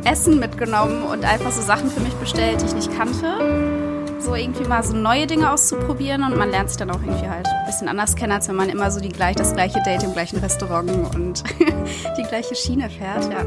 Essen 0.04 0.40
mitgenommen 0.40 1.04
und 1.04 1.24
einfach 1.26 1.52
so 1.52 1.62
Sachen 1.62 1.90
für 1.90 2.00
mich 2.00 2.14
bestellt, 2.16 2.62
die 2.62 2.66
ich 2.66 2.76
nicht 2.76 2.98
kannte. 2.98 3.91
So 4.24 4.36
irgendwie 4.36 4.64
mal 4.66 4.84
so 4.84 4.96
neue 4.96 5.26
Dinge 5.26 5.52
auszuprobieren 5.52 6.24
und 6.24 6.38
man 6.38 6.52
lernt 6.52 6.70
sich 6.70 6.78
dann 6.78 6.92
auch 6.92 7.02
irgendwie 7.02 7.28
halt 7.28 7.48
ein 7.48 7.66
bisschen 7.66 7.88
anders 7.88 8.16
kennen, 8.16 8.32
als 8.32 8.48
wenn 8.48 8.56
man 8.56 8.70
immer 8.70 8.92
so 8.92 9.00
die 9.00 9.10
gleich, 9.10 9.36
das 9.36 9.54
gleiche 9.54 9.82
Date 9.84 10.04
im 10.04 10.14
gleichen 10.14 10.38
Restaurant 10.38 10.92
und 11.16 11.44
die 12.18 12.24
gleiche 12.24 12.54
Schiene 12.54 12.90
fährt, 12.90 13.32
ja. 13.32 13.44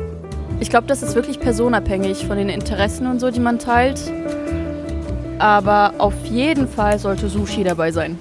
Ich 0.59 0.71
glaube, 0.71 0.87
das 0.87 1.03
ist 1.03 1.15
wirklich 1.15 1.39
personabhängig 1.39 2.27
von 2.27 2.37
den 2.37 2.49
Interessen 2.49 3.07
und 3.07 3.21
so, 3.21 3.31
die 3.31 3.41
man 3.41 3.59
teilt. 3.59 4.01
Aber 5.39 5.95
auf 5.99 6.15
jeden 6.25 6.69
Fall 6.69 6.99
sollte 6.99 7.29
Sushi 7.29 7.65
dabei 7.65 7.93
sein. 7.93 8.19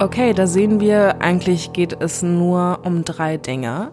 Okay, 0.00 0.32
da 0.32 0.46
sehen 0.46 0.80
wir, 0.80 1.20
eigentlich 1.20 1.74
geht 1.74 1.92
es 2.00 2.22
nur 2.22 2.80
um 2.84 3.04
drei 3.04 3.36
Dinge. 3.36 3.92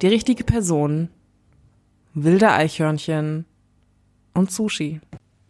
Die 0.00 0.06
richtige 0.06 0.44
Person, 0.44 1.10
wilde 2.14 2.50
Eichhörnchen 2.50 3.44
und 4.32 4.50
Sushi. 4.50 5.00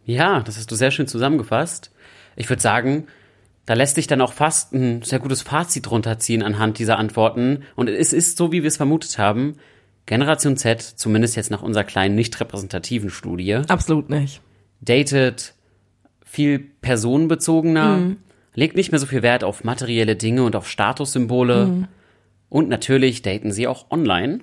Ja, 0.03 0.41
das 0.41 0.57
hast 0.57 0.69
du 0.71 0.75
sehr 0.75 0.91
schön 0.91 1.07
zusammengefasst. 1.07 1.91
Ich 2.35 2.49
würde 2.49 2.61
sagen, 2.61 3.07
da 3.65 3.75
lässt 3.75 3.95
sich 3.95 4.07
dann 4.07 4.19
auch 4.19 4.33
fast 4.33 4.73
ein 4.73 5.01
sehr 5.03 5.19
gutes 5.19 5.41
Fazit 5.41 5.89
runterziehen 5.89 6.43
anhand 6.43 6.77
dieser 6.77 6.99
Antworten. 6.99 7.63
Und 7.77 7.89
es 7.89 8.11
ist 8.11 8.35
so, 8.37 8.51
wie 8.51 8.61
wir 8.61 8.67
es 8.67 8.75
vermutet 8.77 9.17
haben. 9.17 9.53
Generation 10.05 10.57
Z, 10.57 10.81
zumindest 10.81 11.37
jetzt 11.37 11.49
nach 11.49 11.63
unserer 11.63 11.85
kleinen 11.85 12.15
nicht 12.15 12.37
repräsentativen 12.41 13.09
Studie, 13.09 13.55
Absolut 13.69 14.09
nicht. 14.09 14.41
datet 14.81 15.53
viel 16.25 16.59
personenbezogener, 16.59 17.97
Mhm. 17.97 18.17
Legt 18.55 18.75
nicht 18.75 18.91
mehr 18.91 18.99
so 18.99 19.05
viel 19.05 19.21
Wert 19.21 19.43
auf 19.43 19.63
materielle 19.63 20.15
Dinge 20.15 20.43
und 20.43 20.55
auf 20.55 20.69
Statussymbole. 20.69 21.65
Mhm. 21.65 21.87
Und 22.49 22.69
natürlich 22.69 23.21
daten 23.21 23.51
sie 23.51 23.67
auch 23.67 23.91
online. 23.91 24.39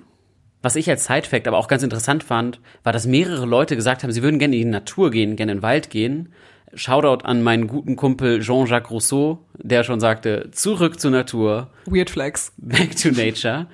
Was 0.61 0.77
ich 0.77 0.89
als 0.89 1.05
Sidefact 1.05 1.47
aber 1.47 1.57
auch 1.57 1.67
ganz 1.67 1.83
interessant 1.83 2.23
fand, 2.23 2.61
war, 2.83 2.93
dass 2.93 3.05
mehrere 3.05 3.45
Leute 3.45 3.75
gesagt 3.75 4.03
haben, 4.03 4.11
sie 4.11 4.23
würden 4.23 4.39
gerne 4.39 4.55
in 4.55 4.61
die 4.61 4.69
Natur 4.69 5.11
gehen, 5.11 5.35
gerne 5.35 5.51
in 5.51 5.57
den 5.57 5.63
Wald 5.63 5.89
gehen. 5.89 6.29
Shoutout 6.73 7.25
an 7.25 7.43
meinen 7.43 7.67
guten 7.67 7.95
Kumpel 7.95 8.39
Jean-Jacques 8.39 8.89
Rousseau, 8.89 9.39
der 9.57 9.83
schon 9.83 9.99
sagte, 9.99 10.49
zurück 10.51 10.99
zur 10.99 11.11
Natur. 11.11 11.69
Weird 11.85 12.09
Flex. 12.09 12.53
Back 12.57 12.95
to 12.95 13.09
nature. 13.09 13.67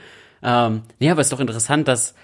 ähm, 0.43 0.81
ja, 0.99 1.11
aber 1.11 1.21
es 1.21 1.27
ist 1.27 1.33
doch 1.33 1.39
interessant, 1.39 1.87
dass 1.87 2.15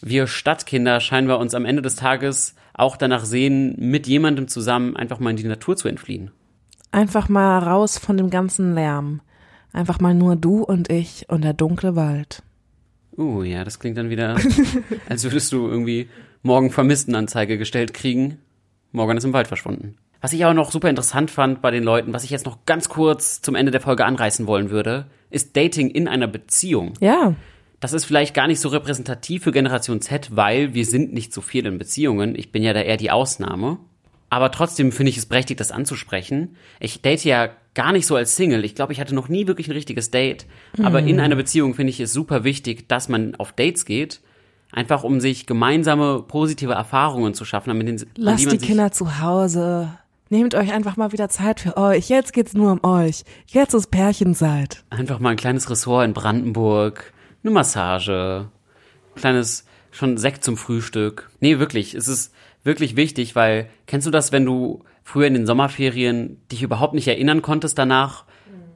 wir 0.00 0.26
Stadtkinder 0.26 1.00
scheinbar 1.00 1.38
uns 1.38 1.54
am 1.54 1.64
Ende 1.64 1.82
des 1.82 1.96
Tages 1.96 2.54
auch 2.74 2.96
danach 2.96 3.24
sehen, 3.24 3.74
mit 3.78 4.06
jemandem 4.06 4.48
zusammen 4.48 4.96
einfach 4.96 5.18
mal 5.18 5.30
in 5.30 5.36
die 5.36 5.44
Natur 5.44 5.76
zu 5.76 5.88
entfliehen. 5.88 6.30
Einfach 6.92 7.28
mal 7.28 7.58
raus 7.58 7.98
von 7.98 8.16
dem 8.16 8.30
ganzen 8.30 8.74
Lärm. 8.74 9.22
Einfach 9.72 9.98
mal 9.98 10.14
nur 10.14 10.36
du 10.36 10.62
und 10.62 10.92
ich 10.92 11.24
und 11.28 11.42
der 11.42 11.54
dunkle 11.54 11.96
Wald. 11.96 12.42
Uh, 13.16 13.42
ja, 13.42 13.64
das 13.64 13.78
klingt 13.78 13.96
dann 13.96 14.10
wieder, 14.10 14.36
als 15.08 15.24
würdest 15.24 15.52
du 15.52 15.68
irgendwie 15.68 16.08
morgen 16.42 16.70
Vermisstenanzeige 16.70 17.58
gestellt 17.58 17.94
kriegen. 17.94 18.38
Morgan 18.90 19.16
ist 19.16 19.24
im 19.24 19.32
Wald 19.32 19.48
verschwunden. 19.48 19.96
Was 20.20 20.32
ich 20.32 20.44
auch 20.44 20.54
noch 20.54 20.70
super 20.70 20.88
interessant 20.88 21.30
fand 21.30 21.62
bei 21.62 21.70
den 21.70 21.82
Leuten, 21.82 22.12
was 22.12 22.24
ich 22.24 22.30
jetzt 22.30 22.46
noch 22.46 22.64
ganz 22.66 22.88
kurz 22.88 23.40
zum 23.40 23.54
Ende 23.54 23.72
der 23.72 23.80
Folge 23.80 24.04
anreißen 24.04 24.46
wollen 24.46 24.70
würde, 24.70 25.06
ist 25.30 25.56
Dating 25.56 25.90
in 25.90 26.08
einer 26.08 26.28
Beziehung. 26.28 26.92
Ja. 27.00 27.34
Das 27.80 27.92
ist 27.92 28.04
vielleicht 28.04 28.34
gar 28.34 28.46
nicht 28.46 28.60
so 28.60 28.68
repräsentativ 28.68 29.42
für 29.42 29.50
Generation 29.50 30.00
Z, 30.00 30.36
weil 30.36 30.74
wir 30.74 30.86
sind 30.86 31.12
nicht 31.12 31.32
so 31.32 31.40
viel 31.40 31.66
in 31.66 31.78
Beziehungen. 31.78 32.36
Ich 32.36 32.52
bin 32.52 32.62
ja 32.62 32.72
da 32.72 32.80
eher 32.80 32.98
die 32.98 33.10
Ausnahme. 33.10 33.78
Aber 34.32 34.50
trotzdem 34.50 34.92
finde 34.92 35.10
ich 35.10 35.18
es 35.18 35.26
berechtigt, 35.26 35.60
das 35.60 35.72
anzusprechen. 35.72 36.56
Ich 36.80 37.02
date 37.02 37.22
ja 37.22 37.50
gar 37.74 37.92
nicht 37.92 38.06
so 38.06 38.16
als 38.16 38.34
Single. 38.34 38.64
Ich 38.64 38.74
glaube, 38.74 38.94
ich 38.94 38.98
hatte 38.98 39.14
noch 39.14 39.28
nie 39.28 39.46
wirklich 39.46 39.68
ein 39.68 39.72
richtiges 39.72 40.10
Date. 40.10 40.46
Aber 40.82 41.00
Hm. 41.00 41.08
in 41.08 41.20
einer 41.20 41.36
Beziehung 41.36 41.74
finde 41.74 41.90
ich 41.90 42.00
es 42.00 42.14
super 42.14 42.42
wichtig, 42.42 42.88
dass 42.88 43.10
man 43.10 43.34
auf 43.34 43.52
Dates 43.52 43.84
geht. 43.84 44.22
Einfach 44.70 45.04
um 45.04 45.20
sich 45.20 45.44
gemeinsame 45.44 46.22
positive 46.26 46.72
Erfahrungen 46.72 47.34
zu 47.34 47.44
schaffen, 47.44 47.68
damit 47.68 47.86
den, 47.88 48.02
Lasst 48.16 48.50
die 48.50 48.56
Kinder 48.56 48.90
zu 48.90 49.20
Hause. 49.20 49.90
Nehmt 50.30 50.54
euch 50.54 50.72
einfach 50.72 50.96
mal 50.96 51.12
wieder 51.12 51.28
Zeit 51.28 51.60
für 51.60 51.76
euch. 51.76 52.08
Jetzt 52.08 52.32
geht's 52.32 52.54
nur 52.54 52.72
um 52.72 52.82
euch. 52.84 53.24
Jetzt 53.48 53.74
ist 53.74 53.90
Pärchen 53.90 54.32
seid. 54.32 54.82
einfach 54.88 55.18
mal 55.18 55.28
ein 55.32 55.36
kleines 55.36 55.68
Ressort 55.68 56.06
in 56.06 56.14
Brandenburg, 56.14 57.12
eine 57.44 57.52
Massage, 57.52 58.46
kleines 59.14 59.66
schon 59.90 60.16
Sekt 60.16 60.42
zum 60.42 60.56
Frühstück. 60.56 61.28
Nee, 61.40 61.58
wirklich, 61.58 61.92
es 61.92 62.08
ist 62.08 62.32
wirklich 62.64 62.96
wichtig, 62.96 63.34
weil 63.34 63.68
kennst 63.86 64.06
du 64.06 64.10
das, 64.10 64.32
wenn 64.32 64.44
du 64.44 64.84
früher 65.02 65.26
in 65.26 65.34
den 65.34 65.46
Sommerferien 65.46 66.40
dich 66.50 66.62
überhaupt 66.62 66.94
nicht 66.94 67.08
erinnern 67.08 67.42
konntest 67.42 67.78
danach, 67.78 68.24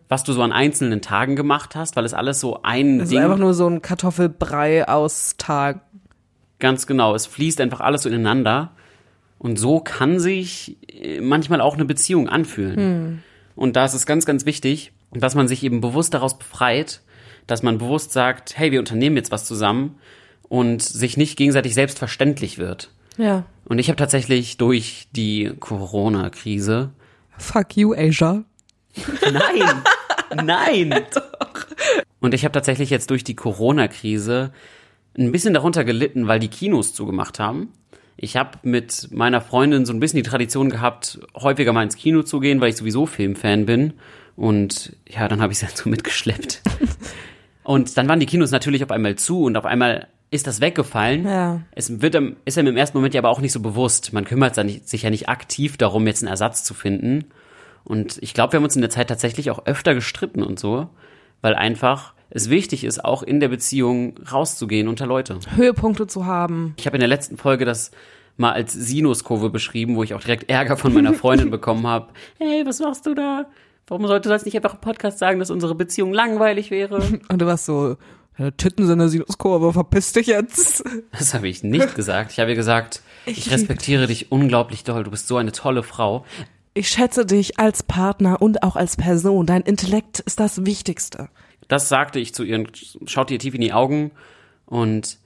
was 0.09 0.24
du 0.24 0.32
so 0.32 0.43
an 0.43 0.53
einzelnen 0.53 1.01
Tagen 1.03 1.37
gemacht 1.37 1.74
hast, 1.74 1.97
weil 1.97 2.05
es 2.05 2.14
alles 2.14 2.41
so 2.41 2.62
ein 2.62 2.99
Es 2.99 3.05
ist 3.05 3.12
Ding 3.12 3.20
einfach 3.20 3.39
nur 3.39 3.55
so 3.55 3.66
ein 3.68 3.82
Kartoffelbrei 3.82 4.89
aus 4.89 5.34
Tag. 5.37 5.80
Ganz 6.59 6.87
genau, 6.87 7.14
es 7.14 7.26
fließt 7.26 7.61
einfach 7.61 7.80
alles 7.80 8.03
so 8.03 8.09
ineinander. 8.09 8.72
Und 9.39 9.59
so 9.59 9.80
kann 9.80 10.18
sich 10.18 10.78
äh, 10.89 11.20
manchmal 11.20 11.61
auch 11.61 11.74
eine 11.74 11.84
Beziehung 11.84 12.28
anfühlen. 12.28 12.76
Hm. 12.76 13.18
Und 13.55 13.76
da 13.76 13.84
ist 13.84 13.95
es 13.95 14.07
ganz, 14.07 14.26
ganz 14.26 14.47
wichtig, 14.47 14.93
dass 15.12 15.34
man 15.34 15.49
sich 15.49 15.62
eben 15.62 15.80
bewusst 15.80 16.14
daraus 16.14 16.39
befreit, 16.39 17.03
dass 17.47 17.62
man 17.62 17.78
bewusst 17.78 18.12
sagt, 18.12 18.57
hey, 18.57 18.72
wir 18.72 18.80
unternehmen 18.80 19.16
jetzt 19.16 19.32
was 19.32 19.45
zusammen 19.45 19.99
und 20.49 20.82
sich 20.82 21.16
nicht 21.16 21.37
gegenseitig 21.37 21.74
selbstverständlich 21.74 22.59
wird. 22.59 22.91
Ja. 23.19 23.45
Und 23.64 23.79
ich 23.79 23.89
habe 23.89 23.97
tatsächlich 23.97 24.57
durch 24.57 25.09
die 25.12 25.53
Corona-Krise 25.59 26.91
Fuck 27.39 27.77
you, 27.77 27.95
Asia. 27.95 28.45
Nein, 29.23 29.83
nein. 30.45 30.95
Und 32.21 32.35
ich 32.35 32.45
habe 32.45 32.53
tatsächlich 32.53 32.91
jetzt 32.91 33.11
durch 33.11 33.25
die 33.25 33.35
Corona-Krise 33.37 34.53
ein 35.19 35.33
bisschen 35.33 35.55
darunter 35.55 35.85
gelitten, 35.85 36.29
weil 36.29 36.41
die 36.41 36.49
Kinos 36.49 36.95
zugemacht 36.95 37.39
haben. 37.39 37.73
Ich 38.17 38.37
habe 38.37 38.59
mit 38.62 39.09
meiner 39.12 39.43
Freundin 39.43 39.85
so 39.85 39.93
ein 39.93 40.01
bisschen 40.01 40.23
die 40.23 40.29
Tradition 40.29 40.71
gehabt, 40.71 41.21
häufiger 41.35 41.73
mal 41.73 41.83
ins 41.83 41.97
Kino 41.97 42.23
zu 42.23 42.41
gehen, 42.41 42.61
weil 42.61 42.71
ich 42.71 42.77
sowieso 42.77 43.05
Filmfan 43.05 43.67
bin. 43.67 43.95
Und 44.37 44.97
ja, 45.07 45.29
dann 45.29 45.43
habe 45.43 45.53
ich 45.53 45.59
es 45.59 45.64
halt 45.64 45.77
so 45.77 45.89
mitgeschleppt. 45.89 46.62
Und 47.62 47.97
dann 47.97 48.09
waren 48.09 48.21
die 48.21 48.27
Kinos 48.27 48.53
natürlich 48.53 48.85
auf 48.85 48.93
einmal 48.93 49.17
zu 49.17 49.43
und 49.43 49.57
auf 49.57 49.64
einmal 49.64 50.07
ist 50.31 50.47
das 50.47 50.61
weggefallen. 50.61 51.24
Ja. 51.24 51.61
Es 51.72 52.01
wird, 52.03 52.16
einem- 52.16 52.37
ist 52.45 52.59
einem 52.59 52.68
im 52.68 52.77
ersten 52.77 52.99
Moment 52.99 53.14
ja 53.14 53.20
aber 53.20 53.31
auch 53.31 53.41
nicht 53.41 53.53
so 53.53 53.61
bewusst. 53.61 54.12
Man 54.12 54.24
kümmert 54.24 54.55
sich 54.55 54.62
ja 54.62 54.64
nicht- 54.64 54.89
sich 54.89 55.03
ja 55.03 55.11
nicht 55.11 55.29
aktiv 55.29 55.77
darum, 55.77 56.07
jetzt 56.07 56.22
einen 56.22 56.31
Ersatz 56.31 56.64
zu 56.64 56.74
finden. 56.74 57.24
Und 57.85 58.18
ich 58.20 58.35
glaube, 58.35 58.53
wir 58.53 58.57
haben 58.59 58.64
uns 58.64 58.74
in 58.77 58.83
der 58.83 58.91
Zeit 58.91 59.09
tatsächlich 59.09 59.51
auch 59.51 59.64
öfter 59.66 59.95
gestritten 59.95 60.43
und 60.43 60.59
so, 60.59 60.89
weil 61.41 61.55
einfach 61.55 62.12
es 62.31 62.51
wichtig 62.51 62.83
ist, 62.83 63.05
auch 63.05 63.22
in 63.22 63.39
der 63.39 63.49
Beziehung 63.49 64.14
rauszugehen 64.33 64.89
unter 64.89 65.07
Leute. 65.07 65.39
Höhepunkte 65.55 66.09
zu 66.09 66.27
haben. 66.27 66.74
Ich 66.79 66.87
habe 66.87 66.97
in 66.97 67.01
der 67.01 67.09
letzten 67.09 67.37
Folge 67.37 67.64
das 67.64 67.93
mal 68.37 68.51
als 68.53 68.72
Sinuskurve 68.72 69.49
beschrieben, 69.49 69.95
wo 69.95 70.03
ich 70.03 70.12
auch 70.12 70.20
direkt 70.20 70.51
Ärger 70.51 70.77
von 70.77 70.93
meiner 70.93 71.14
Freundin 71.14 71.51
bekommen 71.53 71.87
habe. 71.87 72.09
Hey, 72.39 72.66
was 72.66 72.81
machst 72.81 73.07
du 73.07 73.14
da? 73.14 73.47
Warum 73.87 74.05
sollte 74.09 74.29
das 74.29 74.45
nicht 74.45 74.57
einfach 74.57 74.74
im 74.74 74.81
Podcast 74.81 75.20
sagen, 75.20 75.39
dass 75.39 75.51
unsere 75.53 75.77
Beziehung 75.77 76.12
langweilig 76.12 76.72
wäre? 76.72 76.97
Und 77.29 77.41
du 77.41 77.47
warst 77.47 77.66
so, 77.66 77.97
deine 78.39 78.57
Titten 78.57 78.87
sind 78.87 79.01
eine 79.01 79.09
Sinuskurve, 79.09 79.72
verpiss 79.72 80.12
dich 80.12 80.28
jetzt. 80.28 80.84
Das 81.12 81.34
habe 81.34 81.49
ich 81.49 81.62
nicht 81.62 81.95
gesagt. 81.95 82.32
Ich 82.32 82.41
habe 82.41 82.51
ihr 82.51 82.57
gesagt, 82.57 83.03
ich 83.26 83.51
respektiere 83.51 84.07
dich 84.07 84.30
unglaublich 84.32 84.84
doll. 84.84 85.05
Du 85.05 85.11
bist 85.11 85.28
so 85.28 85.37
eine 85.37 85.53
tolle 85.53 85.82
Frau. 85.82 86.24
Ich 86.74 86.89
schätze 86.89 87.24
dich 87.24 87.59
als 87.59 87.82
Partner 87.82 88.43
und 88.43 88.62
auch 88.62 88.76
als 88.76 88.97
Person. 88.97 89.47
Dein 89.47 89.62
Intellekt 89.62 90.20
ist 90.20 90.41
das 90.41 90.66
Wichtigste. 90.66 91.28
Das 91.68 91.89
sagte 91.89 92.18
ich 92.18 92.34
zu 92.34 92.45
ihr 92.45 92.57
und 92.57 92.99
schaute 93.07 93.34
ihr 93.34 93.41
tief 93.41 93.55
in 93.55 93.61
die 93.61 93.72
Augen 93.72 94.12
und 94.66 95.18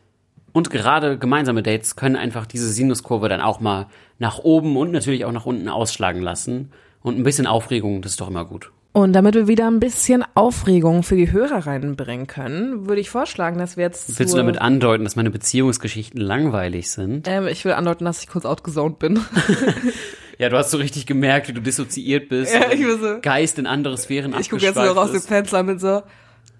und 0.52 0.70
gerade 0.70 1.16
gemeinsame 1.18 1.62
Dates 1.62 1.94
können 1.96 2.16
einfach 2.16 2.44
diese 2.46 2.68
Sinuskurve 2.68 3.28
dann 3.28 3.40
auch 3.40 3.60
mal 3.60 3.86
nach 4.18 4.38
oben 4.38 4.76
und 4.76 4.90
natürlich 4.90 5.24
auch 5.24 5.32
nach 5.32 5.46
unten 5.46 5.68
ausschlagen 5.68 6.22
lassen. 6.22 6.72
Und 7.02 7.18
ein 7.18 7.22
bisschen 7.22 7.46
Aufregung, 7.46 8.02
das 8.02 8.12
ist 8.12 8.20
doch 8.20 8.28
immer 8.28 8.44
gut. 8.44 8.72
Und 8.92 9.12
damit 9.12 9.34
wir 9.36 9.46
wieder 9.46 9.68
ein 9.68 9.78
bisschen 9.78 10.24
Aufregung 10.34 11.04
für 11.04 11.14
die 11.14 11.30
Hörer 11.30 11.64
reinbringen 11.66 12.26
können, 12.26 12.88
würde 12.88 13.00
ich 13.00 13.08
vorschlagen, 13.08 13.58
dass 13.58 13.76
wir 13.76 13.84
jetzt 13.84 14.18
Willst 14.18 14.34
du 14.34 14.38
damit 14.38 14.60
andeuten, 14.60 15.04
dass 15.04 15.14
meine 15.14 15.30
Beziehungsgeschichten 15.30 16.20
langweilig 16.20 16.90
sind? 16.90 17.28
ähm, 17.28 17.46
ich 17.46 17.64
will 17.64 17.72
andeuten, 17.72 18.04
dass 18.04 18.20
ich 18.20 18.28
kurz 18.28 18.44
outgezoned 18.44 18.98
bin. 18.98 19.20
Ja, 20.38 20.48
du 20.48 20.56
hast 20.56 20.70
so 20.70 20.78
richtig 20.78 21.04
gemerkt, 21.04 21.48
wie 21.48 21.52
du 21.52 21.60
dissoziiert 21.60 22.30
bist. 22.30 22.54
Ja, 22.54 22.72
ich 22.72 22.80
bin 22.80 22.98
so- 22.98 23.20
Geist 23.20 23.58
in 23.58 23.66
andere 23.66 23.98
Sphären 23.98 24.34
Ich 24.40 24.48
gucke 24.48 24.62
jetzt 24.62 24.74
nur 24.74 24.86
raus 24.86 25.08
dem 25.08 25.16
ist. 25.16 25.28
Fenster 25.28 25.62
mit 25.62 25.80
so, 25.82 25.88
ah 25.88 26.02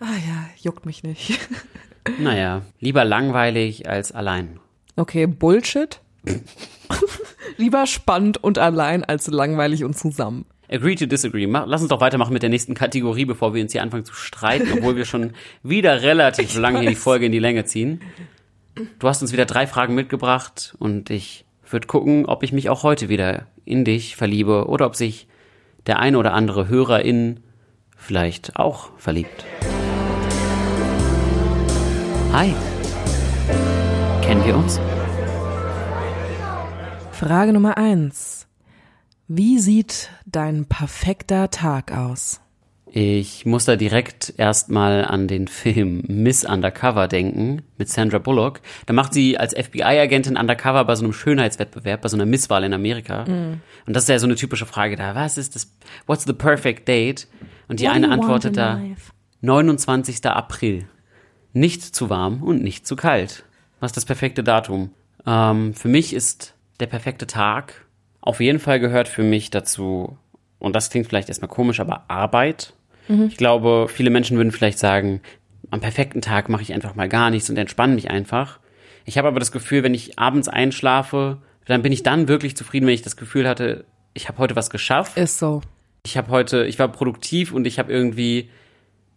ja, 0.00 0.50
juckt 0.58 0.84
mich 0.86 1.02
nicht. 1.02 1.38
Naja, 2.18 2.60
lieber 2.78 3.04
langweilig 3.06 3.88
als 3.88 4.12
allein. 4.12 4.58
Okay, 4.96 5.26
Bullshit. 5.26 6.00
Lieber 7.56 7.86
spannend 7.86 8.42
und 8.42 8.58
allein 8.58 9.04
als 9.04 9.26
langweilig 9.28 9.84
und 9.84 9.96
zusammen. 9.96 10.44
Agree 10.70 10.94
to 10.94 11.06
disagree. 11.06 11.48
Mach, 11.48 11.66
lass 11.66 11.80
uns 11.80 11.88
doch 11.88 12.00
weitermachen 12.00 12.32
mit 12.32 12.42
der 12.42 12.48
nächsten 12.48 12.74
Kategorie, 12.74 13.24
bevor 13.24 13.54
wir 13.54 13.62
uns 13.62 13.72
hier 13.72 13.82
anfangen 13.82 14.04
zu 14.04 14.14
streiten, 14.14 14.68
obwohl 14.72 14.94
wir 14.94 15.04
schon 15.04 15.32
wieder 15.64 16.02
relativ 16.02 16.54
lange 16.58 16.80
hier 16.80 16.90
die. 16.90 16.94
Folge 16.94 17.26
in 17.26 17.32
die 17.32 17.40
Länge 17.40 17.64
ziehen. 17.64 18.00
Du 19.00 19.08
hast 19.08 19.20
uns 19.20 19.32
wieder 19.32 19.46
drei 19.46 19.66
Fragen 19.66 19.96
mitgebracht 19.96 20.76
und 20.78 21.10
ich 21.10 21.44
würde 21.68 21.88
gucken, 21.88 22.26
ob 22.26 22.44
ich 22.44 22.52
mich 22.52 22.70
auch 22.70 22.84
heute 22.84 23.08
wieder 23.08 23.46
in 23.64 23.84
dich 23.84 24.14
verliebe 24.14 24.68
oder 24.68 24.86
ob 24.86 24.94
sich 24.94 25.26
der 25.86 25.98
eine 25.98 26.18
oder 26.18 26.34
andere 26.34 26.68
Hörerin 26.68 27.40
vielleicht 27.96 28.56
auch 28.56 28.90
verliebt. 28.96 29.44
Hi. 32.32 32.54
Kennen 34.22 34.44
wir 34.44 34.56
uns? 34.56 34.78
Frage 37.10 37.52
Nummer 37.52 37.76
eins. 37.76 38.46
Wie 39.32 39.60
sieht 39.60 40.10
dein 40.26 40.64
perfekter 40.64 41.50
Tag 41.50 41.92
aus? 41.96 42.40
Ich 42.90 43.46
muss 43.46 43.64
da 43.64 43.76
direkt 43.76 44.34
erstmal 44.38 45.04
an 45.04 45.28
den 45.28 45.46
Film 45.46 46.02
Miss 46.08 46.44
Undercover 46.44 47.06
denken 47.06 47.62
mit 47.78 47.88
Sandra 47.88 48.18
Bullock. 48.18 48.60
Da 48.86 48.92
macht 48.92 49.14
sie 49.14 49.38
als 49.38 49.54
FBI-Agentin 49.54 50.36
Undercover 50.36 50.84
bei 50.84 50.96
so 50.96 51.04
einem 51.04 51.12
Schönheitswettbewerb, 51.12 52.00
bei 52.00 52.08
so 52.08 52.16
einer 52.16 52.26
Misswahl 52.26 52.64
in 52.64 52.74
Amerika. 52.74 53.24
Mhm. 53.24 53.60
Und 53.86 53.94
das 53.94 54.02
ist 54.02 54.08
ja 54.08 54.18
so 54.18 54.26
eine 54.26 54.34
typische 54.34 54.66
Frage 54.66 54.96
da. 54.96 55.14
Was 55.14 55.38
ist 55.38 55.54
das? 55.54 55.72
What's 56.06 56.24
the 56.24 56.32
perfect 56.32 56.88
date? 56.88 57.28
Und 57.68 57.78
die 57.78 57.84
What 57.84 57.92
eine 57.92 58.10
antwortet 58.10 58.56
da 58.56 58.78
life? 58.78 59.12
29. 59.42 60.26
April. 60.26 60.88
Nicht 61.52 61.82
zu 61.82 62.10
warm 62.10 62.42
und 62.42 62.64
nicht 62.64 62.84
zu 62.84 62.96
kalt. 62.96 63.44
Was 63.78 63.90
ist 63.90 63.96
das 63.96 64.06
perfekte 64.06 64.42
Datum? 64.42 64.90
Ähm, 65.24 65.72
für 65.74 65.86
mich 65.86 66.14
ist 66.14 66.56
der 66.80 66.86
perfekte 66.86 67.28
Tag. 67.28 67.86
Auf 68.20 68.40
jeden 68.40 68.58
Fall 68.58 68.80
gehört 68.80 69.08
für 69.08 69.22
mich 69.22 69.50
dazu, 69.50 70.16
und 70.58 70.76
das 70.76 70.90
klingt 70.90 71.06
vielleicht 71.06 71.28
erstmal 71.28 71.48
komisch, 71.48 71.80
aber 71.80 72.04
Arbeit. 72.08 72.74
Mhm. 73.08 73.28
Ich 73.28 73.36
glaube, 73.36 73.86
viele 73.88 74.10
Menschen 74.10 74.36
würden 74.36 74.52
vielleicht 74.52 74.78
sagen, 74.78 75.20
am 75.70 75.80
perfekten 75.80 76.20
Tag 76.20 76.48
mache 76.48 76.62
ich 76.62 76.74
einfach 76.74 76.94
mal 76.94 77.08
gar 77.08 77.30
nichts 77.30 77.48
und 77.50 77.56
entspanne 77.56 77.94
mich 77.94 78.10
einfach. 78.10 78.58
Ich 79.04 79.18
habe 79.18 79.28
aber 79.28 79.40
das 79.40 79.52
Gefühl, 79.52 79.82
wenn 79.82 79.94
ich 79.94 80.18
abends 80.18 80.48
einschlafe, 80.48 81.38
dann 81.66 81.82
bin 81.82 81.92
ich 81.92 82.02
dann 82.02 82.28
wirklich 82.28 82.56
zufrieden, 82.56 82.86
wenn 82.86 82.94
ich 82.94 83.02
das 83.02 83.16
Gefühl 83.16 83.48
hatte, 83.48 83.84
ich 84.12 84.28
habe 84.28 84.38
heute 84.38 84.56
was 84.56 84.70
geschafft. 84.70 85.16
Ist 85.16 85.38
so. 85.38 85.62
Ich 86.04 86.16
habe 86.16 86.30
heute, 86.30 86.64
ich 86.66 86.78
war 86.78 86.88
produktiv 86.88 87.52
und 87.52 87.66
ich 87.66 87.78
habe 87.78 87.92
irgendwie 87.92 88.50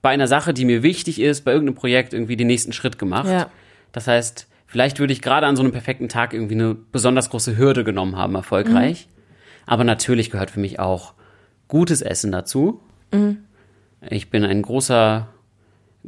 bei 0.02 0.10
einer 0.10 0.28
Sache, 0.28 0.54
die 0.54 0.66
mir 0.66 0.84
wichtig 0.84 1.20
ist, 1.20 1.46
bei 1.46 1.52
irgendeinem 1.52 1.76
Projekt 1.76 2.14
irgendwie 2.14 2.36
den 2.36 2.48
nächsten 2.48 2.74
Schritt 2.74 3.00
gemacht. 3.00 3.30
Ja. 3.30 3.50
Das 3.92 4.08
heißt, 4.08 4.48
vielleicht 4.74 5.00
würde 5.00 5.14
ich 5.14 5.22
gerade 5.22 5.46
an 5.46 5.56
so 5.56 5.62
einem 5.62 5.72
perfekten 5.72 6.10
Tag 6.10 6.34
irgendwie 6.34 6.56
eine 6.56 6.74
besonders 6.74 7.30
große 7.30 7.56
Hürde 7.58 7.84
genommen 7.84 8.18
haben, 8.18 8.34
erfolgreich. 8.34 9.08
Aber 9.68 9.84
natürlich 9.84 10.32
gehört 10.32 10.50
für 10.50 10.60
mich 10.60 10.80
auch 10.80 11.14
gutes 11.68 12.02
Essen 12.02 12.32
dazu. 12.32 12.82
Mhm. 13.12 13.38
Ich 14.10 14.32
bin 14.32 14.44
ein 14.44 14.64
großer 14.64 15.28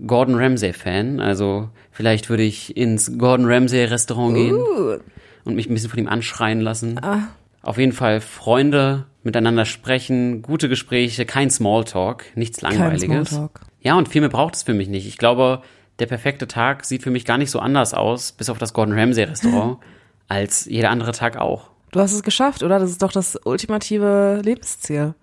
Gordon 0.07 0.33
Ramsay 0.35 0.73
Fan, 0.73 1.19
also 1.19 1.69
vielleicht 1.91 2.29
würde 2.31 2.41
ich 2.41 2.75
ins 2.75 3.19
Gordon 3.19 3.45
Ramsay 3.45 3.85
Restaurant 3.85 4.33
gehen 4.35 4.55
Uh. 4.55 4.97
und 5.45 5.55
mich 5.55 5.69
ein 5.69 5.73
bisschen 5.75 5.91
von 5.91 5.99
ihm 5.99 6.07
anschreien 6.07 6.59
lassen. 6.59 6.99
Ah. 7.03 7.27
Auf 7.61 7.77
jeden 7.77 7.93
Fall 7.93 8.19
Freunde 8.19 9.05
miteinander 9.23 9.65
sprechen, 9.65 10.41
gute 10.41 10.69
Gespräche, 10.69 11.25
kein 11.25 11.49
Smalltalk, 11.51 12.25
nichts 12.35 12.61
Kein 12.61 12.71
Langweiliges. 12.77 13.29
Smalltalk. 13.29 13.61
Ja, 13.81 13.95
und 13.95 14.09
viel 14.09 14.21
mehr 14.21 14.29
braucht 14.31 14.55
es 14.55 14.63
für 14.63 14.73
mich 14.73 14.89
nicht. 14.89 15.07
Ich 15.07 15.17
glaube, 15.19 15.61
der 15.99 16.05
perfekte 16.07 16.47
Tag 16.47 16.85
sieht 16.85 17.03
für 17.03 17.11
mich 17.11 17.25
gar 17.25 17.37
nicht 17.37 17.51
so 17.51 17.59
anders 17.59 17.93
aus, 17.93 18.31
bis 18.31 18.49
auf 18.49 18.57
das 18.57 18.73
Gordon 18.73 18.97
Ramsay 18.97 19.23
Restaurant, 19.23 19.77
als 20.27 20.65
jeder 20.65 20.89
andere 20.89 21.11
Tag 21.11 21.37
auch. 21.37 21.69
Du 21.91 21.99
hast 21.99 22.11
es 22.11 22.23
geschafft, 22.23 22.63
oder? 22.63 22.79
Das 22.79 22.91
ist 22.91 23.01
doch 23.01 23.11
das 23.11 23.39
ultimative 23.45 24.41
Lebensziel. 24.43 25.13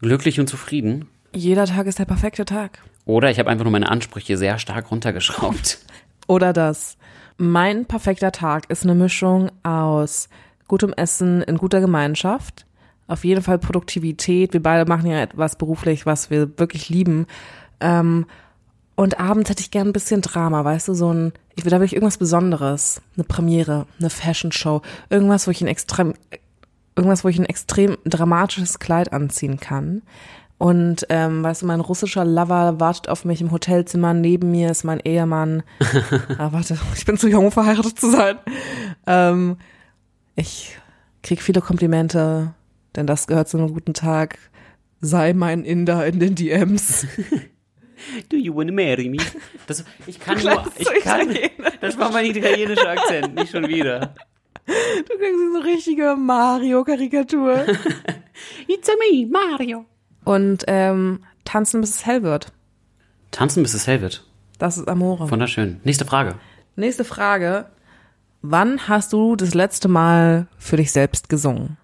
Glücklich 0.00 0.38
und 0.38 0.48
zufrieden. 0.48 1.08
Jeder 1.34 1.66
Tag 1.66 1.86
ist 1.86 1.98
der 1.98 2.04
perfekte 2.04 2.44
Tag. 2.44 2.80
Oder 3.06 3.30
ich 3.30 3.38
habe 3.38 3.48
einfach 3.48 3.64
nur 3.64 3.72
meine 3.72 3.88
Ansprüche 3.88 4.36
sehr 4.36 4.58
stark 4.58 4.90
runtergeschraubt. 4.90 5.78
Oder 6.26 6.52
das. 6.52 6.96
Mein 7.38 7.86
perfekter 7.86 8.32
Tag 8.32 8.68
ist 8.70 8.84
eine 8.84 8.94
Mischung 8.94 9.50
aus 9.62 10.28
gutem 10.68 10.92
Essen 10.92 11.42
in 11.42 11.56
guter 11.56 11.80
Gemeinschaft, 11.80 12.66
auf 13.08 13.24
jeden 13.24 13.42
Fall 13.42 13.58
Produktivität. 13.58 14.52
Wir 14.52 14.62
beide 14.62 14.88
machen 14.88 15.10
ja 15.10 15.20
etwas 15.20 15.56
beruflich, 15.56 16.06
was 16.06 16.30
wir 16.30 16.58
wirklich 16.58 16.88
lieben. 16.88 17.26
Ähm, 17.80 18.26
und 19.00 19.18
abends 19.18 19.48
hätte 19.48 19.62
ich 19.62 19.70
gern 19.70 19.88
ein 19.88 19.92
bisschen 19.94 20.20
Drama, 20.20 20.62
weißt 20.62 20.88
du, 20.88 20.92
so 20.92 21.10
ein, 21.10 21.32
ich 21.56 21.64
will 21.64 21.70
da 21.70 21.78
wirklich 21.78 21.94
irgendwas 21.94 22.18
Besonderes, 22.18 23.00
eine 23.16 23.24
Premiere, 23.24 23.86
eine 23.98 24.10
Fashion 24.10 24.52
Show, 24.52 24.82
irgendwas, 25.08 25.46
wo 25.46 25.50
ich 25.50 25.62
ein 25.62 25.68
extrem, 25.68 26.12
irgendwas, 26.96 27.24
wo 27.24 27.28
ich 27.28 27.38
ein 27.38 27.46
extrem 27.46 27.96
dramatisches 28.04 28.78
Kleid 28.78 29.14
anziehen 29.14 29.58
kann. 29.58 30.02
Und 30.58 31.06
ähm, 31.08 31.42
weißt 31.42 31.62
du, 31.62 31.66
mein 31.66 31.80
russischer 31.80 32.26
Lover 32.26 32.78
wartet 32.78 33.08
auf 33.08 33.24
mich 33.24 33.40
im 33.40 33.52
Hotelzimmer. 33.52 34.12
Neben 34.12 34.50
mir 34.50 34.70
ist 34.70 34.84
mein 34.84 35.00
Ehemann. 35.00 35.62
ah, 36.36 36.52
warte, 36.52 36.78
ich 36.94 37.06
bin 37.06 37.16
zu 37.16 37.30
jung, 37.30 37.46
um 37.46 37.52
verheiratet 37.52 37.98
zu 37.98 38.10
sein. 38.10 38.36
Ähm, 39.06 39.56
ich 40.36 40.76
krieg 41.22 41.40
viele 41.40 41.62
Komplimente, 41.62 42.52
denn 42.96 43.06
das 43.06 43.26
gehört 43.26 43.48
zu 43.48 43.56
einem 43.56 43.72
guten 43.72 43.94
Tag. 43.94 44.36
Sei 45.00 45.32
mein 45.32 45.64
Inder 45.64 46.06
in 46.06 46.20
den 46.20 46.34
DMs. 46.34 47.06
Do 48.28 48.36
you 48.36 48.54
wanna 48.54 48.72
marry 48.72 49.08
me? 49.08 49.18
Das, 49.66 49.84
ich 50.06 50.18
kann 50.18 50.40
nur, 50.40 50.64
ich 50.76 50.88
kann, 51.02 51.28
das 51.80 51.96
war 51.98 52.10
mein 52.10 52.26
italienischer 52.26 52.88
Akzent, 52.88 53.34
nicht 53.34 53.52
schon 53.52 53.68
wieder. 53.68 54.14
Du 54.66 55.16
klingst 55.16 55.40
wie 55.40 55.52
so 55.52 55.60
richtige 55.60 56.16
Mario-Karikatur. 56.16 57.66
It's 58.66 58.88
a 58.88 58.92
me, 58.98 59.26
Mario. 59.26 59.84
Und 60.24 60.64
ähm, 60.66 61.24
tanzen, 61.44 61.80
bis 61.80 61.90
es 61.96 62.06
hell 62.06 62.22
wird. 62.22 62.52
Tanzen, 63.30 63.62
bis 63.62 63.74
es 63.74 63.86
hell 63.86 64.00
wird. 64.00 64.24
Das 64.58 64.76
ist 64.76 64.88
Amore. 64.88 65.30
Wunderschön. 65.30 65.80
Nächste 65.84 66.04
Frage. 66.04 66.36
Nächste 66.76 67.04
Frage. 67.04 67.66
Wann 68.42 68.88
hast 68.88 69.12
du 69.12 69.36
das 69.36 69.54
letzte 69.54 69.88
Mal 69.88 70.46
für 70.58 70.76
dich 70.76 70.92
selbst 70.92 71.28
gesungen? 71.28 71.76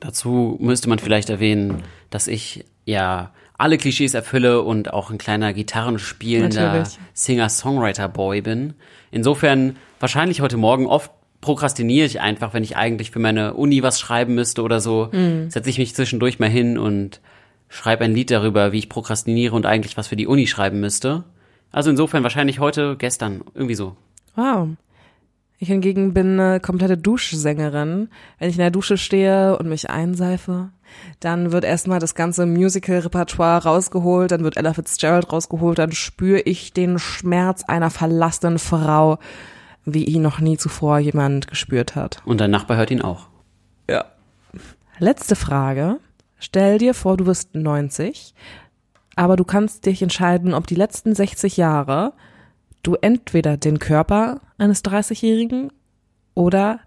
Dazu 0.00 0.56
müsste 0.60 0.88
man 0.88 0.98
vielleicht 0.98 1.30
erwähnen, 1.30 1.82
dass 2.10 2.26
ich 2.26 2.64
ja 2.84 3.32
alle 3.62 3.78
Klischees 3.78 4.12
erfülle 4.14 4.60
und 4.62 4.92
auch 4.92 5.10
ein 5.10 5.18
kleiner 5.18 5.52
gitarrenspielender. 5.52 6.84
Singer-Songwriter-Boy 7.14 8.40
bin. 8.42 8.74
Insofern 9.10 9.76
wahrscheinlich 10.00 10.40
heute 10.40 10.56
Morgen 10.56 10.86
oft 10.86 11.10
prokrastiniere 11.40 12.06
ich 12.06 12.20
einfach, 12.20 12.54
wenn 12.54 12.64
ich 12.64 12.76
eigentlich 12.76 13.10
für 13.10 13.18
meine 13.18 13.54
Uni 13.54 13.82
was 13.82 14.00
schreiben 14.00 14.34
müsste 14.34 14.62
oder 14.62 14.80
so, 14.80 15.08
Mhm. 15.12 15.50
setze 15.50 15.70
ich 15.70 15.78
mich 15.78 15.94
zwischendurch 15.94 16.38
mal 16.38 16.48
hin 16.48 16.78
und 16.78 17.20
schreibe 17.68 18.04
ein 18.04 18.14
Lied 18.14 18.30
darüber, 18.30 18.72
wie 18.72 18.78
ich 18.78 18.88
prokrastiniere 18.88 19.54
und 19.54 19.64
eigentlich 19.66 19.96
was 19.96 20.08
für 20.08 20.16
die 20.16 20.26
Uni 20.26 20.46
schreiben 20.46 20.80
müsste. 20.80 21.24
Also 21.70 21.90
insofern 21.90 22.22
wahrscheinlich 22.22 22.58
heute, 22.58 22.96
gestern, 22.96 23.42
irgendwie 23.54 23.74
so. 23.74 23.96
Wow. 24.36 24.68
Ich 25.62 25.68
hingegen 25.68 26.12
bin 26.12 26.40
eine 26.40 26.58
komplette 26.58 26.98
Duschsängerin. 26.98 28.08
Wenn 28.40 28.48
ich 28.48 28.56
in 28.56 28.62
der 28.62 28.72
Dusche 28.72 28.98
stehe 28.98 29.56
und 29.56 29.68
mich 29.68 29.88
einseife, 29.88 30.70
dann 31.20 31.52
wird 31.52 31.62
erstmal 31.62 32.00
das 32.00 32.16
ganze 32.16 32.46
Musical-Repertoire 32.46 33.62
rausgeholt, 33.62 34.32
dann 34.32 34.42
wird 34.42 34.56
Ella 34.56 34.72
Fitzgerald 34.74 35.32
rausgeholt, 35.32 35.78
dann 35.78 35.92
spüre 35.92 36.40
ich 36.40 36.72
den 36.72 36.98
Schmerz 36.98 37.62
einer 37.62 37.90
verlassenen 37.90 38.58
Frau, 38.58 39.20
wie 39.84 40.02
ihn 40.02 40.22
noch 40.22 40.40
nie 40.40 40.56
zuvor 40.56 40.98
jemand 40.98 41.46
gespürt 41.46 41.94
hat. 41.94 42.22
Und 42.24 42.40
dein 42.40 42.50
Nachbar 42.50 42.76
hört 42.76 42.90
ihn 42.90 43.00
auch. 43.00 43.28
Ja. 43.88 44.06
Letzte 44.98 45.36
Frage. 45.36 45.98
Stell 46.40 46.78
dir 46.78 46.92
vor, 46.92 47.16
du 47.16 47.26
bist 47.26 47.54
90, 47.54 48.34
aber 49.14 49.36
du 49.36 49.44
kannst 49.44 49.86
dich 49.86 50.02
entscheiden, 50.02 50.54
ob 50.54 50.66
die 50.66 50.74
letzten 50.74 51.14
60 51.14 51.56
Jahre 51.56 52.14
du 52.82 52.96
entweder 53.00 53.56
den 53.56 53.78
Körper 53.78 54.40
eines 54.58 54.84
30-Jährigen 54.84 55.72
oder 56.34 56.80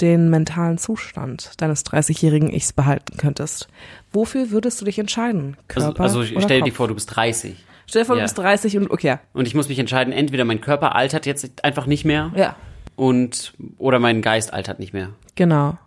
den 0.00 0.30
mentalen 0.30 0.78
Zustand 0.78 1.52
deines 1.60 1.84
30-jährigen 1.86 2.50
Ichs 2.52 2.72
behalten 2.72 3.16
könntest. 3.16 3.68
Wofür 4.12 4.50
würdest 4.50 4.80
du 4.80 4.84
dich 4.84 4.98
entscheiden? 4.98 5.56
Also, 5.68 5.86
Körper 5.88 6.02
also 6.02 6.18
oder 6.20 6.40
stell 6.40 6.60
dir 6.62 6.70
Kopf? 6.70 6.76
vor, 6.76 6.88
du 6.88 6.94
bist 6.94 7.14
30. 7.14 7.56
Stell 7.86 8.02
dir 8.02 8.06
vor, 8.06 8.16
Ja. 8.16 8.22
du 8.22 8.24
bist 8.24 8.38
30 8.38 8.76
und 8.78 8.90
okay. 8.90 9.18
Und 9.32 9.46
ich 9.46 9.54
muss 9.54 9.68
mich 9.68 9.78
entscheiden, 9.78 10.12
entweder 10.12 10.44
mein 10.44 10.60
Körper 10.60 10.94
altert 10.96 11.26
jetzt 11.26 11.64
einfach 11.64 11.86
nicht 11.86 12.04
mehr. 12.04 12.32
Ja. 12.34 12.56
Und, 12.96 13.54
oder 13.78 13.98
mein 13.98 14.22
Geist 14.22 14.52
altert 14.52 14.78
nicht 14.78 14.92
mehr. 14.92 15.10
Genau. 15.34 15.78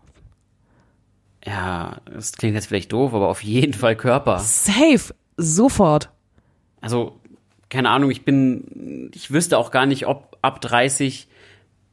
Ja, 1.46 1.98
das 2.12 2.34
klingt 2.34 2.56
jetzt 2.56 2.68
vielleicht 2.68 2.92
doof, 2.92 3.14
aber 3.14 3.28
auf 3.30 3.44
jeden 3.44 3.74
Fall 3.74 3.96
Körper. 3.96 4.40
Safe. 4.40 5.14
Sofort. 5.38 6.10
Also, 6.82 7.20
keine 7.76 7.90
Ahnung, 7.90 8.10
ich 8.10 8.24
bin, 8.24 9.12
ich 9.14 9.32
wüsste 9.32 9.58
auch 9.58 9.70
gar 9.70 9.86
nicht, 9.86 10.08
ob 10.08 10.38
ab 10.42 10.62
30, 10.62 11.28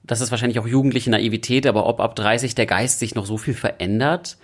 das 0.05 0.21
ist 0.21 0.31
wahrscheinlich 0.31 0.61
auch 0.61 0.67
jugendliche 0.67 1.11
Naivität, 1.11 1.67
aber 1.67 1.87
ob 1.87 2.01
ab 2.01 2.15
30 2.15 2.55
der 2.55 2.67
Geist 2.67 3.01
sich 3.01 3.17
noch 3.17 3.27
so 3.27 3.37
viel 3.37 3.55
verändert. 3.55 4.37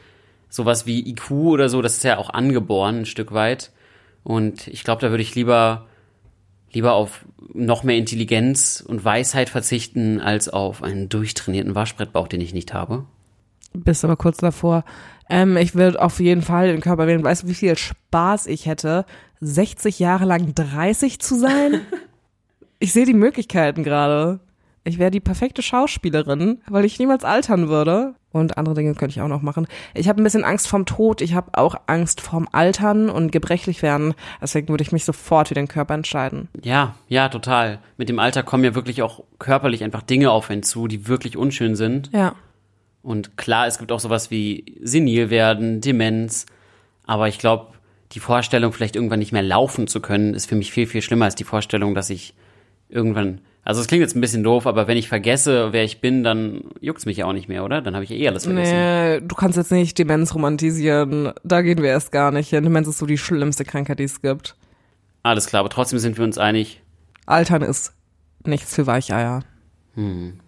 Sowas 0.48 0.84
wie 0.84 1.08
IQ 1.08 1.30
oder 1.30 1.68
so, 1.68 1.80
das 1.80 1.98
ist 1.98 2.04
ja 2.04 2.18
auch 2.18 2.30
angeboren 2.30 3.00
ein 3.00 3.06
Stück 3.06 3.32
weit. 3.32 3.70
Und 4.24 4.66
ich 4.66 4.82
glaube, 4.82 5.00
da 5.00 5.10
würde 5.10 5.22
ich 5.22 5.36
lieber, 5.36 5.86
lieber 6.72 6.94
auf 6.94 7.24
noch 7.54 7.84
mehr 7.84 7.96
Intelligenz 7.96 8.82
und 8.84 9.04
Weisheit 9.04 9.48
verzichten, 9.48 10.20
als 10.20 10.48
auf 10.48 10.82
einen 10.82 11.08
durchtrainierten 11.08 11.76
Waschbrettbauch, 11.76 12.26
den 12.26 12.40
ich 12.40 12.52
nicht 12.52 12.74
habe. 12.74 13.04
Bist 13.74 14.04
aber 14.04 14.16
kurz 14.16 14.38
davor. 14.38 14.84
Ähm, 15.30 15.56
ich 15.56 15.76
würde 15.76 16.02
auf 16.02 16.18
jeden 16.18 16.42
Fall 16.42 16.68
den 16.68 16.80
Körper 16.80 17.06
wählen. 17.06 17.22
Weißt 17.22 17.44
du, 17.44 17.48
wie 17.48 17.54
viel 17.54 17.78
Spaß 17.78 18.46
ich 18.46 18.66
hätte, 18.66 19.04
60 19.40 19.98
Jahre 19.98 20.24
lang 20.24 20.54
30 20.54 21.20
zu 21.20 21.38
sein? 21.38 21.80
ich 22.78 22.92
sehe 22.92 23.06
die 23.06 23.14
Möglichkeiten 23.14 23.82
gerade. 23.82 24.40
Ich 24.84 24.98
wäre 24.98 25.10
die 25.10 25.20
perfekte 25.20 25.60
Schauspielerin, 25.60 26.62
weil 26.66 26.84
ich 26.84 26.98
niemals 26.98 27.24
altern 27.24 27.68
würde. 27.68 28.14
Und 28.30 28.58
andere 28.58 28.74
Dinge 28.74 28.94
könnte 28.94 29.12
ich 29.12 29.20
auch 29.20 29.28
noch 29.28 29.42
machen. 29.42 29.66
Ich 29.94 30.08
habe 30.08 30.20
ein 30.20 30.24
bisschen 30.24 30.44
Angst 30.44 30.68
vorm 30.68 30.86
Tod. 30.86 31.20
Ich 31.20 31.34
habe 31.34 31.50
auch 31.54 31.74
Angst 31.86 32.20
vorm 32.20 32.48
Altern 32.52 33.10
und 33.10 33.32
gebrechlich 33.32 33.82
werden. 33.82 34.14
Deswegen 34.40 34.68
würde 34.68 34.82
ich 34.82 34.92
mich 34.92 35.04
sofort 35.04 35.48
für 35.48 35.54
den 35.54 35.68
Körper 35.68 35.94
entscheiden. 35.94 36.48
Ja, 36.62 36.94
ja, 37.08 37.28
total. 37.28 37.80
Mit 37.96 38.08
dem 38.08 38.18
Alter 38.18 38.42
kommen 38.42 38.64
ja 38.64 38.74
wirklich 38.74 39.02
auch 39.02 39.24
körperlich 39.38 39.82
einfach 39.82 40.02
Dinge 40.02 40.30
auf 40.30 40.50
einen 40.50 40.62
zu, 40.62 40.88
die 40.88 41.08
wirklich 41.08 41.36
unschön 41.36 41.74
sind. 41.74 42.10
Ja. 42.12 42.34
Und 43.02 43.36
klar, 43.36 43.66
es 43.66 43.78
gibt 43.78 43.92
auch 43.92 44.00
sowas 44.00 44.30
wie 44.30 44.76
senil 44.82 45.30
werden, 45.30 45.80
Demenz. 45.80 46.46
Aber 47.06 47.28
ich 47.28 47.38
glaube, 47.38 47.68
die 48.12 48.20
Vorstellung, 48.20 48.72
vielleicht 48.72 48.96
irgendwann 48.96 49.18
nicht 49.18 49.32
mehr 49.32 49.42
laufen 49.42 49.86
zu 49.86 50.00
können, 50.00 50.34
ist 50.34 50.48
für 50.48 50.56
mich 50.56 50.72
viel, 50.72 50.86
viel 50.86 51.02
schlimmer 51.02 51.26
als 51.26 51.34
die 51.34 51.44
Vorstellung, 51.44 51.94
dass 51.94 52.10
ich 52.10 52.34
irgendwann. 52.88 53.40
Also 53.64 53.82
es 53.82 53.86
klingt 53.86 54.00
jetzt 54.00 54.16
ein 54.16 54.22
bisschen 54.22 54.42
doof, 54.42 54.66
aber 54.66 54.86
wenn 54.86 54.96
ich 54.96 55.08
vergesse, 55.08 55.72
wer 55.72 55.84
ich 55.84 56.00
bin, 56.00 56.24
dann 56.24 56.64
juckt's 56.80 57.04
mich 57.04 57.18
ja 57.18 57.26
auch 57.26 57.34
nicht 57.34 57.48
mehr, 57.48 57.64
oder? 57.64 57.82
Dann 57.82 57.94
habe 57.94 58.04
ich 58.04 58.10
ja 58.10 58.16
eh 58.16 58.28
alles 58.28 58.44
vergessen. 58.44 58.74
Nee, 58.74 59.20
du 59.20 59.34
kannst 59.34 59.58
jetzt 59.58 59.72
nicht 59.72 59.98
Demenz 59.98 60.34
romantisieren. 60.34 61.32
Da 61.44 61.60
gehen 61.60 61.82
wir 61.82 61.90
erst 61.90 62.10
gar 62.10 62.30
nicht 62.30 62.48
hin. 62.48 62.64
Demenz 62.64 62.88
ist 62.88 62.98
so 62.98 63.04
die 63.04 63.18
schlimmste 63.18 63.66
Krankheit, 63.66 63.98
die 63.98 64.04
es 64.04 64.22
gibt. 64.22 64.56
Alles 65.22 65.46
klar, 65.46 65.60
aber 65.60 65.68
trotzdem 65.68 65.98
sind 65.98 66.16
wir 66.16 66.24
uns 66.24 66.38
einig. 66.38 66.80
Altern 67.26 67.60
ist 67.60 67.92
nichts 68.46 68.74
für 68.74 68.86
Weicheier. 68.86 69.42
Hm. 69.94 70.40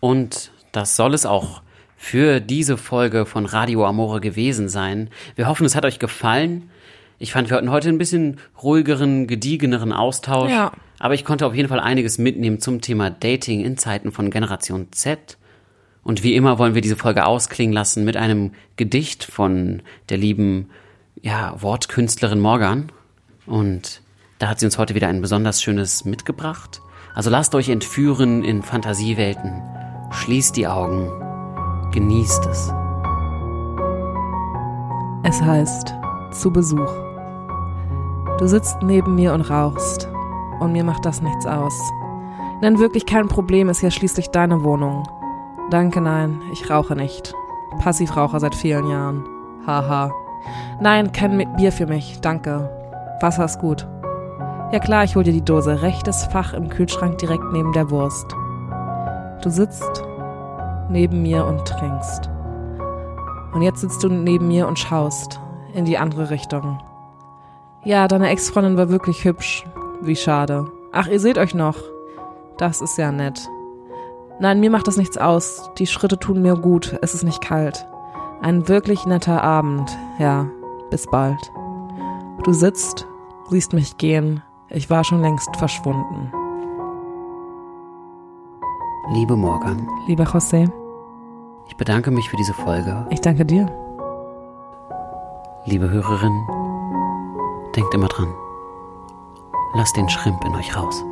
Und 0.00 0.52
das 0.72 0.96
soll 0.96 1.14
es 1.14 1.24
auch 1.24 1.62
für 1.98 2.40
diese 2.40 2.76
Folge 2.76 3.26
von 3.26 3.44
Radio 3.44 3.84
Amore 3.84 4.20
gewesen 4.20 4.68
sein. 4.68 5.10
Wir 5.34 5.48
hoffen, 5.48 5.66
es 5.66 5.74
hat 5.74 5.84
euch 5.84 5.98
gefallen. 5.98 6.70
Ich 7.18 7.32
fand, 7.32 7.50
wir 7.50 7.56
hatten 7.56 7.72
heute 7.72 7.88
ein 7.88 7.98
bisschen 7.98 8.38
ruhigeren, 8.62 9.26
gediegeneren 9.26 9.92
Austausch. 9.92 10.50
Ja. 10.50 10.72
Aber 11.00 11.14
ich 11.14 11.24
konnte 11.24 11.44
auf 11.44 11.54
jeden 11.54 11.68
Fall 11.68 11.80
einiges 11.80 12.16
mitnehmen 12.16 12.60
zum 12.60 12.80
Thema 12.80 13.10
Dating 13.10 13.64
in 13.64 13.76
Zeiten 13.76 14.12
von 14.12 14.30
Generation 14.30 14.86
Z. 14.92 15.36
Und 16.04 16.22
wie 16.22 16.36
immer 16.36 16.58
wollen 16.58 16.74
wir 16.74 16.82
diese 16.82 16.96
Folge 16.96 17.26
ausklingen 17.26 17.74
lassen 17.74 18.04
mit 18.04 18.16
einem 18.16 18.52
Gedicht 18.76 19.24
von 19.24 19.82
der 20.08 20.16
lieben, 20.16 20.70
ja, 21.20 21.60
Wortkünstlerin 21.60 22.40
Morgan. 22.40 22.92
Und 23.44 24.00
da 24.38 24.48
hat 24.48 24.60
sie 24.60 24.66
uns 24.66 24.78
heute 24.78 24.94
wieder 24.94 25.08
ein 25.08 25.20
besonders 25.20 25.60
schönes 25.60 26.04
mitgebracht. 26.04 26.80
Also 27.14 27.28
lasst 27.28 27.56
euch 27.56 27.68
entführen 27.68 28.44
in 28.44 28.62
Fantasiewelten. 28.62 29.60
Schließt 30.12 30.56
die 30.56 30.68
Augen. 30.68 31.27
Genießt 31.92 32.46
es. 32.46 32.72
Es 35.22 35.42
heißt, 35.42 35.94
zu 36.30 36.50
Besuch. 36.50 36.92
Du 38.38 38.46
sitzt 38.46 38.82
neben 38.82 39.14
mir 39.14 39.32
und 39.34 39.42
rauchst. 39.42 40.08
Und 40.60 40.72
mir 40.72 40.84
macht 40.84 41.04
das 41.04 41.22
nichts 41.22 41.46
aus. 41.46 41.78
Denn 42.62 42.78
wirklich 42.78 43.06
kein 43.06 43.28
Problem 43.28 43.68
ist 43.68 43.82
ja 43.82 43.90
schließlich 43.90 44.30
deine 44.30 44.64
Wohnung. 44.64 45.04
Danke, 45.70 46.00
nein, 46.00 46.40
ich 46.52 46.68
rauche 46.70 46.96
nicht. 46.96 47.34
Passivraucher 47.78 48.40
seit 48.40 48.54
vielen 48.54 48.88
Jahren. 48.88 49.24
Haha. 49.66 50.10
Nein, 50.80 51.12
kein 51.12 51.56
Bier 51.56 51.72
für 51.72 51.86
mich, 51.86 52.20
danke. 52.20 52.70
Wasser 53.20 53.44
ist 53.44 53.60
gut. 53.60 53.86
Ja 54.72 54.78
klar, 54.78 55.04
ich 55.04 55.16
hol 55.16 55.24
dir 55.24 55.32
die 55.32 55.44
Dose. 55.44 55.82
Rechtes 55.82 56.24
Fach 56.26 56.52
im 56.52 56.68
Kühlschrank 56.68 57.18
direkt 57.18 57.52
neben 57.52 57.72
der 57.72 57.90
Wurst. 57.90 58.34
Du 59.42 59.50
sitzt 59.50 60.04
neben 60.90 61.22
mir 61.22 61.44
und 61.44 61.64
trinkst. 61.66 62.30
Und 63.52 63.62
jetzt 63.62 63.80
sitzt 63.80 64.02
du 64.02 64.08
neben 64.08 64.48
mir 64.48 64.68
und 64.68 64.78
schaust 64.78 65.40
in 65.74 65.84
die 65.84 65.98
andere 65.98 66.30
Richtung. 66.30 66.78
Ja, 67.84 68.08
deine 68.08 68.30
Ex-Freundin 68.30 68.76
war 68.76 68.88
wirklich 68.88 69.24
hübsch. 69.24 69.64
Wie 70.00 70.16
schade. 70.16 70.66
Ach, 70.92 71.06
ihr 71.06 71.20
seht 71.20 71.38
euch 71.38 71.54
noch. 71.54 71.76
Das 72.58 72.80
ist 72.80 72.98
ja 72.98 73.12
nett. 73.12 73.48
Nein, 74.40 74.60
mir 74.60 74.70
macht 74.70 74.86
das 74.86 74.96
nichts 74.96 75.18
aus. 75.18 75.70
Die 75.78 75.86
Schritte 75.86 76.18
tun 76.18 76.42
mir 76.42 76.56
gut. 76.56 76.98
Es 77.02 77.14
ist 77.14 77.24
nicht 77.24 77.40
kalt. 77.40 77.86
Ein 78.40 78.68
wirklich 78.68 79.06
netter 79.06 79.42
Abend. 79.42 79.96
Ja, 80.18 80.46
bis 80.90 81.06
bald. 81.06 81.50
Du 82.44 82.52
sitzt, 82.52 83.06
siehst 83.50 83.72
mich 83.72 83.96
gehen. 83.98 84.42
Ich 84.68 84.90
war 84.90 85.02
schon 85.02 85.20
längst 85.22 85.56
verschwunden. 85.56 86.30
Liebe 89.10 89.36
Morgan, 89.36 89.88
Lieber 90.06 90.24
José, 90.24 90.70
ich 91.68 91.76
bedanke 91.76 92.10
mich 92.10 92.28
für 92.28 92.36
diese 92.36 92.54
Folge. 92.54 93.06
ich 93.10 93.20
danke 93.20 93.44
dir. 93.44 93.66
Liebe 95.64 95.90
Hörerin, 95.90 96.46
denkt 97.76 97.94
immer 97.94 98.08
dran. 98.08 98.32
Lasst 99.74 99.96
den 99.96 100.08
Schrimp 100.08 100.44
in 100.44 100.54
euch 100.54 100.74
raus. 100.76 101.04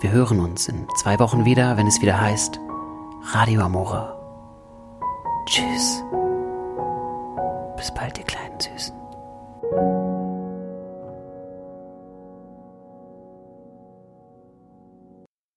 Wir 0.00 0.12
hören 0.12 0.40
uns 0.40 0.68
in 0.68 0.86
zwei 0.96 1.18
Wochen 1.18 1.44
wieder, 1.44 1.76
wenn 1.76 1.86
es 1.86 2.00
wieder 2.00 2.20
heißt 2.20 2.60
Radio 3.32 3.62
Amore. 3.62 4.16
Tschüss. 5.46 6.02
Bis 7.76 7.92
bald, 7.92 8.18
ihr 8.18 8.24
kleinen 8.24 8.60
Süßen. 8.60 10.19